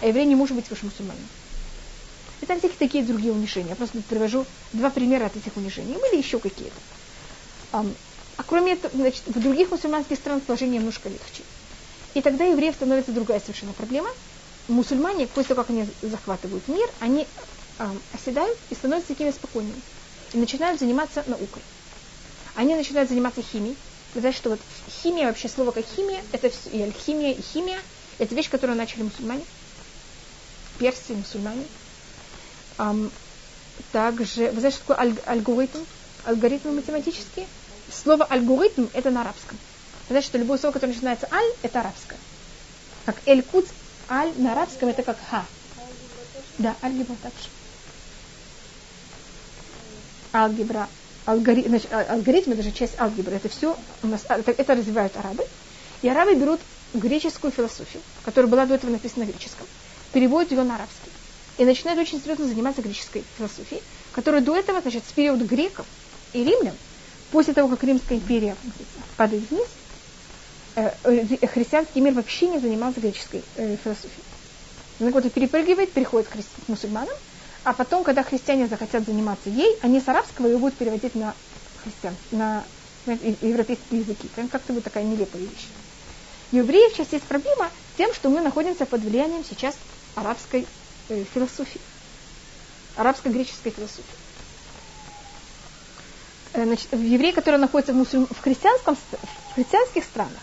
А 0.00 0.06
еврей 0.06 0.24
не 0.24 0.34
может 0.34 0.56
быть 0.56 0.68
выше 0.70 0.86
мусульманина. 0.86 1.26
И 2.40 2.46
там 2.46 2.58
всякие 2.58 2.78
такие 2.78 3.04
другие 3.04 3.32
унижения. 3.32 3.70
Я 3.70 3.76
просто 3.76 4.02
привожу 4.02 4.44
два 4.72 4.90
примера 4.90 5.26
от 5.26 5.36
этих 5.36 5.56
унижений. 5.56 5.94
Были 5.94 6.16
еще 6.16 6.38
какие-то. 6.38 6.74
А 7.72 8.42
кроме 8.46 8.72
этого, 8.72 8.94
значит, 8.94 9.22
в 9.26 9.40
других 9.40 9.70
мусульманских 9.70 10.16
странах 10.16 10.42
положение 10.42 10.78
немножко 10.78 11.08
легче. 11.08 11.42
И 12.14 12.22
тогда 12.22 12.44
евреев 12.44 12.74
становится 12.74 13.12
другая 13.12 13.40
совершенно 13.40 13.72
проблема. 13.72 14.08
Мусульмане, 14.68 15.26
после 15.26 15.54
того, 15.54 15.62
как 15.62 15.70
они 15.70 15.86
захватывают 16.00 16.68
мир, 16.68 16.88
они 17.00 17.28
э, 17.78 17.84
оседают 18.12 18.58
и 18.70 18.74
становятся 18.74 19.08
такими 19.08 19.30
спокойными. 19.30 19.82
И 20.32 20.38
начинают 20.38 20.80
заниматься 20.80 21.24
наукой. 21.26 21.62
Они 22.54 22.74
начинают 22.74 23.10
заниматься 23.10 23.42
химией. 23.42 23.76
Вы 24.14 24.20
знаете, 24.20 24.38
что 24.38 24.50
вот 24.50 24.60
химия, 24.88 25.26
вообще 25.26 25.48
слово 25.48 25.72
как 25.72 25.84
химия, 25.84 26.22
это 26.32 26.48
все, 26.48 26.70
и 26.70 26.82
алхимия, 26.82 27.34
и 27.34 27.42
химия, 27.42 27.78
это 28.18 28.34
вещь, 28.34 28.48
которую 28.48 28.78
начали 28.78 29.02
мусульмане. 29.02 29.44
Персы, 30.78 31.14
мусульмане. 31.14 31.66
Um, 32.78 33.10
также, 33.90 34.52
вы 34.52 34.60
знаете, 34.60 34.76
что 34.76 34.86
такое 34.86 34.98
аль- 34.98 35.20
алгоритм? 35.26 35.84
Алгоритмы 36.24 36.72
математические– 36.72 37.48
слово 37.88 38.24
алгоритм 38.24 38.86
это 38.92 39.10
на 39.10 39.22
арабском. 39.22 39.58
Значит, 40.08 40.28
что 40.28 40.38
любое 40.38 40.58
слово, 40.58 40.72
которое 40.72 40.92
начинается 40.92 41.28
аль, 41.30 41.52
это 41.62 41.80
арабское. 41.80 42.18
Как 43.06 43.16
эль 43.26 43.42
куц, 43.42 43.66
аль 44.08 44.32
на 44.36 44.52
арабском 44.52 44.88
это 44.88 45.02
как 45.02 45.16
ха. 45.30 45.44
Да, 46.58 46.76
алгебра 46.82 47.16
также. 47.22 47.48
Алгебра, 50.32 50.88
алгоритм, 51.26 51.68
значит, 51.68 51.92
а, 51.92 52.00
алгоритм 52.14 52.52
это 52.52 52.62
же 52.62 52.72
часть 52.72 52.98
алгебры. 53.00 53.36
Это 53.36 53.48
все 53.48 53.76
у 54.02 54.06
нас, 54.06 54.22
это, 54.28 54.50
это 54.50 54.74
развивают 54.74 55.16
арабы. 55.16 55.46
И 56.02 56.08
арабы 56.08 56.34
берут 56.34 56.60
греческую 56.92 57.52
философию, 57.52 58.02
которая 58.24 58.50
была 58.50 58.66
до 58.66 58.74
этого 58.74 58.90
написана 58.90 59.24
на 59.24 59.30
греческом, 59.30 59.66
переводят 60.12 60.52
ее 60.52 60.62
на 60.62 60.74
арабский. 60.76 61.10
И 61.58 61.64
начинают 61.64 62.00
очень 62.00 62.20
серьезно 62.20 62.46
заниматься 62.46 62.82
греческой 62.82 63.24
философией. 63.36 63.82
которые 64.14 64.42
до 64.42 64.56
этого, 64.56 64.80
значит, 64.80 65.02
с 65.08 65.12
периода 65.12 65.44
греков 65.44 65.86
и 66.32 66.44
римлян, 66.44 66.74
после 67.32 67.52
того, 67.52 67.68
как 67.68 67.82
Римская 67.82 68.18
империя 68.18 68.56
падает 69.16 69.50
вниз, 69.50 69.66
христианский 70.74 72.00
мир 72.00 72.14
вообще 72.14 72.48
не 72.48 72.58
занимался 72.58 73.00
греческой 73.00 73.42
э, 73.56 73.76
философией. 73.82 74.24
Он 75.00 75.12
куда-то 75.12 75.30
перепрыгивает, 75.30 75.92
переходит 75.92 76.28
к, 76.28 76.36
мусульманам, 76.68 77.14
а 77.64 77.72
потом, 77.72 78.04
когда 78.04 78.22
христиане 78.22 78.66
захотят 78.66 79.04
заниматься 79.04 79.50
ей, 79.50 79.76
они 79.82 80.00
с 80.00 80.08
арабского 80.08 80.46
ее 80.46 80.58
будут 80.58 80.76
переводить 80.76 81.14
на 81.14 81.34
христиан, 81.82 82.16
на 82.30 82.64
европейские 83.06 84.00
языки. 84.00 84.28
Прям 84.34 84.48
как-то 84.48 84.72
вот 84.72 84.84
такая 84.84 85.04
нелепая 85.04 85.42
вещь. 85.42 85.68
И 86.52 86.56
у 86.56 86.62
евреев 86.62 86.92
сейчас 86.92 87.12
есть 87.12 87.24
проблема 87.24 87.70
тем, 87.96 88.12
что 88.14 88.28
мы 88.28 88.40
находимся 88.40 88.86
под 88.86 89.02
влиянием 89.02 89.44
сейчас 89.44 89.74
арабской 90.14 90.66
э, 91.08 91.24
философии, 91.34 91.80
арабско-греческой 92.96 93.72
философии. 93.72 94.04
Э, 96.54 96.64
значит, 96.64 96.92
евреи, 96.92 97.32
которые 97.32 97.60
находятся 97.60 97.92
в, 97.92 97.96
мусульм... 97.96 98.26
в, 98.26 98.40
христианском, 98.40 98.96
в 98.96 99.54
христианских 99.54 100.04
странах, 100.04 100.42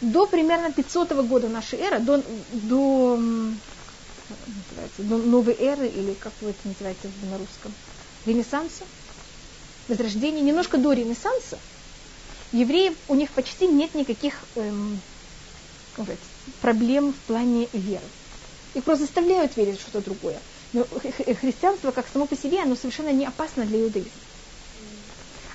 до 0.00 0.26
примерно 0.26 0.72
500 0.72 1.12
года 1.26 1.48
нашей 1.48 1.78
эры, 1.78 2.00
до, 2.00 2.18
до, 2.18 3.18
до 4.98 5.16
новой 5.18 5.54
эры, 5.54 5.88
или 5.88 6.14
как 6.14 6.32
вы 6.40 6.50
это 6.50 6.68
называете 6.68 7.10
на 7.22 7.38
русском, 7.38 7.74
Ренессанса, 8.26 8.84
Возрождения, 9.88 10.40
немножко 10.40 10.78
до 10.78 10.92
Ренессанса, 10.92 11.58
евреев, 12.52 12.96
у 13.08 13.14
них 13.14 13.30
почти 13.30 13.66
нет 13.66 13.94
никаких 13.94 14.44
эм, 14.54 15.00
сказать, 15.92 16.20
проблем 16.60 17.12
в 17.12 17.16
плане 17.16 17.68
веры. 17.72 18.08
Их 18.74 18.84
просто 18.84 19.04
заставляют 19.04 19.56
верить 19.56 19.78
в 19.78 19.82
что-то 19.82 20.00
другое. 20.00 20.40
Но 20.72 20.84
христианство, 20.84 21.90
как 21.90 22.06
само 22.06 22.26
по 22.26 22.36
себе, 22.36 22.62
оно 22.62 22.76
совершенно 22.76 23.12
не 23.12 23.26
опасно 23.26 23.64
для 23.64 23.80
иудаизма. 23.80 24.22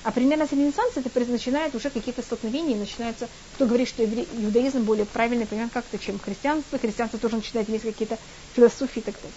А 0.06 0.12
примерно 0.12 0.46
с 0.46 0.52
Ренессанса 0.52 1.00
это 1.00 1.20
начинает 1.32 1.74
уже 1.74 1.90
какие-то 1.90 2.22
столкновения, 2.22 2.76
начинается, 2.76 3.28
кто 3.56 3.66
говорит, 3.66 3.88
что 3.88 4.04
иудаизм 4.04 4.84
более 4.84 5.04
правильный 5.04 5.46
примерно 5.46 5.68
как-то, 5.68 5.98
чем 5.98 6.20
христианство, 6.20 6.78
христианство 6.78 7.18
тоже 7.18 7.34
начинает 7.34 7.68
иметь 7.68 7.82
какие-то 7.82 8.16
философии 8.54 9.00
и 9.00 9.02
так 9.02 9.16
далее. 9.16 9.32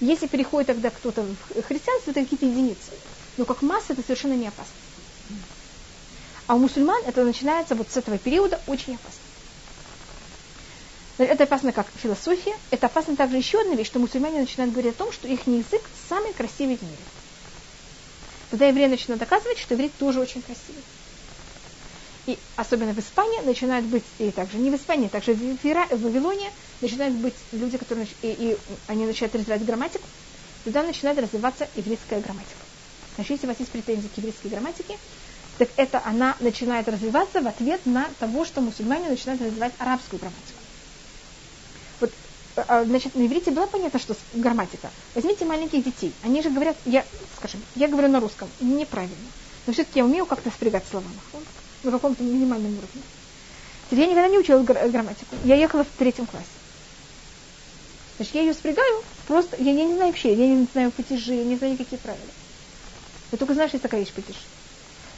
Если 0.00 0.26
переходит 0.26 0.66
тогда 0.66 0.90
кто-то 0.90 1.22
в 1.22 1.62
христианство, 1.62 2.10
это 2.10 2.22
какие-то 2.22 2.44
единицы. 2.44 2.90
Но 3.36 3.44
как 3.44 3.62
масса 3.62 3.92
это 3.92 4.02
совершенно 4.02 4.32
не 4.32 4.48
опасно. 4.48 4.74
А 6.48 6.56
у 6.56 6.58
мусульман 6.58 7.04
это 7.06 7.22
начинается 7.22 7.76
вот 7.76 7.88
с 7.88 7.96
этого 7.96 8.18
периода 8.18 8.58
очень 8.66 8.96
опасно. 8.96 9.20
Это 11.18 11.44
опасно 11.44 11.70
как 11.70 11.86
философия. 11.94 12.56
Это 12.72 12.86
опасно 12.86 13.14
также 13.14 13.36
еще 13.36 13.60
одна 13.60 13.76
вещь, 13.76 13.86
что 13.86 14.00
мусульмане 14.00 14.40
начинают 14.40 14.72
говорить 14.72 14.96
о 14.96 14.98
том, 14.98 15.12
что 15.12 15.28
их 15.28 15.46
язык 15.46 15.82
самый 16.08 16.32
красивый 16.32 16.78
в 16.78 16.82
мире. 16.82 16.98
Тогда 18.54 18.68
евреи 18.68 18.86
начинают 18.86 19.18
доказывать, 19.18 19.58
что 19.58 19.74
иврит 19.74 19.96
тоже 19.96 20.20
очень 20.20 20.40
красивый. 20.40 20.84
И 22.24 22.38
особенно 22.54 22.94
в 22.94 22.98
Испании 23.00 23.40
начинают 23.40 23.84
быть, 23.86 24.04
и 24.18 24.30
также 24.30 24.58
не 24.58 24.70
в 24.70 24.76
Испании, 24.76 25.08
также 25.08 25.34
в, 25.34 25.64
Вера, 25.64 25.88
в 25.90 26.00
Вавилоне 26.00 26.52
начинают 26.80 27.16
быть 27.16 27.34
люди, 27.50 27.78
которые 27.78 28.06
и, 28.22 28.52
и 28.52 28.58
они 28.86 29.06
начинают 29.06 29.34
развивать 29.34 29.64
грамматику, 29.64 30.08
тогда 30.62 30.84
начинает 30.84 31.18
развиваться 31.18 31.68
еврейская 31.74 32.20
грамматика. 32.20 32.64
Значит, 33.16 33.30
если 33.32 33.46
у 33.46 33.50
вас 33.50 33.58
есть 33.58 33.72
претензии 33.72 34.06
к 34.06 34.16
еврейской 34.18 34.46
грамматике, 34.46 34.98
так 35.58 35.70
это 35.76 36.00
она 36.04 36.36
начинает 36.38 36.86
развиваться 36.86 37.40
в 37.40 37.48
ответ 37.48 37.84
на 37.86 38.14
того, 38.20 38.44
что 38.44 38.60
мусульмане 38.60 39.08
начинают 39.08 39.42
развивать 39.42 39.74
арабскую 39.80 40.20
грамматику. 40.20 40.53
А, 42.56 42.84
значит, 42.84 43.14
на 43.14 43.26
иврите 43.26 43.50
было 43.50 43.66
понятно, 43.66 43.98
что 43.98 44.14
грамматика. 44.32 44.90
Возьмите 45.14 45.44
маленьких 45.44 45.82
детей. 45.82 46.12
Они 46.22 46.40
же 46.40 46.50
говорят, 46.50 46.76
я, 46.84 47.04
скажем, 47.36 47.60
я 47.74 47.88
говорю 47.88 48.08
на 48.08 48.20
русском, 48.20 48.48
неправильно. 48.60 49.16
Но 49.66 49.72
все-таки 49.72 49.98
я 49.98 50.04
умею 50.04 50.24
как-то 50.26 50.50
спрягать 50.50 50.86
слова. 50.86 51.06
На 51.82 51.90
каком-то 51.90 52.22
минимальном 52.22 52.78
уровне. 52.78 53.02
Я 53.90 54.06
никогда 54.06 54.28
не 54.28 54.38
учила 54.38 54.62
грамматику. 54.62 55.36
Я 55.44 55.56
ехала 55.56 55.84
в 55.84 55.98
третьем 55.98 56.26
классе. 56.26 56.46
Значит, 58.16 58.34
я 58.34 58.42
ее 58.42 58.54
спрягаю, 58.54 59.02
просто, 59.26 59.56
я, 59.56 59.72
я 59.72 59.84
не 59.84 59.94
знаю 59.94 60.10
вообще, 60.10 60.34
я 60.34 60.46
не 60.46 60.66
знаю 60.72 60.92
падежи, 60.92 61.34
я 61.34 61.44
не 61.44 61.56
знаю 61.56 61.72
никакие 61.72 61.98
правила. 61.98 62.30
Я 63.32 63.38
только 63.38 63.54
знаю, 63.54 63.68
что 63.68 63.76
есть 63.76 63.82
такая 63.82 64.00
вещь 64.00 64.12
падеж. 64.12 64.36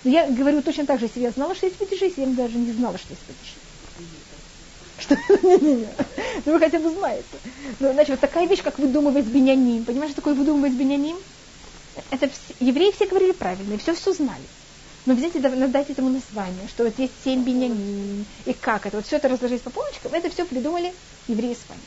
Но 0.02 0.10
я 0.10 0.26
говорю 0.30 0.62
точно 0.62 0.86
так 0.86 0.98
же, 0.98 1.06
если 1.06 1.20
я 1.20 1.30
знала, 1.30 1.54
что 1.54 1.66
есть 1.66 1.78
падежи, 1.78 2.06
если 2.06 2.22
я 2.22 2.26
даже 2.28 2.56
не 2.56 2.72
знала, 2.72 2.96
что 2.96 3.10
есть 3.10 3.22
падежи. 3.22 3.65
Что? 4.98 5.16
Не-не-не. 5.42 5.88
Ну 6.44 6.52
вы 6.52 6.58
хотя 6.58 6.78
бы 6.78 6.90
знаете. 6.90 7.24
Ну, 7.80 7.92
значит, 7.92 8.10
вот 8.10 8.20
такая 8.20 8.46
вещь, 8.46 8.62
как 8.62 8.78
выдумывать 8.78 9.26
беняним. 9.26 9.84
Понимаешь, 9.84 10.12
что 10.12 10.22
такое 10.22 10.34
выдумывать 10.34 10.72
беняним? 10.72 11.16
Это 12.10 12.28
все, 12.28 12.54
евреи 12.60 12.92
все 12.92 13.06
говорили 13.06 13.32
правильно, 13.32 13.74
и 13.74 13.78
все 13.78 13.94
все 13.94 14.12
знали. 14.12 14.42
Но 15.06 15.14
взять 15.14 15.36
и 15.36 15.38
дать 15.38 15.90
этому 15.90 16.10
название, 16.10 16.68
что 16.68 16.84
вот 16.84 16.98
есть 16.98 17.12
семь 17.24 17.42
беняним, 17.42 18.26
и 18.44 18.52
как 18.52 18.86
это, 18.86 18.96
вот 18.96 19.06
все 19.06 19.16
это 19.16 19.28
разложить 19.28 19.62
по 19.62 19.70
полочкам, 19.70 20.12
это 20.12 20.28
все 20.30 20.44
придумали 20.44 20.92
евреи 21.28 21.52
Испании. 21.52 21.82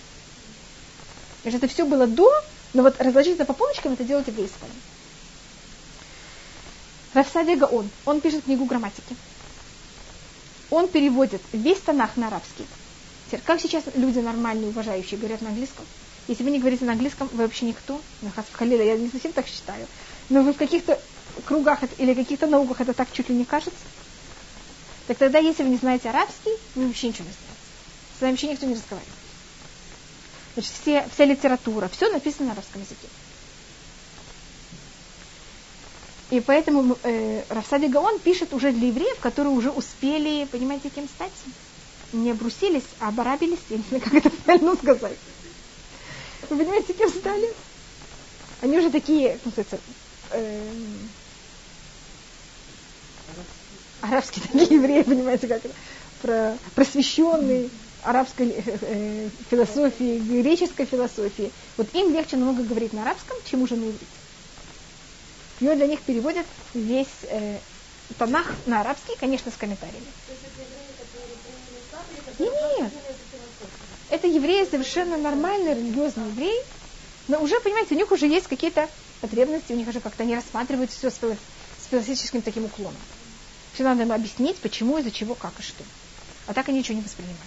Значит, 1.44 1.64
это 1.64 1.74
все 1.74 1.86
было 1.86 2.08
до, 2.08 2.32
но 2.74 2.84
вот 2.84 3.00
разложить 3.00 3.36
это 3.36 3.46
по 3.46 3.54
полочкам, 3.54 3.94
это 3.94 4.04
делают 4.04 4.28
евреи 4.28 4.46
Испании. 4.46 4.76
Рафсадия 7.14 7.58
Гаон, 7.58 7.90
он 8.06 8.22
пишет 8.22 8.46
книгу 8.46 8.66
грамматики. 8.66 9.16
Он 10.70 10.88
переводит 10.88 11.42
весь 11.52 11.80
Танах 11.80 12.16
на 12.16 12.28
арабский. 12.28 12.66
Теперь, 13.30 13.42
как 13.46 13.62
сейчас 13.62 13.84
люди 13.94 14.18
нормальные, 14.18 14.70
уважающие, 14.70 15.20
говорят 15.20 15.44
на 15.44 15.50
английском? 15.50 15.86
Если 16.28 16.44
вы 16.44 16.50
не 16.50 16.58
говорите 16.58 16.86
на 16.86 16.94
английском, 16.94 17.30
вы 17.32 17.44
вообще 17.44 17.68
никто. 17.68 18.02
Халила, 18.54 18.82
я 18.82 18.98
не 18.98 19.08
совсем 19.08 19.34
так 19.34 19.46
считаю. 19.46 19.86
Но 20.30 20.42
вы 20.42 20.52
в 20.54 20.58
каких-то 20.58 21.00
кругах 21.46 21.82
или 22.00 22.16
каких-то 22.16 22.48
науках 22.48 22.82
это 22.82 22.94
так 22.94 23.08
чуть 23.14 23.30
ли 23.30 23.36
не 23.36 23.46
кажется. 23.46 23.78
Так 25.06 25.18
тогда, 25.18 25.38
если 25.38 25.62
вы 25.62 25.70
не 25.70 25.78
знаете 25.78 26.10
арабский, 26.10 26.56
вы 26.74 26.88
вообще 26.88 27.10
ничего 27.10 27.26
не 27.26 27.32
знаете. 27.32 27.60
С 28.18 28.22
вами 28.22 28.32
вообще 28.32 28.48
никто 28.48 28.66
не 28.66 28.74
разговаривает. 28.74 29.16
Значит, 30.56 30.72
все, 30.82 31.08
вся 31.14 31.26
литература, 31.26 31.88
все 31.88 32.12
написано 32.12 32.48
на 32.48 32.54
арабском 32.54 32.82
языке. 32.82 33.08
И 36.32 36.40
поэтому 36.40 36.98
э, 37.04 37.44
Рафсади 37.50 37.86
Гаон 37.86 38.18
пишет 38.20 38.56
уже 38.56 38.72
для 38.72 38.88
евреев, 38.88 39.20
которые 39.20 39.54
уже 39.54 39.70
успели, 39.70 40.46
понимаете, 40.46 40.90
кем 40.90 41.08
стать? 41.08 41.32
Не 42.12 42.32
обрусились, 42.32 42.84
а 43.00 43.10
обарабились, 43.10 43.60
я 43.70 43.78
не 43.78 43.84
знаю, 43.88 44.04
как 44.04 44.14
это 44.14 44.30
правильно 44.30 44.76
сказать. 44.76 45.18
Вы 46.50 46.58
понимаете, 46.58 46.94
кем 46.94 47.10
стали? 47.10 47.54
Они 48.62 48.78
уже 48.78 48.90
такие, 48.90 49.40
ну, 49.46 49.52
сказать, 49.52 49.80
э, 50.32 50.66
арабские 54.02 54.46
такие 54.46 54.76
евреи, 54.76 55.04
понимаете, 55.04 55.48
как 55.48 55.64
это, 55.64 55.74
про, 56.22 56.58
просвещенные 56.76 57.70
арабской 58.04 58.50
э, 58.50 58.78
э, 58.82 59.30
философии, 59.50 60.20
греческой 60.20 60.86
философии. 60.86 61.52
Вот 61.78 61.94
им 61.94 62.14
легче 62.14 62.38
много 62.38 62.64
говорить 62.64 62.94
на 62.94 63.04
арабском, 63.04 63.38
чем 63.46 63.62
уже 63.62 63.76
на 63.76 63.86
иврите. 63.86 64.06
Он 65.62 65.78
для 65.78 65.88
них 65.88 66.02
переводит 66.02 66.46
весь 66.74 67.08
э, 67.24 67.60
Танах 68.18 68.48
на 68.66 68.82
арабский, 68.82 69.16
конечно, 69.20 69.52
с 69.52 69.56
комментариями. 69.56 70.08
Нет, 72.40 72.92
это 74.10 74.28
евреи 74.28 74.66
совершенно 74.70 75.18
нормальные 75.18 75.76
религиозные 75.76 76.28
евреи, 76.28 76.64
но 77.28 77.42
уже, 77.42 77.60
понимаете, 77.60 77.96
у 77.96 77.98
них 77.98 78.12
уже 78.12 78.28
есть 78.28 78.48
какие-то 78.48 78.90
потребности, 79.22 79.74
у 79.74 79.76
них 79.76 79.88
уже 79.88 80.00
как-то 80.00 80.24
они 80.24 80.36
рассматривают 80.36 80.92
все 80.92 81.12
с, 81.12 81.20
философическим 81.90 82.42
таким 82.42 82.66
уклоном. 82.66 83.00
Все 83.74 83.84
надо 83.84 84.04
им 84.04 84.12
объяснить, 84.12 84.58
почему, 84.58 84.98
из-за 84.98 85.12
чего, 85.12 85.36
как 85.36 85.54
и 85.60 85.62
что. 85.62 85.84
А 86.48 86.54
так 86.54 86.70
они 86.70 86.80
ничего 86.80 86.98
не 86.98 87.04
воспринимают. 87.04 87.40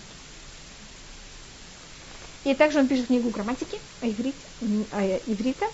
И 2.45 2.55
также 2.55 2.81
он 2.81 2.89
пишет 2.89 3.07
книгу 3.07 3.31
грамматики 3.31 3.79
о 4.01 4.09
иврите, 4.09 4.37
о 4.93 5.21
иврита, 5.27 5.67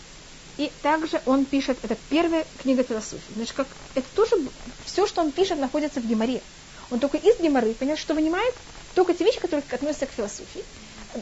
и 0.59 0.71
также 0.83 1.21
он 1.25 1.45
пишет, 1.45 1.79
это 1.83 1.97
первая 2.11 2.47
книга 2.63 2.83
философии. 2.83 3.33
Значит, 3.35 3.55
как, 3.55 3.69
это 3.95 4.07
тоже, 4.15 4.37
все, 4.85 5.07
что 5.07 5.23
он 5.23 5.33
пишет, 5.33 5.59
находится 5.59 6.01
в 6.01 6.07
Геморе. 6.07 6.43
Он 6.91 6.99
только 6.99 7.17
из 7.17 7.39
Геморы, 7.39 7.75
понимаете, 7.75 8.03
что 8.03 8.15
вынимает 8.15 8.55
только 8.99 9.15
те 9.15 9.25
вещи, 9.25 9.39
которые 9.39 9.63
относятся 9.71 10.07
к 10.07 10.11
философии. 10.11 10.65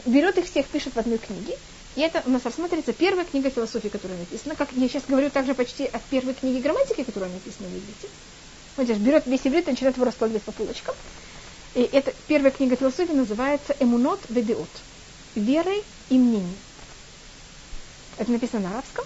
Берет 0.07 0.35
их 0.39 0.45
всех, 0.45 0.65
пишет 0.65 0.95
в 0.95 0.97
одной 0.97 1.19
книге. 1.19 1.55
И 1.95 2.01
это 2.01 2.23
у 2.25 2.31
нас 2.31 2.43
рассматривается 2.43 2.91
первая 2.91 3.23
книга 3.23 3.51
философии, 3.51 3.89
которая 3.89 4.17
написана. 4.17 4.55
Как 4.55 4.69
я 4.71 4.89
сейчас 4.89 5.03
говорю 5.07 5.29
также 5.29 5.53
почти 5.53 5.85
от 5.85 6.01
первой 6.05 6.33
книги 6.33 6.59
грамматики, 6.59 7.03
которая 7.03 7.29
написана 7.29 7.69
в 7.69 7.73
иврите. 7.73 8.09
Вот 8.77 8.85
здесь 8.85 8.97
берет 8.97 9.27
весь 9.27 9.41
иврит 9.45 9.67
и 9.67 9.71
начинает 9.71 9.95
его 9.95 10.07
раскладывать 10.07 10.41
по 10.41 10.51
полочкам. 10.53 10.95
И 11.75 11.81
эта 11.81 12.15
первая 12.27 12.49
книга 12.49 12.75
философии 12.75 13.13
называется 13.13 13.75
«Эмунот 13.79 14.21
ведеот»– 14.29 14.69
«Верой 15.35 15.83
и 16.09 16.17
мнением». 16.17 16.57
Это 18.17 18.31
написано 18.31 18.61
на 18.61 18.71
арабском. 18.71 19.05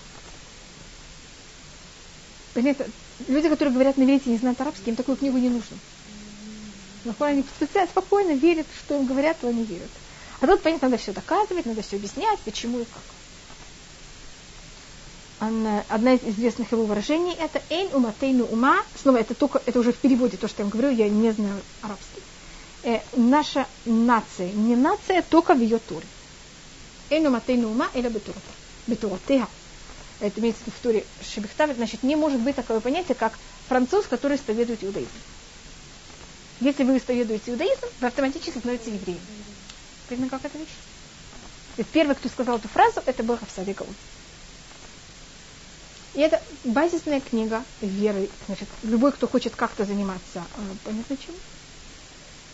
Понимаете, 2.53 2.85
люди, 3.27 3.49
которые 3.49 3.73
говорят 3.73 3.97
на 3.97 4.03
иврите, 4.03 4.29
не 4.29 4.37
знают 4.37 4.61
арабский, 4.61 4.91
им 4.91 4.95
такую 4.95 5.17
книгу 5.17 5.37
не 5.37 5.49
нужно. 5.49 5.77
Они 7.19 7.43
спокойно 7.87 8.33
верят, 8.33 8.67
что 8.77 8.95
им 8.95 9.05
говорят, 9.05 9.39
то 9.39 9.47
они 9.47 9.63
верят. 9.63 9.89
А 10.39 10.47
тут, 10.47 10.61
понятно, 10.61 10.89
надо 10.89 11.01
все 11.01 11.11
доказывать, 11.13 11.65
надо 11.65 11.81
все 11.81 11.97
объяснять, 11.97 12.39
почему 12.39 12.79
и 12.79 12.85
как. 12.85 13.03
одна 15.89 16.13
из 16.13 16.23
известных 16.23 16.71
его 16.71 16.85
выражений 16.85 17.33
это 17.33 17.61
«эйн 17.69 17.93
уматейну 17.93 18.45
ума». 18.45 18.83
Снова 18.99 19.17
это 19.17 19.33
только, 19.33 19.61
это 19.65 19.79
уже 19.79 19.91
в 19.93 19.97
переводе, 19.97 20.37
то, 20.37 20.47
что 20.47 20.61
я 20.61 20.65
вам 20.65 20.71
говорю, 20.71 20.89
я 20.95 21.09
не 21.09 21.31
знаю 21.31 21.61
арабский. 21.81 22.21
Э, 22.83 22.99
наша 23.15 23.67
нация, 23.85 24.51
не 24.51 24.75
нация, 24.75 25.21
только 25.21 25.53
в 25.53 25.61
ее 25.61 25.79
туре. 25.79 26.05
«Эйн 27.09 27.27
уматейну 27.27 27.69
ума» 27.69 27.89
или 27.93 28.07
бетурата. 28.07 28.41
Бетуратеха. 28.87 29.47
Это 30.19 30.39
имеется 30.39 30.63
в 30.65 30.83
туре 30.83 31.03
Шебехтавит. 31.21 31.75
Значит, 31.77 32.03
не 32.03 32.15
может 32.15 32.39
быть 32.39 32.55
такое 32.55 32.79
понятие, 32.79 33.15
как 33.15 33.37
француз, 33.67 34.05
который 34.05 34.37
исповедует 34.37 34.83
иудаизм. 34.83 35.09
Если 36.61 36.83
вы 36.83 36.97
исповедуете 36.97 37.51
иудаизм, 37.51 37.87
вы 37.99 38.07
автоматически 38.07 38.59
становитесь 38.59 38.93
евреем. 38.93 39.19
Видно, 40.09 40.29
как 40.29 40.45
это 40.45 40.57
вещь? 40.59 40.67
И 41.77 41.83
первый, 41.83 42.15
кто 42.15 42.29
сказал 42.29 42.57
эту 42.57 42.67
фразу, 42.67 43.01
это 43.03 43.23
был 43.23 43.35
Хавсади 43.35 43.71
Гаун. 43.71 43.95
И 46.13 46.19
это 46.19 46.39
базисная 46.63 47.19
книга 47.19 47.63
веры. 47.81 48.29
Значит, 48.45 48.67
любой, 48.83 49.11
кто 49.11 49.27
хочет 49.27 49.55
как-то 49.55 49.85
заниматься, 49.85 50.43
э, 50.57 50.61
понятно 50.85 51.17
чем? 51.17 51.33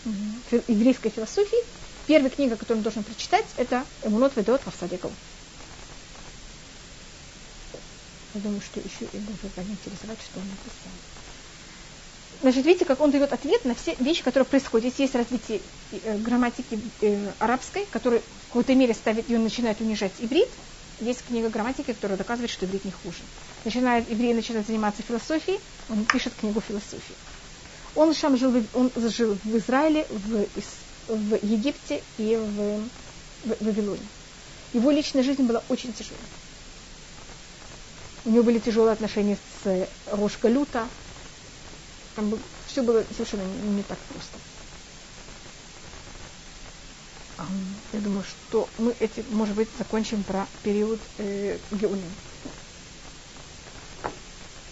Угу. 0.05 0.63
Еврейской 0.67 1.09
философией. 1.09 1.63
Первая 2.05 2.29
книга, 2.29 2.55
которую 2.55 2.77
он 2.77 2.83
должен 2.83 3.03
прочитать, 3.03 3.45
это 3.57 3.83
Эмунот 4.03 4.37
Ведот 4.37 4.63
Хавсадиков. 4.63 5.11
Я 8.35 8.41
думаю, 8.41 8.61
что 8.61 8.79
еще 8.79 9.05
и 9.11 9.17
будет 9.17 9.51
заинтересовать, 9.55 10.19
что 10.21 10.39
он 10.39 10.45
написал. 10.45 11.16
Значит, 12.41 12.65
видите, 12.65 12.85
как 12.85 13.01
он 13.01 13.11
дает 13.11 13.33
ответ 13.33 13.65
на 13.65 13.73
все 13.73 13.95
вещи, 13.99 14.23
которые 14.23 14.45
происходят. 14.45 14.87
Здесь 14.93 14.99
есть 14.99 15.15
развитие 15.15 15.61
э, 15.91 16.17
грамматики 16.19 16.79
э, 17.01 17.31
арабской, 17.39 17.87
которая 17.89 18.19
в 18.19 18.47
какой-то 18.49 18.75
мере 18.75 18.93
ставит 18.93 19.29
ее, 19.29 19.39
начинает 19.39 19.81
унижать 19.81 20.13
иврит. 20.19 20.49
Есть 20.99 21.25
книга 21.27 21.49
грамматики, 21.49 21.93
которая 21.93 22.17
доказывает, 22.17 22.51
что 22.51 22.65
иврит 22.65 22.85
не 22.85 22.91
хуже 22.91 23.19
начинает, 23.67 24.09
еврей 24.09 24.33
начинает 24.33 24.65
заниматься 24.67 25.03
философией, 25.03 25.59
он 25.89 26.05
пишет 26.05 26.33
книгу 26.39 26.61
философии. 26.61 27.15
Он 27.95 28.13
сам 28.13 28.37
жил, 28.37 28.53
он 28.73 28.91
жил 28.95 29.37
в 29.43 29.57
Израиле, 29.57 30.05
в, 30.09 30.45
в 31.07 31.45
Египте 31.45 32.01
и 32.17 32.35
в, 32.35 32.81
в 33.49 33.65
Вавилоне. 33.65 34.07
Его 34.73 34.91
личная 34.91 35.23
жизнь 35.23 35.43
была 35.43 35.63
очень 35.69 35.93
тяжелой. 35.93 36.19
У 38.25 38.31
него 38.31 38.43
были 38.43 38.59
тяжелые 38.59 38.93
отношения 38.93 39.37
с 39.63 39.87
Рошка 40.11 40.49
Люта. 40.49 40.87
Там 42.17 42.29
был, 42.31 42.39
все 42.65 42.81
было 42.81 43.03
совершенно 43.11 43.43
не, 43.43 43.75
не 43.75 43.83
так 43.83 43.99
просто. 43.99 44.39
Я 47.93 47.99
думаю, 47.99 48.23
что 48.23 48.67
мы 48.79 48.95
эти, 48.99 49.23
может 49.29 49.53
быть, 49.53 49.69
закончим 49.77 50.23
про 50.23 50.47
период 50.63 50.99
э, 51.19 51.59
Геоним. 51.69 52.11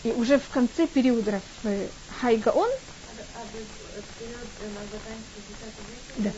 И 0.03 0.11
уже 0.13 0.39
в 0.39 0.49
конце 0.49 0.87
периода 0.87 1.39
в 1.61 1.87
Хайгаон 2.19 2.69
да. 6.17 6.31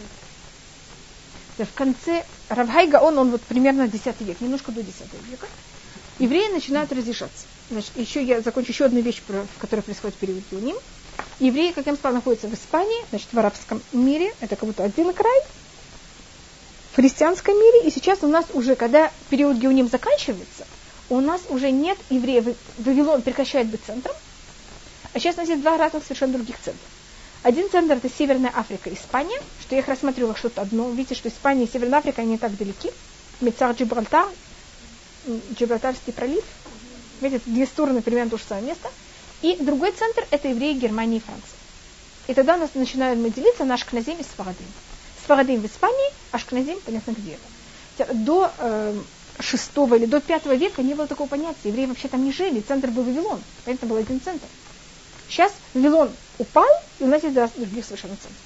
да. 1.58 1.66
В 1.66 1.74
конце 1.74 2.26
Равхайгаон, 2.49 3.18
он 3.18 3.32
вот 3.32 3.41
примерно 3.43 3.88
10 3.88 4.22
век, 4.22 4.41
немножко 4.41 4.74
до 4.74 4.84
10 4.84 4.99
века, 5.30 5.47
евреи 6.20 6.51
начинают 6.51 6.91
разрешаться. 6.91 7.45
Значит, 7.70 7.91
еще 7.97 8.24
я 8.24 8.41
закончу 8.41 8.72
еще 8.72 8.86
одну 8.86 9.01
вещь, 9.01 9.22
про, 9.22 9.43
в 9.43 9.60
которой 9.60 9.82
происходит 9.82 10.16
период 10.18 10.43
Юним. 10.51 10.78
Евреи, 11.39 11.72
как 11.72 11.86
я 11.86 11.91
вам 11.91 11.97
сказала, 11.97 12.15
находятся 12.15 12.47
в 12.47 12.53
Испании, 12.53 13.05
значит, 13.09 13.28
в 13.32 13.38
арабском 13.39 13.82
мире, 13.93 14.34
это 14.39 14.55
как 14.55 14.68
будто 14.68 14.84
один 14.84 15.13
край, 15.13 15.41
в 16.93 16.95
христианском 16.95 17.55
мире, 17.55 17.88
и 17.88 17.91
сейчас 17.91 18.24
у 18.24 18.28
нас 18.28 18.45
уже, 18.53 18.76
когда 18.76 19.11
период 19.30 19.57
Геоним 19.57 19.88
заканчивается, 19.88 20.65
у 21.09 21.22
нас 21.22 21.41
уже 21.49 21.72
нет 21.72 21.97
евреев. 22.09 22.55
Вавилон 22.80 23.22
прекращает 23.22 23.68
быть 23.68 23.82
центром, 23.86 24.15
а 25.13 25.20
сейчас 25.20 25.36
у 25.36 25.41
нас 25.41 25.49
есть 25.49 25.61
два 25.61 25.78
разных 25.78 26.03
совершенно 26.03 26.34
других 26.34 26.57
центра. 26.59 26.86
Один 27.43 27.70
центр 27.70 27.93
это 27.93 28.09
Северная 28.09 28.51
Африка, 28.53 28.91
Испания, 28.93 29.39
что 29.61 29.76
я 29.76 29.82
их 29.82 29.86
как 29.86 30.38
что-то 30.38 30.61
одно. 30.61 30.89
Видите, 30.89 31.15
что 31.15 31.30
Испания 31.30 31.65
и 31.65 31.72
Северная 31.72 31.99
Африка 31.99 32.22
они 32.22 32.38
так 32.38 32.57
далеки. 32.57 32.91
Мецар 33.39 33.72
Джибралтар, 33.72 34.28
Джибралтарский 35.57 36.13
пролив. 36.13 36.43
Видите, 37.22 37.43
две 37.45 37.65
стороны 37.65 38.01
примерно 38.01 38.32
то 38.32 38.38
же 38.38 38.43
самое 38.43 38.68
место. 38.68 38.89
И 39.42 39.56
другой 39.58 39.92
центр 39.92 40.26
это 40.32 40.48
евреи 40.48 40.74
Германии 40.74 41.18
и 41.18 41.22
Франции. 41.22 41.58
И 42.28 42.34
тогда 42.34 42.56
у 42.56 42.60
нас 42.60 42.72
начинают 42.74 43.20
мы 43.20 43.30
делиться 43.30 43.64
на 43.64 43.76
Ашкназим 43.76 44.18
и 44.18 44.24
Сфарадим. 44.24 44.68
Сфарадим 45.24 45.62
в 45.62 45.66
Испании, 45.66 46.14
Ашкназим, 46.32 46.80
понятно, 46.86 47.12
где 47.12 47.38
это. 47.98 48.14
До 48.14 48.52
э, 48.58 49.00
шестого 49.40 49.96
или 49.96 50.06
до 50.06 50.20
пятого 50.20 50.54
века 50.54 50.82
не 50.82 50.94
было 50.94 51.08
такого 51.08 51.28
понятия. 51.28 51.70
Евреи 51.70 51.86
вообще 51.86 52.08
там 52.08 52.24
не 52.24 52.32
жили, 52.32 52.62
центр 52.62 52.90
был 52.90 53.04
Вавилон. 53.04 53.42
Это 53.66 53.86
был 53.86 53.98
один 53.98 54.20
центр. 54.22 54.46
Сейчас 55.30 55.54
Вавилон 55.74 56.10
упал, 56.38 56.70
и 57.00 57.04
у 57.04 57.08
нас 57.08 57.24
есть 57.24 57.36
других 57.36 57.86
совершенно 57.86 58.16
центров. 58.16 58.42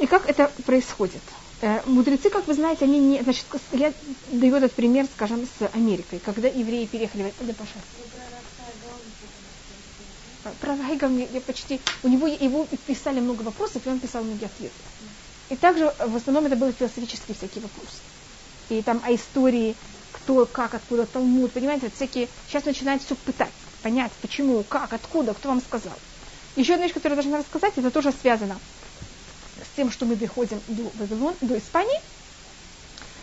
И 0.00 0.06
как 0.06 0.28
это 0.28 0.50
происходит? 0.64 1.22
Э, 1.60 1.80
мудрецы, 1.86 2.30
как 2.30 2.46
вы 2.46 2.54
знаете, 2.54 2.86
они 2.86 2.98
не... 2.98 3.22
Значит, 3.22 3.44
я 3.72 3.92
даю 4.28 4.56
этот 4.56 4.72
пример, 4.72 5.06
скажем, 5.14 5.46
с 5.46 5.68
Америкой. 5.74 6.18
Когда 6.18 6.48
евреи 6.48 6.86
переехали... 6.86 7.32
Да, 7.40 7.52
пожалуйста. 7.52 8.21
Про 10.60 10.76
Райгам 10.76 11.18
я 11.18 11.40
почти... 11.40 11.80
У 12.02 12.08
него 12.08 12.26
его 12.26 12.66
писали 12.86 13.20
много 13.20 13.42
вопросов, 13.42 13.86
и 13.86 13.90
он 13.90 14.00
писал 14.00 14.24
многие 14.24 14.46
ответы. 14.46 14.74
И 15.50 15.56
также 15.56 15.92
в 15.98 16.16
основном 16.16 16.46
это 16.46 16.56
были 16.56 16.72
философические 16.72 17.36
всякие 17.36 17.62
вопросы 17.62 17.98
и 18.78 18.82
там 18.82 19.00
о 19.04 19.14
истории, 19.14 19.74
кто, 20.12 20.46
как, 20.46 20.74
откуда, 20.74 21.06
Талмуд, 21.06 21.52
понимаете, 21.52 21.86
вот 21.86 21.94
всякие, 21.94 22.28
сейчас 22.48 22.64
начинают 22.64 23.02
все 23.02 23.14
пытать, 23.14 23.52
понять, 23.82 24.12
почему, 24.20 24.62
как, 24.68 24.92
откуда, 24.92 25.34
кто 25.34 25.48
вам 25.48 25.60
сказал. 25.60 25.94
Еще 26.56 26.74
одна 26.74 26.84
вещь, 26.84 26.94
которую 26.94 27.16
я 27.16 27.22
должна 27.22 27.38
рассказать, 27.38 27.72
это 27.76 27.90
тоже 27.90 28.12
связано 28.12 28.58
с 29.62 29.76
тем, 29.76 29.90
что 29.90 30.06
мы 30.06 30.16
доходим 30.16 30.60
до 30.68 30.90
Вавилона, 30.98 31.36
до 31.40 31.58
Испании. 31.58 32.00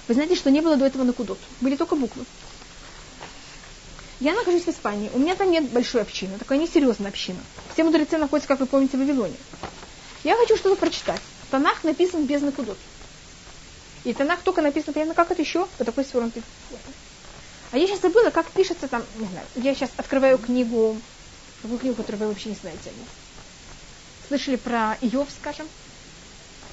Вы 0.08 0.16
знаете, 0.16 0.36
что 0.36 0.50
не 0.50 0.62
было 0.62 0.76
до 0.76 0.86
этого 0.86 1.04
накудот, 1.04 1.40
были 1.62 1.76
только 1.76 1.96
буквы. 1.96 2.26
Я 4.20 4.34
нахожусь 4.34 4.64
в 4.64 4.70
Испании, 4.70 5.10
у 5.14 5.18
меня 5.18 5.36
там 5.36 5.50
нет 5.50 5.70
большой 5.70 6.02
общины, 6.02 6.38
такая 6.38 6.58
несерьезная 6.58 7.10
община. 7.10 7.40
Все 7.74 7.86
мудрецы 7.86 8.18
находятся, 8.18 8.50
как 8.50 8.60
вы 8.60 8.66
помните, 8.66 8.98
в 8.98 9.00
Вавилоне. 9.00 9.36
Я 10.26 10.36
хочу 10.36 10.58
что-то 10.58 10.76
прочитать. 10.76 11.22
Танах 11.50 11.86
написан 11.86 12.26
без 12.26 12.42
накудот. 12.42 12.78
И 14.04 14.14
Танах 14.14 14.42
только 14.42 14.62
написано, 14.62 14.92
понятно, 14.92 15.14
как 15.14 15.32
это 15.32 15.42
еще 15.42 15.68
по 15.78 15.86
такой 15.86 16.04
свернутой 16.04 16.44
А 17.72 17.78
я 17.78 17.88
сейчас 17.88 18.02
забыла, 18.02 18.30
как 18.30 18.50
пишется 18.52 18.90
там, 18.90 19.04
не 19.18 19.26
знаю, 19.26 19.46
я 19.56 19.74
сейчас 19.74 19.92
открываю 19.96 20.38
книгу, 20.38 20.98
какую 21.62 21.80
книгу, 21.80 21.96
которую 21.96 22.20
вы 22.20 22.28
вообще 22.28 22.50
не 22.50 22.56
знаете. 22.56 22.92
Слышали 24.28 24.58
про 24.58 24.98
Иов, 25.02 25.30
скажем? 25.40 25.68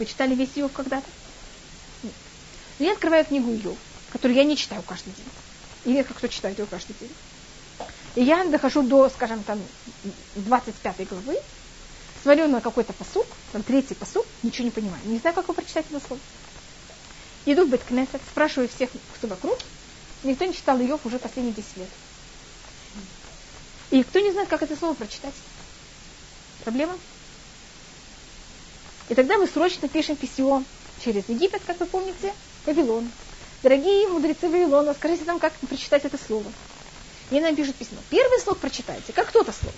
Вы 0.00 0.06
читали 0.06 0.34
весь 0.34 0.50
Иов 0.56 0.72
когда-то? 0.72 1.06
Нет. 2.02 2.12
Но 2.80 2.86
я 2.86 2.92
открываю 2.92 3.24
книгу 3.24 3.52
Иов, 3.52 3.78
которую 4.10 4.36
я 4.36 4.44
не 4.44 4.56
читаю 4.56 4.82
каждый 4.82 5.12
день. 5.12 5.26
И 5.84 5.92
редко 5.92 6.14
кто 6.14 6.26
читает 6.26 6.58
ее 6.58 6.66
каждый 6.66 6.96
день. 6.98 7.10
И 8.16 8.22
я 8.22 8.44
дохожу 8.46 8.82
до, 8.82 9.10
скажем, 9.10 9.42
там, 9.44 9.60
25 10.36 11.08
главы, 11.08 11.38
смотрю 12.22 12.48
на 12.48 12.62
какой-то 12.62 12.94
посук, 12.94 13.26
там 13.52 13.62
третий 13.62 13.94
посук, 13.94 14.26
ничего 14.42 14.64
не 14.64 14.70
понимаю. 14.70 15.00
Не 15.04 15.18
знаю, 15.18 15.34
как 15.34 15.44
его 15.44 15.54
прочитать 15.54 15.84
это 15.90 16.04
слово. 16.04 16.20
Иду 17.44 17.66
в 17.66 17.68
Беткнесет, 17.68 18.22
спрашиваю 18.30 18.70
всех, 18.70 18.88
кто 19.14 19.28
вокруг. 19.28 19.58
Никто 20.24 20.46
не 20.46 20.54
читал 20.54 20.78
ее 20.78 20.98
уже 21.04 21.18
последние 21.18 21.54
10 21.54 21.76
лет. 21.76 21.88
И 23.90 24.02
кто 24.02 24.18
не 24.18 24.32
знает, 24.32 24.48
как 24.48 24.62
это 24.62 24.76
слово 24.76 24.94
прочитать? 24.94 25.34
Проблема? 26.64 26.98
И 29.10 29.14
тогда 29.14 29.36
мы 29.36 29.46
срочно 29.46 29.88
пишем 29.88 30.16
письмо 30.16 30.64
через 31.04 31.28
Египет, 31.28 31.62
как 31.66 31.78
вы 31.78 31.86
помните, 31.86 32.32
Вавилон. 32.64 33.08
Дорогие 33.62 34.08
мудрецы 34.08 34.48
Вавилона, 34.48 34.94
скажите 34.94 35.24
нам, 35.24 35.38
как 35.38 35.52
прочитать 35.68 36.06
это 36.06 36.18
слово. 36.18 36.50
И 37.30 37.40
нам 37.40 37.56
пишут 37.56 37.76
письмо. 37.76 37.98
Первый 38.10 38.40
слог 38.40 38.58
прочитайте, 38.58 39.12
как 39.12 39.28
кто-то 39.28 39.52
слог. 39.52 39.74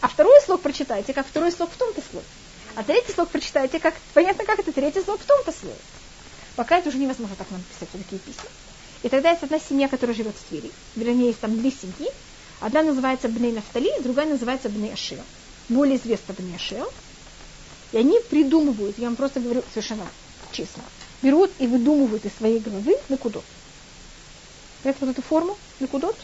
А 0.00 0.08
второй 0.08 0.40
слог 0.42 0.60
прочитайте, 0.60 1.12
как 1.12 1.26
второй 1.26 1.52
слог 1.52 1.70
в 1.70 1.76
том-то 1.76 2.02
слове. 2.10 2.26
А 2.74 2.82
третий 2.82 3.12
слог 3.12 3.28
прочитайте, 3.28 3.78
как 3.78 3.94
понятно, 4.14 4.44
как 4.44 4.58
это 4.58 4.72
третий 4.72 5.02
слог 5.02 5.20
в 5.20 5.24
том-то 5.24 5.52
слове. 5.52 5.76
Пока 6.56 6.78
это 6.78 6.88
уже 6.88 6.98
невозможно 6.98 7.36
так 7.36 7.50
нам 7.50 7.62
писать 7.62 7.88
такие 7.92 8.18
письма. 8.18 8.50
И 9.02 9.08
тогда 9.08 9.30
есть 9.30 9.42
одна 9.42 9.58
семья, 9.58 9.88
которая 9.88 10.16
живет 10.16 10.34
в 10.36 10.48
Твери. 10.48 10.70
Вернее, 10.96 11.28
есть 11.28 11.40
там 11.40 11.58
две 11.58 11.70
семьи. 11.70 12.10
Одна 12.60 12.82
называется 12.82 13.28
Бней 13.28 13.52
Нафтали, 13.52 13.90
другая 14.00 14.26
называется 14.26 14.68
Бней 14.68 14.92
Ашир. 14.92 15.18
Более 15.68 15.96
известна 15.96 16.34
Бней 16.38 16.56
Ашир. 16.56 16.86
И 17.92 17.98
они 17.98 18.18
придумывают, 18.30 18.98
я 18.98 19.06
вам 19.06 19.16
просто 19.16 19.40
говорю 19.40 19.62
совершенно 19.70 20.06
честно, 20.52 20.82
берут 21.22 21.50
и 21.58 21.66
выдумывают 21.66 22.24
из 22.24 22.32
своей 22.34 22.58
головы 22.58 22.96
накудот. 23.08 23.44
Это 24.84 24.96
вот 25.00 25.10
эту 25.10 25.22
форму 25.22 25.58
накудот. 25.80 26.16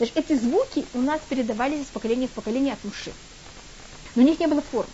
Значит, 0.00 0.16
эти 0.16 0.34
звуки 0.34 0.86
у 0.94 1.02
нас 1.02 1.20
передавались 1.28 1.82
из 1.82 1.88
поколения 1.88 2.26
в 2.26 2.30
поколение 2.30 2.72
от 2.72 2.82
муши. 2.84 3.12
Но 4.14 4.22
у 4.22 4.24
них 4.24 4.40
не 4.40 4.46
было 4.46 4.62
формы. 4.62 4.90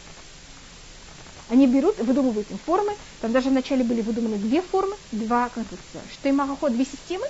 Они 1.48 1.68
берут, 1.68 1.96
выдумывают 1.98 2.50
им 2.50 2.58
формы. 2.58 2.92
Там 3.20 3.30
даже 3.30 3.50
вначале 3.50 3.84
были 3.84 4.00
выдуманы 4.00 4.36
две 4.36 4.60
формы, 4.60 4.96
два, 5.12 5.48
как 5.48 5.62
это 5.62 6.02
штеймахоход, 6.12 6.72
две 6.72 6.84
системы. 6.84 7.24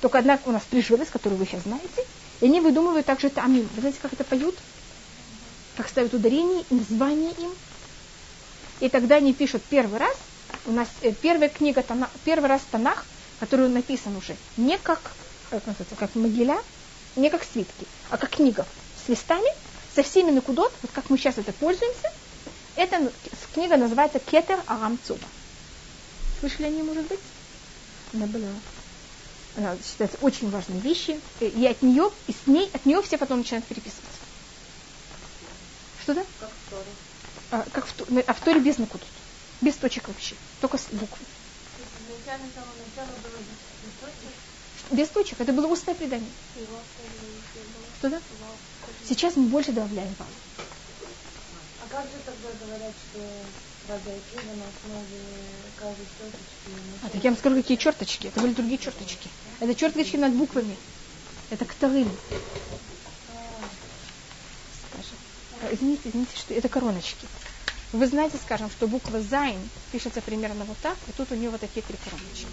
Только 0.00 0.18
одна 0.18 0.40
у 0.46 0.50
нас 0.50 0.64
прижилась, 0.68 1.08
которую 1.08 1.38
вы 1.38 1.46
сейчас 1.46 1.62
знаете, 1.62 2.04
и 2.40 2.46
они 2.46 2.60
выдумывают 2.60 3.06
также 3.06 3.30
тамим. 3.30 3.68
Вы 3.76 3.82
знаете, 3.82 4.00
как 4.02 4.12
это 4.12 4.24
поют? 4.24 4.56
Как 5.76 5.88
ставят 5.88 6.12
ударение, 6.12 6.64
название 6.70 7.30
им. 7.38 7.52
И 8.80 8.88
тогда 8.88 9.16
они 9.16 9.32
пишут 9.32 9.62
первый 9.70 10.00
раз, 10.00 10.16
у 10.66 10.72
нас 10.72 10.88
э, 11.02 11.12
первая 11.12 11.50
книга, 11.50 11.84
первый 12.24 12.48
раз 12.48 12.62
Танах, 12.68 13.06
который 13.38 13.68
написан 13.68 14.16
уже 14.16 14.34
не 14.56 14.76
как, 14.76 15.00
как, 15.50 15.62
как 15.96 16.14
могиля, 16.16 16.58
не 17.16 17.30
как 17.30 17.44
свитки, 17.44 17.86
а 18.10 18.18
как 18.18 18.30
книга 18.30 18.66
с 19.04 19.08
листами, 19.08 19.48
со 19.94 20.02
всеми 20.02 20.30
накудот, 20.30 20.72
вот 20.82 20.90
как 20.92 21.10
мы 21.10 21.18
сейчас 21.18 21.38
это 21.38 21.52
пользуемся. 21.52 22.12
Эта 22.76 23.10
книга 23.54 23.76
называется 23.76 24.18
Кетер 24.18 24.60
Арам 24.66 24.98
Цуба. 25.06 25.26
Слышали 26.40 26.66
о 26.66 26.70
ней, 26.70 26.82
может 26.82 27.06
быть? 27.06 27.20
Она 28.12 28.26
была 28.26 28.48
она 29.56 29.76
считается 29.82 30.18
очень 30.20 30.50
важной 30.50 30.78
вещью, 30.80 31.20
и 31.40 31.66
от 31.66 31.80
нее, 31.82 32.10
и 32.26 32.32
с 32.32 32.46
ней, 32.46 32.70
от 32.72 32.84
нее 32.84 33.00
все 33.02 33.16
потом 33.16 33.38
начинают 33.38 33.64
переписываться. 33.64 34.20
Что 36.02 36.14
да? 36.14 36.24
Как 36.40 36.50
в 36.50 36.70
Торе. 36.70 36.90
А, 37.50 37.66
как 37.72 37.86
в, 37.86 37.94
а 38.26 38.34
в 38.34 38.40
Торе 38.40 38.60
без 38.60 38.78
накудот. 38.78 39.08
Без 39.62 39.74
точек 39.76 40.08
вообще. 40.08 40.34
Только 40.60 40.76
с 40.76 40.84
буквы. 40.92 41.24
Без 43.82 43.92
точек. 44.00 44.32
Это 44.90 45.52
было 45.52 45.66
устное 45.66 45.94
предание. 45.94 46.30
Что 47.98 48.10
да? 48.10 48.20
Сейчас 49.08 49.36
мы 49.36 49.46
больше 49.48 49.72
добавляем 49.72 50.14
вал. 50.18 50.28
А 51.82 51.88
как 51.88 52.04
же 52.04 52.18
тогда 52.24 52.48
говорят, 52.64 52.92
что 53.10 53.20
Радайки 53.88 54.34
на 54.34 54.64
основе 54.66 55.22
каждой 55.78 56.06
черточки? 56.18 57.04
А 57.04 57.08
так 57.08 57.22
я 57.22 57.30
вам 57.30 57.38
скажу, 57.38 57.56
какие 57.56 57.76
черточки. 57.76 58.26
Это 58.26 58.40
были 58.40 58.52
другие 58.52 58.78
черточки. 58.78 59.28
Это 59.60 59.74
черточки 59.76 60.16
над 60.16 60.32
буквами. 60.32 60.76
Это 61.50 61.64
ктарым. 61.64 62.10
Скажем. 64.90 65.16
А, 65.62 65.72
извините, 65.72 66.08
извините, 66.08 66.36
что 66.36 66.54
это 66.54 66.68
короночки. 66.68 67.28
Вы 67.92 68.08
знаете, 68.08 68.38
скажем, 68.44 68.70
что 68.70 68.88
буква 68.88 69.20
Зайн 69.20 69.60
пишется 69.92 70.20
примерно 70.20 70.64
вот 70.64 70.76
так, 70.78 70.96
и 71.06 71.12
тут 71.12 71.30
у 71.30 71.36
нее 71.36 71.50
вот 71.50 71.60
такие 71.60 71.82
три 71.82 71.96
короночки. 72.04 72.46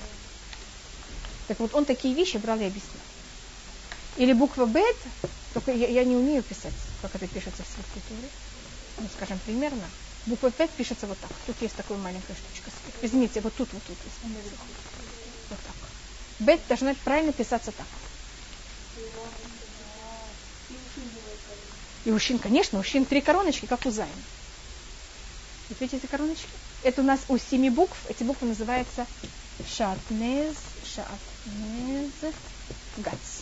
Так 1.47 1.59
вот, 1.59 1.73
он 1.75 1.85
такие 1.85 2.13
вещи 2.13 2.37
брал 2.37 2.59
и 2.59 2.65
объяснял. 2.65 3.01
Или 4.17 4.33
буква 4.33 4.65
Бет, 4.65 4.95
только 5.53 5.71
я, 5.71 5.87
я 5.87 6.03
не 6.03 6.15
умею 6.15 6.43
писать, 6.43 6.73
как 7.01 7.15
это 7.15 7.27
пишется 7.27 7.63
в 7.63 7.67
святой 7.67 8.29
Ну, 8.99 9.07
скажем, 9.15 9.39
примерно. 9.45 9.83
Буква 10.25 10.51
Бет 10.57 10.69
пишется 10.71 11.07
вот 11.07 11.17
так. 11.19 11.31
Тут 11.45 11.61
есть 11.61 11.75
такая 11.75 11.97
маленькая 11.97 12.35
штучка. 12.35 12.71
Извините, 13.01 13.41
вот 13.41 13.53
тут, 13.55 13.67
вот 13.73 13.83
тут. 13.83 13.97
Вот 15.49 15.59
так. 15.59 15.75
Бет 16.39 16.61
должна 16.67 16.93
правильно 17.03 17.33
писаться 17.33 17.71
так. 17.71 17.87
И 22.05 22.11
у 22.11 22.15
Ушин, 22.15 22.39
конечно, 22.39 22.77
у 22.77 22.81
Ушин 22.81 23.05
три 23.05 23.21
короночки, 23.21 23.65
как 23.65 23.85
у 23.85 23.91
Зайна. 23.91 24.11
Вот 25.69 25.79
видите 25.79 25.97
эти 25.97 26.05
короночки? 26.05 26.47
Это 26.83 27.01
у 27.01 27.05
нас 27.05 27.21
у 27.29 27.37
семи 27.37 27.69
букв. 27.69 27.97
Эти 28.09 28.23
буквы 28.23 28.47
называются 28.47 29.07
Шатнез, 29.67 30.55
Шатнез, 31.43 32.33
Гац. 32.97 33.41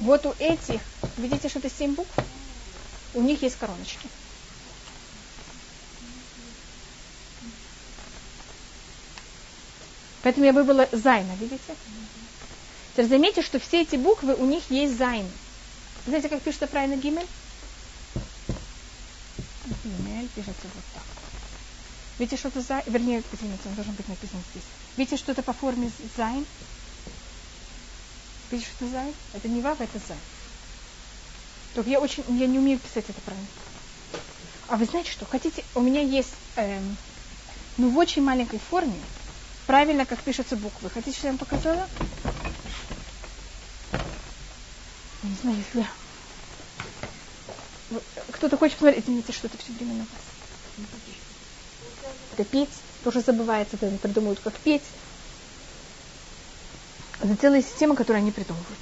Вот 0.00 0.26
у 0.26 0.34
этих, 0.38 0.80
видите, 1.16 1.48
что 1.48 1.58
это 1.58 1.70
семь 1.70 1.94
букв? 1.94 2.10
У 3.14 3.22
них 3.22 3.42
есть 3.42 3.58
короночки. 3.58 4.08
Поэтому 10.22 10.46
я 10.46 10.52
выбрала 10.52 10.88
Зайна, 10.92 11.32
видите? 11.36 11.74
Теперь 12.92 13.08
заметьте, 13.08 13.42
что 13.42 13.58
все 13.58 13.82
эти 13.82 13.96
буквы, 13.96 14.34
у 14.34 14.44
них 14.44 14.70
есть 14.70 14.96
Зайн. 14.98 15.28
Знаете, 16.06 16.28
как 16.28 16.42
пишется 16.42 16.66
правильно 16.66 16.96
Гимель? 16.96 17.26
Гимель 19.84 20.28
пишется 20.34 20.66
вот 20.74 20.84
так. 20.94 21.07
Видите, 22.18 22.36
что 22.36 22.48
это 22.48 22.60
Зайн? 22.60 22.82
Вернее, 22.86 23.22
извините, 23.32 23.68
он 23.68 23.74
должен 23.74 23.94
быть 23.94 24.08
написан 24.08 24.40
здесь. 24.50 24.64
Видите, 24.96 25.16
что 25.16 25.32
это 25.32 25.42
по 25.42 25.52
форме 25.52 25.90
Зайн? 26.16 26.44
Видите, 28.50 28.68
что 28.70 28.84
это 28.86 28.92
Зайн? 28.92 29.14
Это 29.34 29.48
не 29.48 29.60
Вава, 29.62 29.82
это 29.82 29.98
Зайн. 29.98 30.20
Только 31.74 31.90
я 31.90 32.00
очень, 32.00 32.24
я 32.36 32.46
не 32.46 32.58
умею 32.58 32.78
писать 32.80 33.04
это 33.08 33.20
правильно. 33.20 33.46
А 34.68 34.76
вы 34.76 34.84
знаете 34.84 35.12
что? 35.12 35.26
Хотите, 35.26 35.64
у 35.74 35.80
меня 35.80 36.00
есть, 36.00 36.34
эм, 36.56 36.96
ну, 37.76 37.90
в 37.90 37.96
очень 37.96 38.22
маленькой 38.22 38.58
форме, 38.58 39.00
правильно, 39.66 40.04
как 40.04 40.18
пишутся 40.20 40.56
буквы. 40.56 40.90
Хотите, 40.90 41.16
что 41.16 41.28
я 41.28 41.32
вам 41.32 41.38
показала? 41.38 41.88
Не 45.22 45.34
знаю, 45.36 45.56
если... 45.56 45.86
Кто-то 48.32 48.56
хочет 48.56 48.76
посмотреть, 48.76 49.04
извините, 49.04 49.32
что 49.32 49.46
это 49.46 49.56
все 49.56 49.72
время 49.72 49.94
на 49.94 50.00
вас. 50.00 51.27
Это 52.38 52.48
петь, 52.48 52.70
тоже 53.02 53.20
забывается, 53.20 53.74
это 53.74 53.88
они 53.88 53.98
придумывают, 53.98 54.38
как 54.38 54.54
петь. 54.60 54.84
Это 57.18 57.34
целая 57.34 57.62
система, 57.62 57.96
которую 57.96 58.22
они 58.22 58.30
придумывают. 58.30 58.78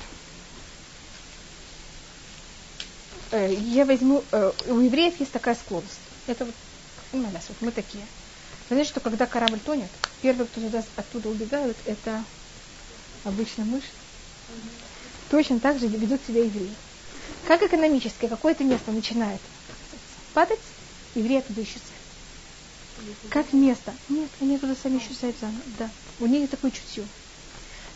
Э, 3.31 3.51
я 3.55 3.87
возьму, 3.87 4.25
э, 4.31 4.53
у 4.69 4.81
евреев 4.81 5.19
есть 5.19 5.33
такая 5.33 5.55
склонность. 5.55 6.03
Это 6.27 6.45
вот, 6.45 6.55
ну, 7.13 7.25
вот 7.31 7.61
мы 7.63 7.73
такие. 7.73 8.03
Вы 8.69 8.75
знаете, 8.75 8.91
что 8.91 9.01
когда 9.01 9.25
корабль 9.25 9.61
тонет, 9.61 9.89
первый, 10.21 10.47
кто 10.49 10.61
туда, 10.61 10.83
оттуда 10.95 11.31
убегают, 11.31 11.79
это 11.87 12.27
обычно 13.25 13.65
мышь. 13.65 13.91
Точно 15.31 15.61
так 15.61 15.79
же 15.79 15.87
ведут 15.89 16.23
себя 16.27 16.45
евреи. 16.45 16.77
Как 17.49 17.63
экономически 17.63 18.29
какое-то 18.29 18.65
место 18.65 18.93
начинает 18.93 19.41
падать, 20.35 20.61
евреи 21.15 21.39
оттуда 21.39 21.63
исчезают. 21.63 22.06
Как 23.31 23.53
место? 23.53 23.95
Нет, 24.09 24.29
они 24.41 24.59
туда 24.59 24.75
сами 24.81 24.99
исчезают 24.99 25.37
заново. 25.41 25.61
Да. 25.79 25.91
У 26.21 26.27
них 26.27 26.49
такое 26.49 26.71
чутье. 26.71 27.05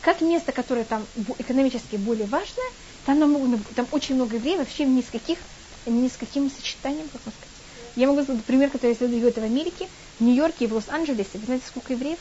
Как 0.02 0.20
место, 0.20 0.52
которое 0.52 0.84
там 0.84 1.06
экономически 1.38 1.96
более 1.96 2.26
важное, 2.26 2.70
там, 3.06 3.18
намного, 3.18 3.58
там 3.74 3.86
очень 3.92 4.14
много 4.14 4.36
евреев, 4.36 4.58
вообще 4.58 4.84
ни 4.84 5.02
с 5.02 5.10
каких, 5.10 5.38
ни 5.86 6.08
с 6.08 6.16
каким 6.16 6.50
сочетанием, 6.50 7.08
как 7.08 7.20
можно 7.26 7.32
сказать. 7.32 7.50
Я 7.96 8.06
могу 8.08 8.22
сказать 8.22 8.44
пример, 8.44 8.70
который 8.70 8.90
я 8.90 8.96
следую 8.96 9.26
это 9.26 9.40
в 9.40 9.44
Америке, 9.44 9.88
в 10.18 10.24
Нью-Йорке 10.24 10.64
и 10.64 10.68
в 10.68 10.74
Лос-Анджелесе. 10.74 11.38
Вы 11.38 11.46
знаете, 11.46 11.64
сколько 11.66 11.92
евреев? 11.92 12.18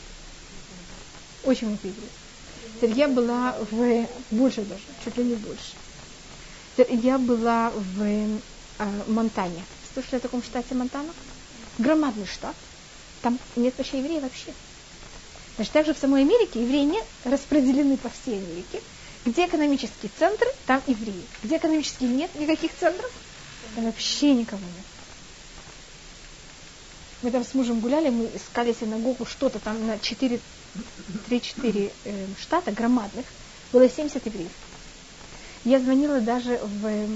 Очень 1.44 1.68
много 1.68 1.80
евреев. 1.88 2.96
Я 2.96 3.08
была 3.08 3.56
в... 3.70 4.06
Больше 4.30 4.62
даже, 4.62 4.82
чуть 5.04 5.16
ли 5.16 5.24
не 5.24 5.34
больше. 5.34 5.74
Я 6.88 7.18
была 7.18 7.70
в 7.70 8.02
э, 8.02 8.38
Монтане. 9.06 9.62
Слышали 9.92 10.16
о 10.16 10.20
таком 10.20 10.42
штате 10.42 10.74
Монтана? 10.74 11.12
Громадный 11.78 12.26
штат. 12.26 12.56
Там 13.22 13.38
нет 13.56 13.74
вообще 13.76 13.98
евреев 13.98 14.22
вообще. 14.22 14.52
Значит, 15.56 15.72
также 15.72 15.94
в 15.94 15.98
самой 15.98 16.22
Америке 16.22 16.62
евреи 16.62 16.84
не 16.84 17.02
распределены 17.24 17.96
по 17.96 18.08
всей 18.08 18.38
Америке. 18.38 18.80
Где 19.26 19.46
экономические 19.46 20.10
центры, 20.18 20.48
там 20.66 20.82
евреи. 20.86 21.22
Где 21.42 21.58
экономические 21.58 22.08
нет 22.08 22.34
никаких 22.34 22.70
центров, 22.78 23.10
там 23.74 23.84
вообще 23.84 24.32
никого 24.32 24.62
нет. 24.62 24.86
Мы 27.22 27.30
там 27.30 27.44
с 27.44 27.52
мужем 27.52 27.80
гуляли, 27.80 28.08
мы 28.08 28.30
искали 28.34 28.72
синагогу, 28.72 29.26
что-то 29.26 29.58
там 29.58 29.86
на 29.86 29.98
4, 29.98 30.40
3-4 31.28 31.92
э, 32.04 32.26
штата 32.40 32.72
громадных. 32.72 33.26
Было 33.72 33.88
70 33.88 34.24
евреев. 34.24 34.50
Я 35.64 35.78
звонила 35.78 36.20
даже 36.20 36.58
в 36.62 36.86
э, 36.86 37.06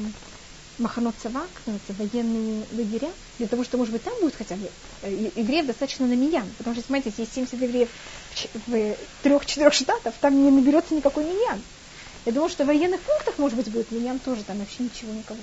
Маханот 0.79 1.15
Цавак, 1.23 1.49
военные 1.89 2.67
лагеря, 2.73 3.11
для 3.39 3.47
того, 3.47 3.63
что, 3.63 3.79
может 3.79 3.93
быть, 3.93 4.03
там 4.03 4.15
будет 4.21 4.35
хотя 4.35 4.57
бы 4.57 4.69
э, 5.03 5.31
евреев 5.37 5.67
достаточно 5.67 6.07
на 6.07 6.15
миньян. 6.15 6.49
Потому 6.59 6.75
что, 6.75 6.85
смотрите, 6.85 7.15
есть 7.17 7.35
70 7.35 7.63
евреев 7.63 7.89
в 8.67 8.97
трех-четырех 9.23 9.73
штатах, 9.73 10.15
там 10.21 10.43
не 10.43 10.51
наберется 10.51 10.95
никакой 10.95 11.25
миньян. 11.25 11.63
Я 12.25 12.33
думала, 12.33 12.51
что 12.51 12.65
в 12.65 12.67
военных 12.67 13.01
пунктах, 13.01 13.39
может 13.39 13.57
быть, 13.57 13.71
будет 13.71 13.93
миньян 13.93 14.19
тоже, 14.19 14.43
там 14.43 14.59
вообще 14.59 14.83
ничего 14.83 15.13
никого. 15.13 15.39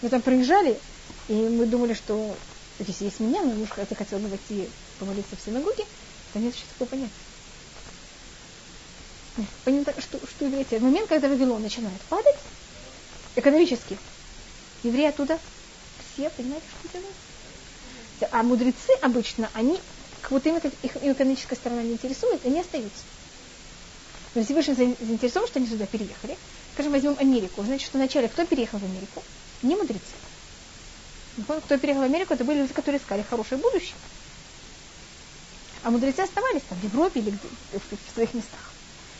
Мы 0.00 0.08
там 0.08 0.22
проезжали, 0.22 0.78
и 1.28 1.34
мы 1.34 1.66
думали, 1.66 1.94
что 1.94 2.34
если 2.78 3.04
есть 3.04 3.20
меня, 3.20 3.42
мой 3.42 3.56
муж 3.56 3.68
захотел 3.76 4.18
бы 4.20 4.28
войти 4.28 4.68
помолиться 4.98 5.36
в 5.36 5.40
синагоге, 5.44 5.84
то 6.32 6.38
нет 6.38 6.54
еще 6.54 6.64
такого 6.72 6.88
понятия. 6.88 7.12
Понятно, 9.64 9.92
что, 10.00 10.18
что 10.26 10.44
евреи, 10.44 10.64
в 10.78 10.82
момент, 10.82 11.08
когда 11.08 11.28
Вавилон 11.28 11.62
начинает 11.62 12.00
падать, 12.02 12.36
экономически, 13.36 13.98
евреи 14.82 15.08
оттуда 15.08 15.38
все, 16.14 16.30
понимаете, 16.30 16.66
что 16.80 16.98
делают? 16.98 17.16
А 18.32 18.42
мудрецы 18.42 18.92
обычно, 19.02 19.50
они, 19.54 19.78
как 20.22 20.32
будто 20.32 20.48
им, 20.48 20.56
их 20.56 20.96
экономическая 21.02 21.56
сторона 21.56 21.82
не 21.82 21.92
интересует, 21.92 22.44
они 22.44 22.60
остаются. 22.60 23.02
Но 24.34 24.44
Всевышний 24.44 24.74
заинтересован, 24.74 25.46
что 25.48 25.58
они 25.58 25.68
сюда 25.68 25.86
переехали, 25.86 26.36
скажем, 26.74 26.92
возьмем 26.92 27.16
Америку, 27.18 27.62
значит, 27.62 27.86
что 27.86 27.98
вначале 27.98 28.28
кто 28.28 28.44
переехал 28.44 28.78
в 28.78 28.84
Америку? 28.84 29.22
Не 29.62 29.76
мудрецы. 29.76 30.02
Кто 31.46 31.78
переехал 31.78 32.02
в 32.02 32.06
Америку, 32.06 32.34
это 32.34 32.44
были 32.44 32.60
люди, 32.60 32.72
которые 32.72 33.00
искали 33.00 33.22
хорошее 33.22 33.60
будущее. 33.60 33.96
А 35.82 35.90
мудрецы 35.90 36.20
оставались 36.20 36.62
там, 36.68 36.78
в 36.78 36.84
Европе 36.84 37.20
или 37.20 37.30
в, 37.30 37.78
в 37.78 38.14
своих 38.14 38.32
местах. 38.34 38.73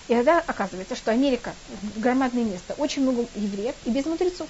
И 0.09 0.15
тогда 0.15 0.39
оказывается, 0.41 0.97
что 0.97 1.13
Америка 1.13 1.55
громадное 1.97 2.45
место, 2.45 2.75
очень 2.77 3.03
много 3.03 3.27
евреев 3.35 3.75
и 3.85 3.91
без 3.91 4.05
мудрецов. 4.05 4.49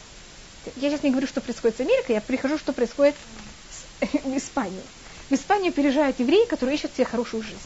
Я 0.77 0.91
сейчас 0.91 1.03
не 1.03 1.11
говорю, 1.11 1.27
что 1.27 1.41
происходит 1.41 1.77
с 1.77 1.81
Америкой, 1.81 2.17
я 2.17 2.21
прихожу, 2.21 2.59
что 2.59 2.73
происходит 2.73 3.15
с, 4.01 4.07
в 4.25 4.37
Испании. 4.37 4.83
В 5.31 5.33
Испанию 5.33 5.73
переезжают 5.73 6.19
евреи, 6.19 6.47
которые 6.47 6.77
ищут 6.77 6.95
себе 6.95 7.05
хорошую 7.05 7.43
жизнь. 7.43 7.59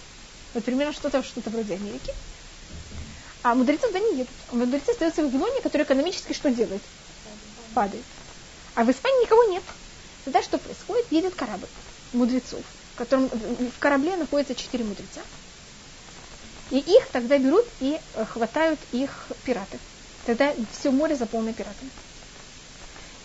Вот 0.55 0.65
примерно 0.65 0.93
что-то 0.93 1.23
что 1.23 1.41
вроде 1.51 1.75
Америки. 1.75 2.13
А 3.43 3.55
мудрецы 3.55 3.87
туда 3.87 4.01
не 4.01 4.19
едут. 4.19 4.35
Мудрецы 4.53 4.91
остаются 4.91 5.23
в 5.23 5.27
Вавилоне, 5.27 5.61
который 5.63 5.83
экономически 5.83 6.33
что 6.33 6.51
делает? 6.51 6.83
Падает. 7.75 8.05
А 8.75 8.85
в 8.85 8.91
Испании 8.91 9.23
никого 9.23 9.45
нет. 9.45 9.63
Тогда 10.25 10.43
что 10.43 10.59
происходит? 10.59 11.07
Едет 11.11 11.35
корабль 11.35 11.69
мудрецов, 12.13 12.63
в 12.95 12.99
котором 12.99 13.29
в 13.29 13.79
корабле 13.79 14.17
находится 14.17 14.55
четыре 14.55 14.85
мудреца. 14.85 15.21
И 16.71 16.79
их 16.79 17.07
тогда 17.13 17.39
берут 17.39 17.65
и 17.81 17.99
э, 18.15 18.25
хватают 18.25 18.79
их 18.93 19.27
пираты. 19.45 19.79
Тогда 20.27 20.53
все 20.79 20.91
море 20.91 21.17
заполнено 21.17 21.55
пиратами. 21.55 21.91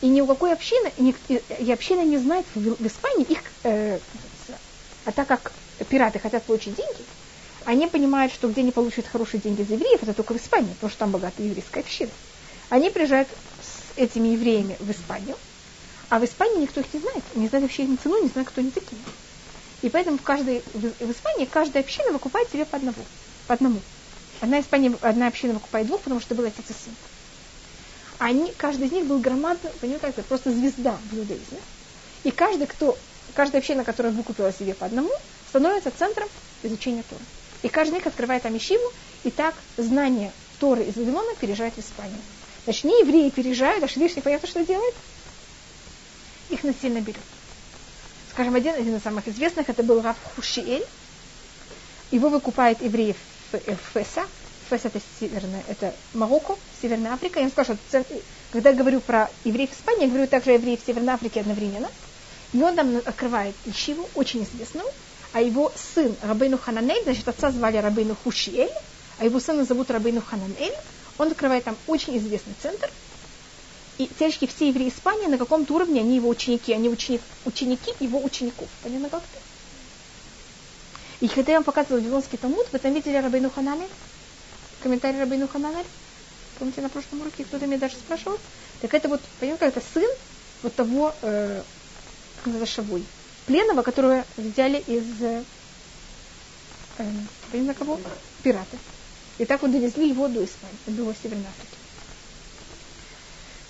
И 0.02 0.08
ни 0.08 0.22
у 0.22 0.28
какой 0.28 0.54
общины, 0.54 0.92
и 0.98 1.72
община 1.72 2.02
не 2.02 2.18
знает 2.18 2.46
в, 2.56 2.88
Испании 2.88 3.26
их, 3.26 3.40
э, 3.64 4.00
а 5.06 5.12
так 5.12 5.28
как 5.28 5.52
пираты 5.90 6.20
хотят 6.20 6.44
получить 6.44 6.76
деньги, 6.76 7.06
они 7.66 7.88
понимают, 7.88 8.34
что 8.34 8.50
где 8.50 8.62
они 8.62 8.72
получат 8.72 9.08
хорошие 9.08 9.40
деньги 9.40 9.64
за 9.64 9.76
евреев, 9.76 10.04
это 10.04 10.14
только 10.14 10.34
в 10.34 10.38
Испании, 10.38 10.74
потому 10.74 10.90
что 10.90 11.00
там 11.00 11.12
богатая 11.12 11.48
еврейская 11.48 11.82
община. 11.82 12.12
Они 12.70 12.90
приезжают 12.90 13.30
с 13.62 13.98
этими 13.98 14.30
евреями 14.30 14.76
в 14.80 14.92
Испанию, 14.92 15.38
а 16.10 16.20
в 16.20 16.26
Испании 16.26 16.62
никто 16.62 16.82
их 16.82 16.94
не 16.94 17.00
знает, 17.00 17.24
не 17.36 17.48
знает 17.48 17.64
вообще 17.64 17.84
их 17.84 18.00
цену, 18.02 18.22
не 18.22 18.30
знает, 18.30 18.48
кто 18.48 18.62
они 18.62 18.72
такие. 18.72 19.02
И 19.82 19.90
поэтому 19.90 20.18
в, 20.18 20.22
каждой, 20.22 20.64
в 20.74 21.12
Испании 21.12 21.46
каждая 21.46 21.84
община 21.84 22.12
выкупает 22.12 22.50
себе 22.52 22.66
по 22.66 22.78
одному. 22.78 23.04
По 23.48 23.56
одному. 23.56 23.82
Одна, 24.42 24.60
Испания, 24.60 24.94
одна 25.02 25.28
община 25.28 25.54
выкупает 25.54 25.88
двух, 25.88 26.02
потому 26.02 26.20
что 26.20 26.36
был 26.36 26.46
отец 26.46 26.66
и 26.70 26.74
сын. 26.74 26.94
Они, 28.20 28.54
каждый 28.58 28.88
из 28.88 28.92
них 28.92 29.06
был 29.06 29.20
громадный, 29.20 29.72
понимаете, 29.82 30.14
как 30.16 30.26
просто 30.26 30.52
звезда 30.52 30.98
в 31.12 31.18
иудаизме. 31.18 31.60
И 32.24 32.32
каждый, 32.32 32.68
кто, 32.68 32.98
каждая 33.34 33.62
община, 33.62 33.84
которая 33.84 34.14
выкупила 34.14 34.52
себе 34.54 34.74
по 34.74 34.86
одному, 34.86 35.12
становится 35.50 35.92
центром 35.92 36.28
изучения 36.62 37.04
Торы. 37.10 37.22
И 37.64 37.70
каждый 37.70 37.92
из 37.92 37.96
них 37.96 38.08
открывает 38.08 38.44
там 38.44 38.56
и 38.56 39.32
так 39.32 39.56
знание 39.78 40.32
Торы 40.60 40.84
из 40.84 40.96
Вавилона 40.96 41.36
переезжает 41.36 41.74
в 41.74 41.80
Испанию. 41.80 42.20
Значит, 42.66 42.84
не 42.86 43.00
евреи 43.02 43.30
переезжают, 43.30 43.84
а 43.84 43.88
Швиш 43.88 44.16
непонятно, 44.16 44.48
что 44.48 44.66
делает. 44.66 44.96
Их 46.50 46.64
насильно 46.64 47.00
берет. 47.00 47.22
Скажем, 48.32 48.56
один, 48.56 48.74
один 48.74 48.96
из 48.96 49.04
самых 49.04 49.28
известных, 49.28 49.70
это 49.70 49.84
был 49.84 50.02
Раф 50.02 50.18
Хушиэль. 50.36 50.86
Его 52.12 52.30
выкупает 52.30 52.82
евреев 52.82 53.18
в, 53.58 53.76
в 53.76 53.80
Феса. 53.94 54.26
Фес 54.70 54.86
это 54.86 55.00
северная, 55.20 55.64
это 55.68 55.94
Марокко, 56.14 56.56
Северная 56.82 57.14
Африка. 57.14 57.40
Я 57.40 57.46
им 57.46 57.52
скажу, 57.52 57.78
что 57.90 58.06
когда 58.52 58.70
я 58.70 58.76
говорю 58.76 59.02
про 59.02 59.30
евреев 59.44 59.72
Испании, 59.72 60.04
я 60.04 60.10
говорю 60.10 60.28
также 60.28 60.52
о 60.52 60.54
евреев 60.54 60.80
Северной 60.86 61.14
Африке 61.14 61.42
одновременно. 61.42 61.90
И 62.54 62.62
он 62.62 62.76
там 62.76 62.98
открывает 62.98 63.56
Ищиву, 63.66 64.08
очень 64.16 64.44
известную, 64.44 64.88
а 65.34 65.42
его 65.42 65.72
сын 65.76 66.16
Рабейну 66.22 66.60
Хананель, 66.60 67.04
значит, 67.04 67.28
отца 67.28 67.50
звали 67.50 67.78
Рабейну 67.78 68.16
Хушиэль, 68.24 68.72
а 69.18 69.26
его 69.26 69.40
сына 69.40 69.66
зовут 69.66 69.90
Рабейну 69.90 70.22
Хананель, 70.22 70.76
он 71.18 71.30
открывает 71.30 71.64
там 71.64 71.76
очень 71.88 72.18
известный 72.18 72.54
центр. 72.62 72.90
И 73.98 74.08
теоретически 74.08 74.48
все 74.48 74.70
евреи 74.70 74.90
Испании 74.90 75.28
на 75.28 75.38
каком-то 75.38 75.74
уровне, 75.74 76.02
они 76.02 76.16
его 76.16 76.30
ученики, 76.30 76.74
они 76.74 76.90
ученик, 76.90 77.22
ученики 77.46 77.94
его 78.00 78.20
учеников. 78.24 78.68
Понятно 78.82 79.10
как-то? 79.10 79.40
И 81.24 81.30
когда 81.30 81.54
я 81.54 81.60
вам 81.60 81.64
показывала 81.64 82.02
Вавилонский 82.02 82.38
Талмуд, 82.38 82.68
вы 82.74 82.80
там 82.80 82.94
видели 82.94 83.16
Рабейну 83.16 83.50
Хананель? 83.50 83.88
Комментарий 84.82 85.22
Рабейну 85.22 85.48
Хананель? 85.48 85.86
Помните, 86.60 86.82
на 86.82 86.90
прошлом 86.90 87.22
уроке 87.22 87.46
кто-то 87.46 87.66
меня 87.66 87.78
даже 87.78 87.96
спрашивал? 87.96 88.38
Так 88.82 88.94
это 88.94 89.08
вот, 89.08 89.22
понимаете, 89.40 89.68
это 89.68 89.82
сын 89.94 90.10
вот 90.64 90.76
того, 90.76 91.16
э, 91.22 91.64
как 92.44 92.68
Шавой 92.68 93.06
пленного, 93.46 93.84
которого 93.84 94.26
взяли 94.36 94.80
из 94.80 95.22
э, 95.22 95.44
э, 96.98 97.58
на 97.58 97.74
кого? 97.74 98.02
Пираты. 98.44 98.78
И 99.38 99.46
так 99.46 99.62
вот 99.62 99.72
довезли 99.72 100.10
его 100.10 100.28
до 100.28 100.44
Испании, 100.44 100.78
до 100.88 101.16
Северной 101.24 101.48
Африки. 101.48 101.78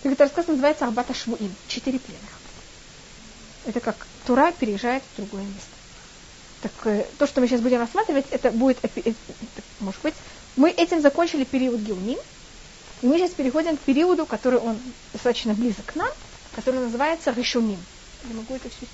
Так 0.02 0.12
это 0.14 0.24
рассказ 0.24 0.48
называется 0.48 0.86
Арбата 0.86 1.14
Швуим. 1.14 1.54
Четыре 1.68 2.00
плена. 2.00 2.20
Это 3.68 3.80
как 3.80 4.08
Тура 4.26 4.52
переезжает 4.54 5.04
в 5.04 5.18
другое 5.18 5.44
место. 5.44 5.73
Так 6.64 6.72
то, 7.18 7.28
что 7.28 7.42
мы 7.42 7.48
сейчас 7.50 7.60
будем 7.60 7.80
рассматривать, 7.80 8.26
это 8.32 8.50
будет, 8.50 8.78
э, 8.84 9.14
может 9.82 10.02
быть, 10.02 10.14
мы 10.56 10.70
этим 10.70 11.02
закончили 11.02 11.44
период 11.44 11.82
Геуним, 11.82 12.18
и 13.02 13.06
мы 13.06 13.18
сейчас 13.18 13.32
переходим 13.32 13.76
к 13.76 13.82
периоду, 13.82 14.26
который 14.26 14.60
он 14.60 14.80
достаточно 15.12 15.54
близок 15.54 15.88
к 15.88 15.96
нам, 15.96 16.08
который 16.56 16.80
называется 16.80 17.32
Ришуним. 17.32 17.84
Я 18.30 18.36
могу 18.36 18.56
это 18.56 18.70
все. 18.70 18.88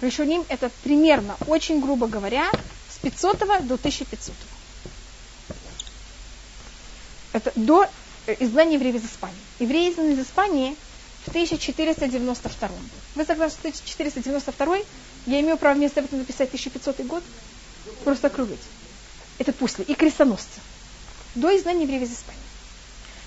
Решуним 0.00 0.46
это 0.48 0.70
примерно, 0.82 1.36
очень 1.46 1.82
грубо 1.82 2.06
говоря, 2.06 2.50
с 2.88 2.96
500 3.02 3.38
до 3.40 3.74
1500. 3.74 4.34
Это 7.34 7.52
до 7.54 7.86
э, 8.28 8.36
изгнания 8.40 8.74
евреев 8.74 8.96
из 8.96 9.04
Испании. 9.04 9.36
Евреи 9.58 9.90
изгнаны 9.90 10.12
из 10.12 10.20
Испании 10.20 10.76
в 11.24 11.28
1492. 11.28 12.68
Вы 13.14 13.24
согласны, 13.24 13.72
что 13.72 13.94
1492? 13.94 14.76
Я 15.26 15.40
имею 15.40 15.56
право 15.56 15.74
вместо 15.74 16.00
этого 16.00 16.16
написать 16.16 16.48
1500 16.48 17.06
год? 17.06 17.22
Просто 18.04 18.28
округлить. 18.28 18.60
Это 19.38 19.52
после. 19.52 19.84
И 19.84 19.94
крестоносцы. 19.94 20.60
До 21.34 21.56
изгнания 21.56 21.82
евреев 21.82 22.02
из 22.02 22.12
Испании. 22.12 22.42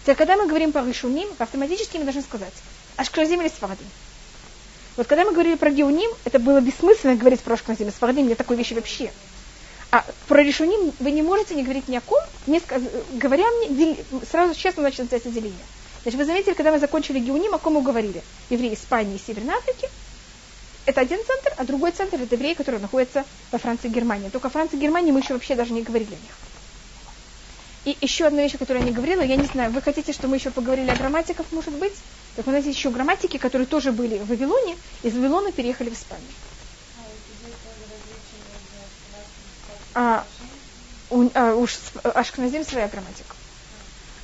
Теперь, 0.04 0.16
когда 0.16 0.36
мы 0.36 0.48
говорим 0.48 0.72
про 0.72 0.86
Ришуним, 0.86 1.30
автоматически 1.38 1.98
мы 1.98 2.04
должны 2.04 2.22
сказать 2.22 2.54
Ашкразим 2.98 3.42
или 3.42 3.50
Сфарадим. 3.50 3.86
Вот 4.98 5.08
когда 5.08 5.24
мы 5.24 5.32
говорили 5.32 5.56
про 5.56 5.72
Геуним, 5.72 6.12
это 6.26 6.38
было 6.38 6.60
бессмысленно 6.60 7.16
говорить 7.16 7.40
про 7.42 7.54
Ашкразим 7.54 7.88
и 7.88 7.92
Сфарадим, 7.92 8.28
нет 8.28 8.38
такой 8.38 8.58
вещи 8.58 8.74
вообще. 8.74 9.12
А 9.92 10.06
про 10.28 10.42
Ришуним 10.42 10.94
вы 11.00 11.12
не 11.12 11.22
можете 11.22 11.54
не 11.54 11.64
говорить 11.64 11.90
ни 11.90 11.98
о 11.98 12.02
ком, 12.02 12.22
не 12.48 12.62
сказ... 12.62 12.82
говоря 13.12 13.46
мне, 13.52 13.68
дел... 13.70 13.98
сразу 14.30 14.56
честно 14.56 14.84
начнется 14.84 15.20
деление. 15.20 15.66
Значит, 16.04 16.18
вы 16.18 16.26
заметили, 16.26 16.54
когда 16.54 16.72
мы 16.72 16.80
закончили 16.80 17.20
Геуним, 17.20 17.54
о 17.54 17.58
ком 17.58 17.74
мы 17.74 17.82
говорили? 17.82 18.24
Евреи 18.50 18.74
Испании 18.74 19.18
и 19.18 19.20
Северной 19.20 19.56
Африки. 19.56 19.90
Это 20.86 21.02
один 21.02 21.20
центр, 21.20 21.54
а 21.58 21.66
другой 21.66 21.92
центр 21.92 22.22
это 22.22 22.36
евреи, 22.36 22.54
которые 22.54 22.82
находятся 22.82 23.26
во 23.52 23.58
Франции 23.60 23.90
и 23.90 23.92
Германии. 23.92 24.30
Только 24.30 24.50
Франция 24.50 24.78
и 24.78 24.82
Германия 24.82 25.12
мы 25.12 25.20
еще 25.20 25.34
вообще 25.34 25.56
даже 25.56 25.74
не 25.74 25.84
говорили 25.84 26.16
о 26.16 26.24
них. 26.24 26.38
И 27.84 27.98
еще 28.00 28.26
одна 28.26 28.44
вещь, 28.44 28.56
о 28.56 28.60
которой 28.60 28.80
я 28.80 28.86
не 28.86 28.92
говорила, 28.92 29.22
я 29.22 29.36
не 29.36 29.46
знаю, 29.46 29.72
вы 29.72 29.82
хотите, 29.82 30.14
чтобы 30.14 30.32
мы 30.32 30.38
еще 30.38 30.52
поговорили 30.52 30.90
о 30.90 30.96
грамматиках, 30.96 31.48
может 31.52 31.74
быть? 31.74 31.94
Так 32.36 32.48
у 32.48 32.52
нас 32.52 32.64
есть 32.64 32.78
еще 32.78 32.92
грамматики, 32.92 33.38
которые 33.38 33.68
тоже 33.68 33.92
были 33.92 34.18
в 34.20 34.28
Вавилоне, 34.28 34.78
из 35.04 35.14
Вавилона 35.14 35.52
переехали 35.52 35.90
в 35.90 35.94
Испанию. 35.94 36.30
А, 39.94 40.26
у, 41.10 41.30
а, 41.34 41.56
уж 41.56 41.78
Ашкназим 42.04 42.64
своя 42.64 42.88
грамматика. 42.88 43.36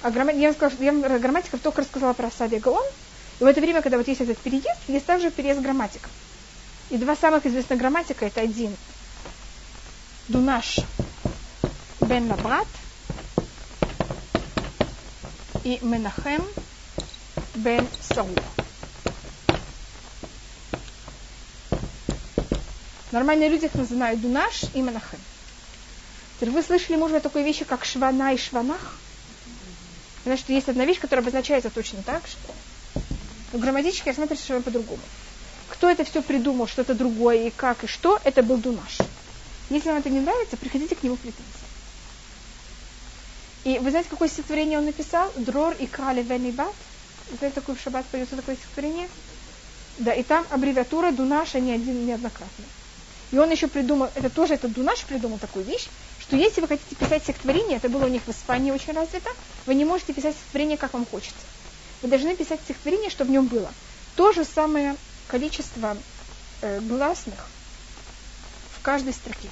А 0.03 0.11
грамма, 0.11 0.31
я, 0.31 0.53
сказала, 0.53 0.81
я 0.81 1.19
грамматиков 1.19 1.59
только 1.59 1.81
рассказала 1.81 2.13
про 2.13 2.31
Сади 2.31 2.57
Гаон. 2.57 2.85
И 3.39 3.43
в 3.43 3.47
это 3.47 3.61
время, 3.61 3.81
когда 3.81 3.97
вот 3.97 4.07
есть 4.07 4.21
этот 4.21 4.37
переезд, 4.37 4.79
есть 4.87 5.05
также 5.05 5.31
переезд 5.31 5.61
грамматиков. 5.61 6.11
И 6.89 6.97
два 6.97 7.15
самых 7.15 7.45
известных 7.45 7.79
грамматика 7.79 8.25
это 8.25 8.41
один 8.41 8.75
Дунаш 10.29 10.79
Бен 12.01 12.27
Набрат– 12.27 12.67
и 15.67 15.79
Менахем 15.81 16.45
бен 17.55 17.85
Саул. 18.01 18.33
Нормальные 23.11 23.49
люди 23.49 23.65
их 23.65 23.73
называют 23.73 24.21
Дунаш 24.21 24.63
и 24.73 24.81
Менахем. 24.81 25.19
Вы 26.41 26.63
слышали, 26.63 26.97
может 26.97 27.15
быть, 27.15 27.23
такой 27.23 27.43
вещи, 27.43 27.65
как 27.65 27.85
Швана 27.85 28.33
и 28.33 28.37
Шванах? 28.37 28.95
Значит, 30.23 30.49
есть 30.49 30.69
одна 30.69 30.85
вещь, 30.85 30.99
которая 30.99 31.23
обозначается 31.23 31.69
точно 31.69 32.03
так, 32.03 32.21
что 32.27 32.53
но 33.53 33.59
грамматически 33.59 34.09
рассматривается 34.09 34.45
совершенно 34.45 34.63
по-другому. 34.63 35.01
Кто 35.69 35.89
это 35.89 36.03
все 36.03 36.21
придумал, 36.21 36.67
что 36.67 36.81
это 36.81 36.93
другое, 36.93 37.47
и 37.47 37.49
как, 37.49 37.83
и 37.83 37.87
что, 37.87 38.19
это 38.23 38.43
был 38.43 38.57
Дунаш. 38.57 38.97
Если 39.69 39.89
вам 39.89 39.99
это 39.99 40.09
не 40.09 40.19
нравится, 40.19 40.57
приходите 40.57 40.95
к 40.95 41.03
нему 41.03 41.15
в 41.15 41.19
претензии. 41.19 41.45
И 43.63 43.79
вы 43.79 43.89
знаете, 43.89 44.09
какое 44.09 44.29
стихотворение 44.29 44.79
он 44.79 44.85
написал? 44.85 45.31
Дрор 45.35 45.75
и 45.79 45.87
крали 45.87 46.21
венибат. 46.23 46.73
Знаете, 47.37 47.55
такое 47.55 47.75
в 47.75 47.81
шаббат 47.81 48.05
поется 48.05 48.35
такое 48.35 48.55
стихотворение? 48.55 49.09
Да, 49.97 50.13
и 50.13 50.23
там 50.23 50.45
аббревиатура 50.49 51.11
Дунаш, 51.11 51.55
а 51.55 51.59
не 51.59 51.73
один 51.73 52.05
неоднократно. 52.05 52.65
И 53.31 53.37
он 53.37 53.51
еще 53.51 53.67
придумал, 53.67 54.09
это 54.15 54.29
тоже 54.29 54.53
этот 54.53 54.71
Дунаш 54.71 55.03
придумал 55.03 55.37
такую 55.37 55.65
вещь, 55.65 55.87
что 56.27 56.35
если 56.35 56.59
вы 56.59 56.67
хотите 56.67 56.95
писать 56.95 57.23
стихотворение, 57.23 57.77
это 57.77 57.87
было 57.87 58.05
у 58.05 58.09
них 58.09 58.21
в 58.25 58.29
Испании 58.29 58.71
очень 58.71 58.93
развито, 58.93 59.29
вы 59.65 59.75
не 59.75 59.85
можете 59.85 60.11
писать 60.13 60.35
стихотворение, 60.35 60.77
как 60.77 60.93
вам 60.93 61.05
хочется. 61.05 61.39
вы 62.01 62.09
должны 62.09 62.35
писать 62.35 62.59
стихотворение, 62.65 63.09
чтобы 63.09 63.29
в 63.29 63.31
нем 63.31 63.47
было 63.47 63.71
то 64.17 64.33
же 64.33 64.43
самое 64.43 64.97
количество 65.27 65.97
э, 66.61 66.81
гласных 66.81 67.47
в 68.77 68.81
каждой 68.81 69.13
строке. 69.13 69.49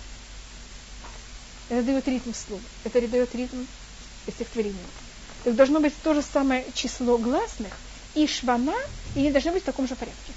Это 1.70 1.84
дает 1.84 2.08
ритм 2.08 2.34
слова. 2.34 2.62
Это 2.84 3.08
дает 3.08 3.34
ритм 3.34 3.64
стихотворения. 4.28 4.78
Так 5.44 5.56
должно 5.56 5.80
быть 5.80 5.94
то 6.04 6.14
же 6.14 6.22
самое 6.22 6.66
число 6.74 7.18
гласных 7.18 7.72
и 8.16 8.28
швана, 8.28 8.76
и 9.16 9.20
они 9.20 9.32
должны 9.32 9.52
быть 9.52 9.64
в 9.64 9.66
таком 9.66 9.88
же 9.88 9.96
порядке. 9.96 10.34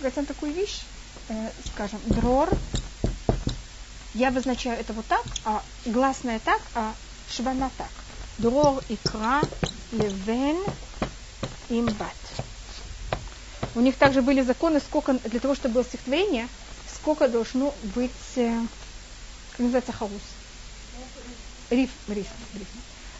Говорят 0.00 0.26
такую 0.28 0.52
вещь, 0.52 0.80
э, 1.28 1.50
скажем, 1.72 2.00
дрор, 2.06 2.50
я 4.14 4.28
обозначаю 4.28 4.78
это 4.78 4.92
вот 4.92 5.06
так, 5.06 5.24
а 5.44 5.62
гласное 5.84 6.40
так, 6.40 6.60
а 6.74 6.94
швана 7.30 7.70
так. 7.76 7.90
Дрор, 8.38 8.82
икра, 8.88 9.42
левен, 9.92 10.58
имбат. 11.68 12.16
У 13.74 13.80
них 13.80 13.96
также 13.96 14.22
были 14.22 14.42
законы, 14.42 14.80
сколько 14.80 15.12
для 15.12 15.40
того, 15.40 15.54
чтобы 15.54 15.74
было 15.74 15.84
стихотворение, 15.84 16.48
сколько 16.92 17.28
должно 17.28 17.74
быть, 17.94 18.10
э, 18.36 18.60
как 19.52 19.60
называется, 19.60 19.92
хаус. 19.92 20.12
Риф, 21.70 21.90
риф, 22.08 22.26
риф. 22.54 22.68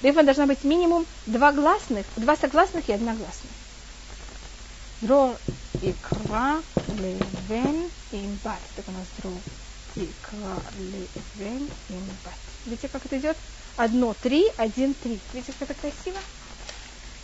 Рифма 0.03 0.25
должна 0.25 0.47
быть 0.47 0.65
минимум 0.65 1.07
два 1.27 1.53
гласных, 1.53 2.07
два 2.17 2.37
согласных 2.37 2.89
и 2.89 2.93
одна 2.93 3.15
гласная. 3.15 3.53
דרור 5.03 5.37
יקרא 5.83 6.61
לבן 6.89 7.91
עם 8.11 8.30
בת. 8.30 8.59
Так 8.75 8.89
у 8.89 8.93
нас 8.93 9.07
דרור 9.19 9.31
יקרא 9.31 9.39
לבן 9.39 9.41
עם 9.41 9.52
בת. 9.52 9.70
Видите, 12.67 12.89
как 12.89 13.05
это 13.05 13.19
идет? 13.19 13.37
Одно, 13.77 14.15
три, 14.23 14.47
один, 14.57 14.95
три. 14.95 15.19
Видите, 15.33 15.53
как 15.59 15.71
это 15.71 15.81
красиво? 15.81 16.19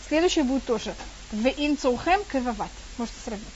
Следующее 0.07 0.43
будет 0.43 0.65
тоже. 0.65 0.93
В 1.31 1.45
инцухем 1.45 2.23
кевават. 2.25 2.71
Можете 2.97 3.17
сравнить. 3.23 3.47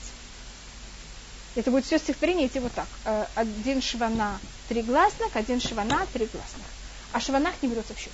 Это 1.56 1.72
будет 1.72 1.86
все 1.86 1.98
стихотворение 1.98 2.48
идти 2.48 2.60
вот 2.60 2.72
так. 2.74 2.88
Э, 3.06 3.26
один 3.36 3.82
швана, 3.82 4.40
три 4.70 4.82
гласных, 4.82 5.36
один 5.36 5.60
швана, 5.60 6.06
три 6.14 6.26
гласных. 6.28 6.66
А 7.12 7.20
шванах 7.20 7.56
не 7.62 7.68
берется 7.68 7.94
в 7.94 8.00
счет. 8.00 8.14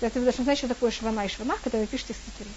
Это 0.00 0.18
вы 0.18 0.24
должны 0.24 0.44
знать, 0.44 0.58
что 0.58 0.68
такое 0.68 0.90
швана 0.90 1.24
и 1.24 1.28
шванах, 1.28 1.60
когда 1.62 1.78
вы 1.78 1.86
пишете 1.86 2.14
стихотворение. 2.14 2.56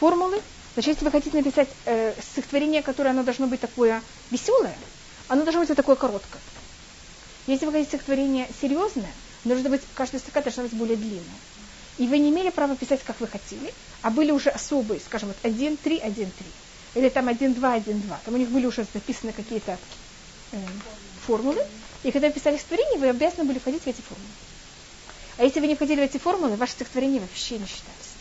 Формулы. 0.00 0.42
Значит, 0.74 0.94
если 0.94 1.04
вы 1.04 1.10
хотите 1.12 1.36
написать 1.36 1.68
э, 1.84 2.14
стихотворение, 2.20 2.82
которое 2.82 3.10
оно 3.10 3.22
должно 3.22 3.46
быть 3.46 3.60
такое 3.60 4.02
веселое, 4.30 4.76
оно 5.28 5.44
должно 5.44 5.64
быть 5.64 5.76
такое 5.76 5.94
короткое. 5.94 6.40
Если 7.46 7.66
вы 7.66 7.72
хотите 7.72 7.90
стихотворение 7.90 8.48
серьезное, 8.60 9.12
должно 9.44 9.70
быть, 9.70 9.82
каждая 9.94 10.20
строка 10.20 10.42
должна 10.42 10.64
быть 10.64 10.72
более 10.72 10.96
длинная. 10.96 11.22
И 11.98 12.08
вы 12.08 12.18
не 12.18 12.30
имели 12.30 12.50
права 12.50 12.74
писать, 12.74 13.02
как 13.04 13.20
вы 13.20 13.28
хотели, 13.28 13.72
а 14.02 14.10
были 14.10 14.32
уже 14.32 14.50
особые, 14.50 15.00
скажем, 15.00 15.28
вот 15.28 15.36
1, 15.42 15.76
3, 15.76 15.98
1, 15.98 16.14
3. 16.14 16.32
Или 16.96 17.08
там 17.08 17.28
1, 17.28 17.54
2, 17.54 17.72
1, 17.72 18.00
2. 18.00 18.20
Там 18.24 18.34
у 18.34 18.36
них 18.36 18.48
были 18.48 18.66
уже 18.66 18.84
записаны 18.92 19.32
какие-то 19.32 19.78
э, 20.52 20.56
формулы. 21.24 21.64
И 22.02 22.10
когда 22.10 22.28
вы 22.28 22.32
писали 22.32 22.56
стихотворение, 22.56 22.98
вы 22.98 23.08
обязаны 23.10 23.44
были 23.44 23.58
входить 23.58 23.82
в 23.82 23.86
эти 23.86 24.00
формулы. 24.00 24.28
А 25.36 25.44
если 25.44 25.60
вы 25.60 25.68
не 25.68 25.76
входили 25.76 26.00
в 26.00 26.04
эти 26.04 26.18
формулы, 26.18 26.56
ваши 26.56 26.72
стихотворения 26.72 27.20
вообще 27.20 27.58
не 27.58 27.66
считались. 27.66 28.14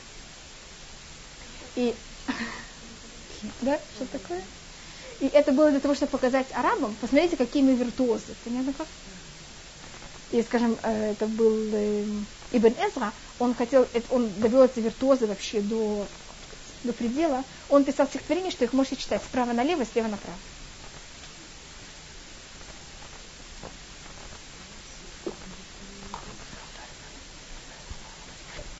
И... 1.76 1.96
Да, 3.62 3.80
что 3.96 4.06
такое? 4.06 4.42
И 5.20 5.28
это 5.28 5.52
было 5.52 5.72
для 5.72 5.80
того, 5.80 5.94
чтобы 5.96 6.12
показать 6.12 6.48
арабам, 6.54 6.96
посмотрите, 7.00 7.38
какие 7.38 7.64
мы 7.64 7.76
виртуозы. 7.76 8.36
Понятно 8.44 8.74
как? 8.74 8.88
И, 10.32 10.42
скажем, 10.42 10.78
э, 10.82 11.12
это 11.12 11.28
был 11.28 11.74
э, 11.74 12.06
Ибн 12.52 12.74
Эзра, 12.80 13.14
он 13.40 13.54
хотел, 13.54 13.88
он 14.10 14.34
довел 14.40 14.64
эти 14.64 14.80
виртуозы 14.80 15.28
вообще 15.28 15.62
до, 15.62 16.06
до 16.84 16.94
предела. 16.94 17.44
Он 17.70 17.84
писал 17.86 18.08
стихотворение, 18.08 18.52
что 18.52 18.66
их 18.66 18.74
можете 18.74 18.96
читать 18.96 19.22
справа 19.24 19.54
налево, 19.54 19.86
слева 19.86 20.08
направо. 20.08 20.40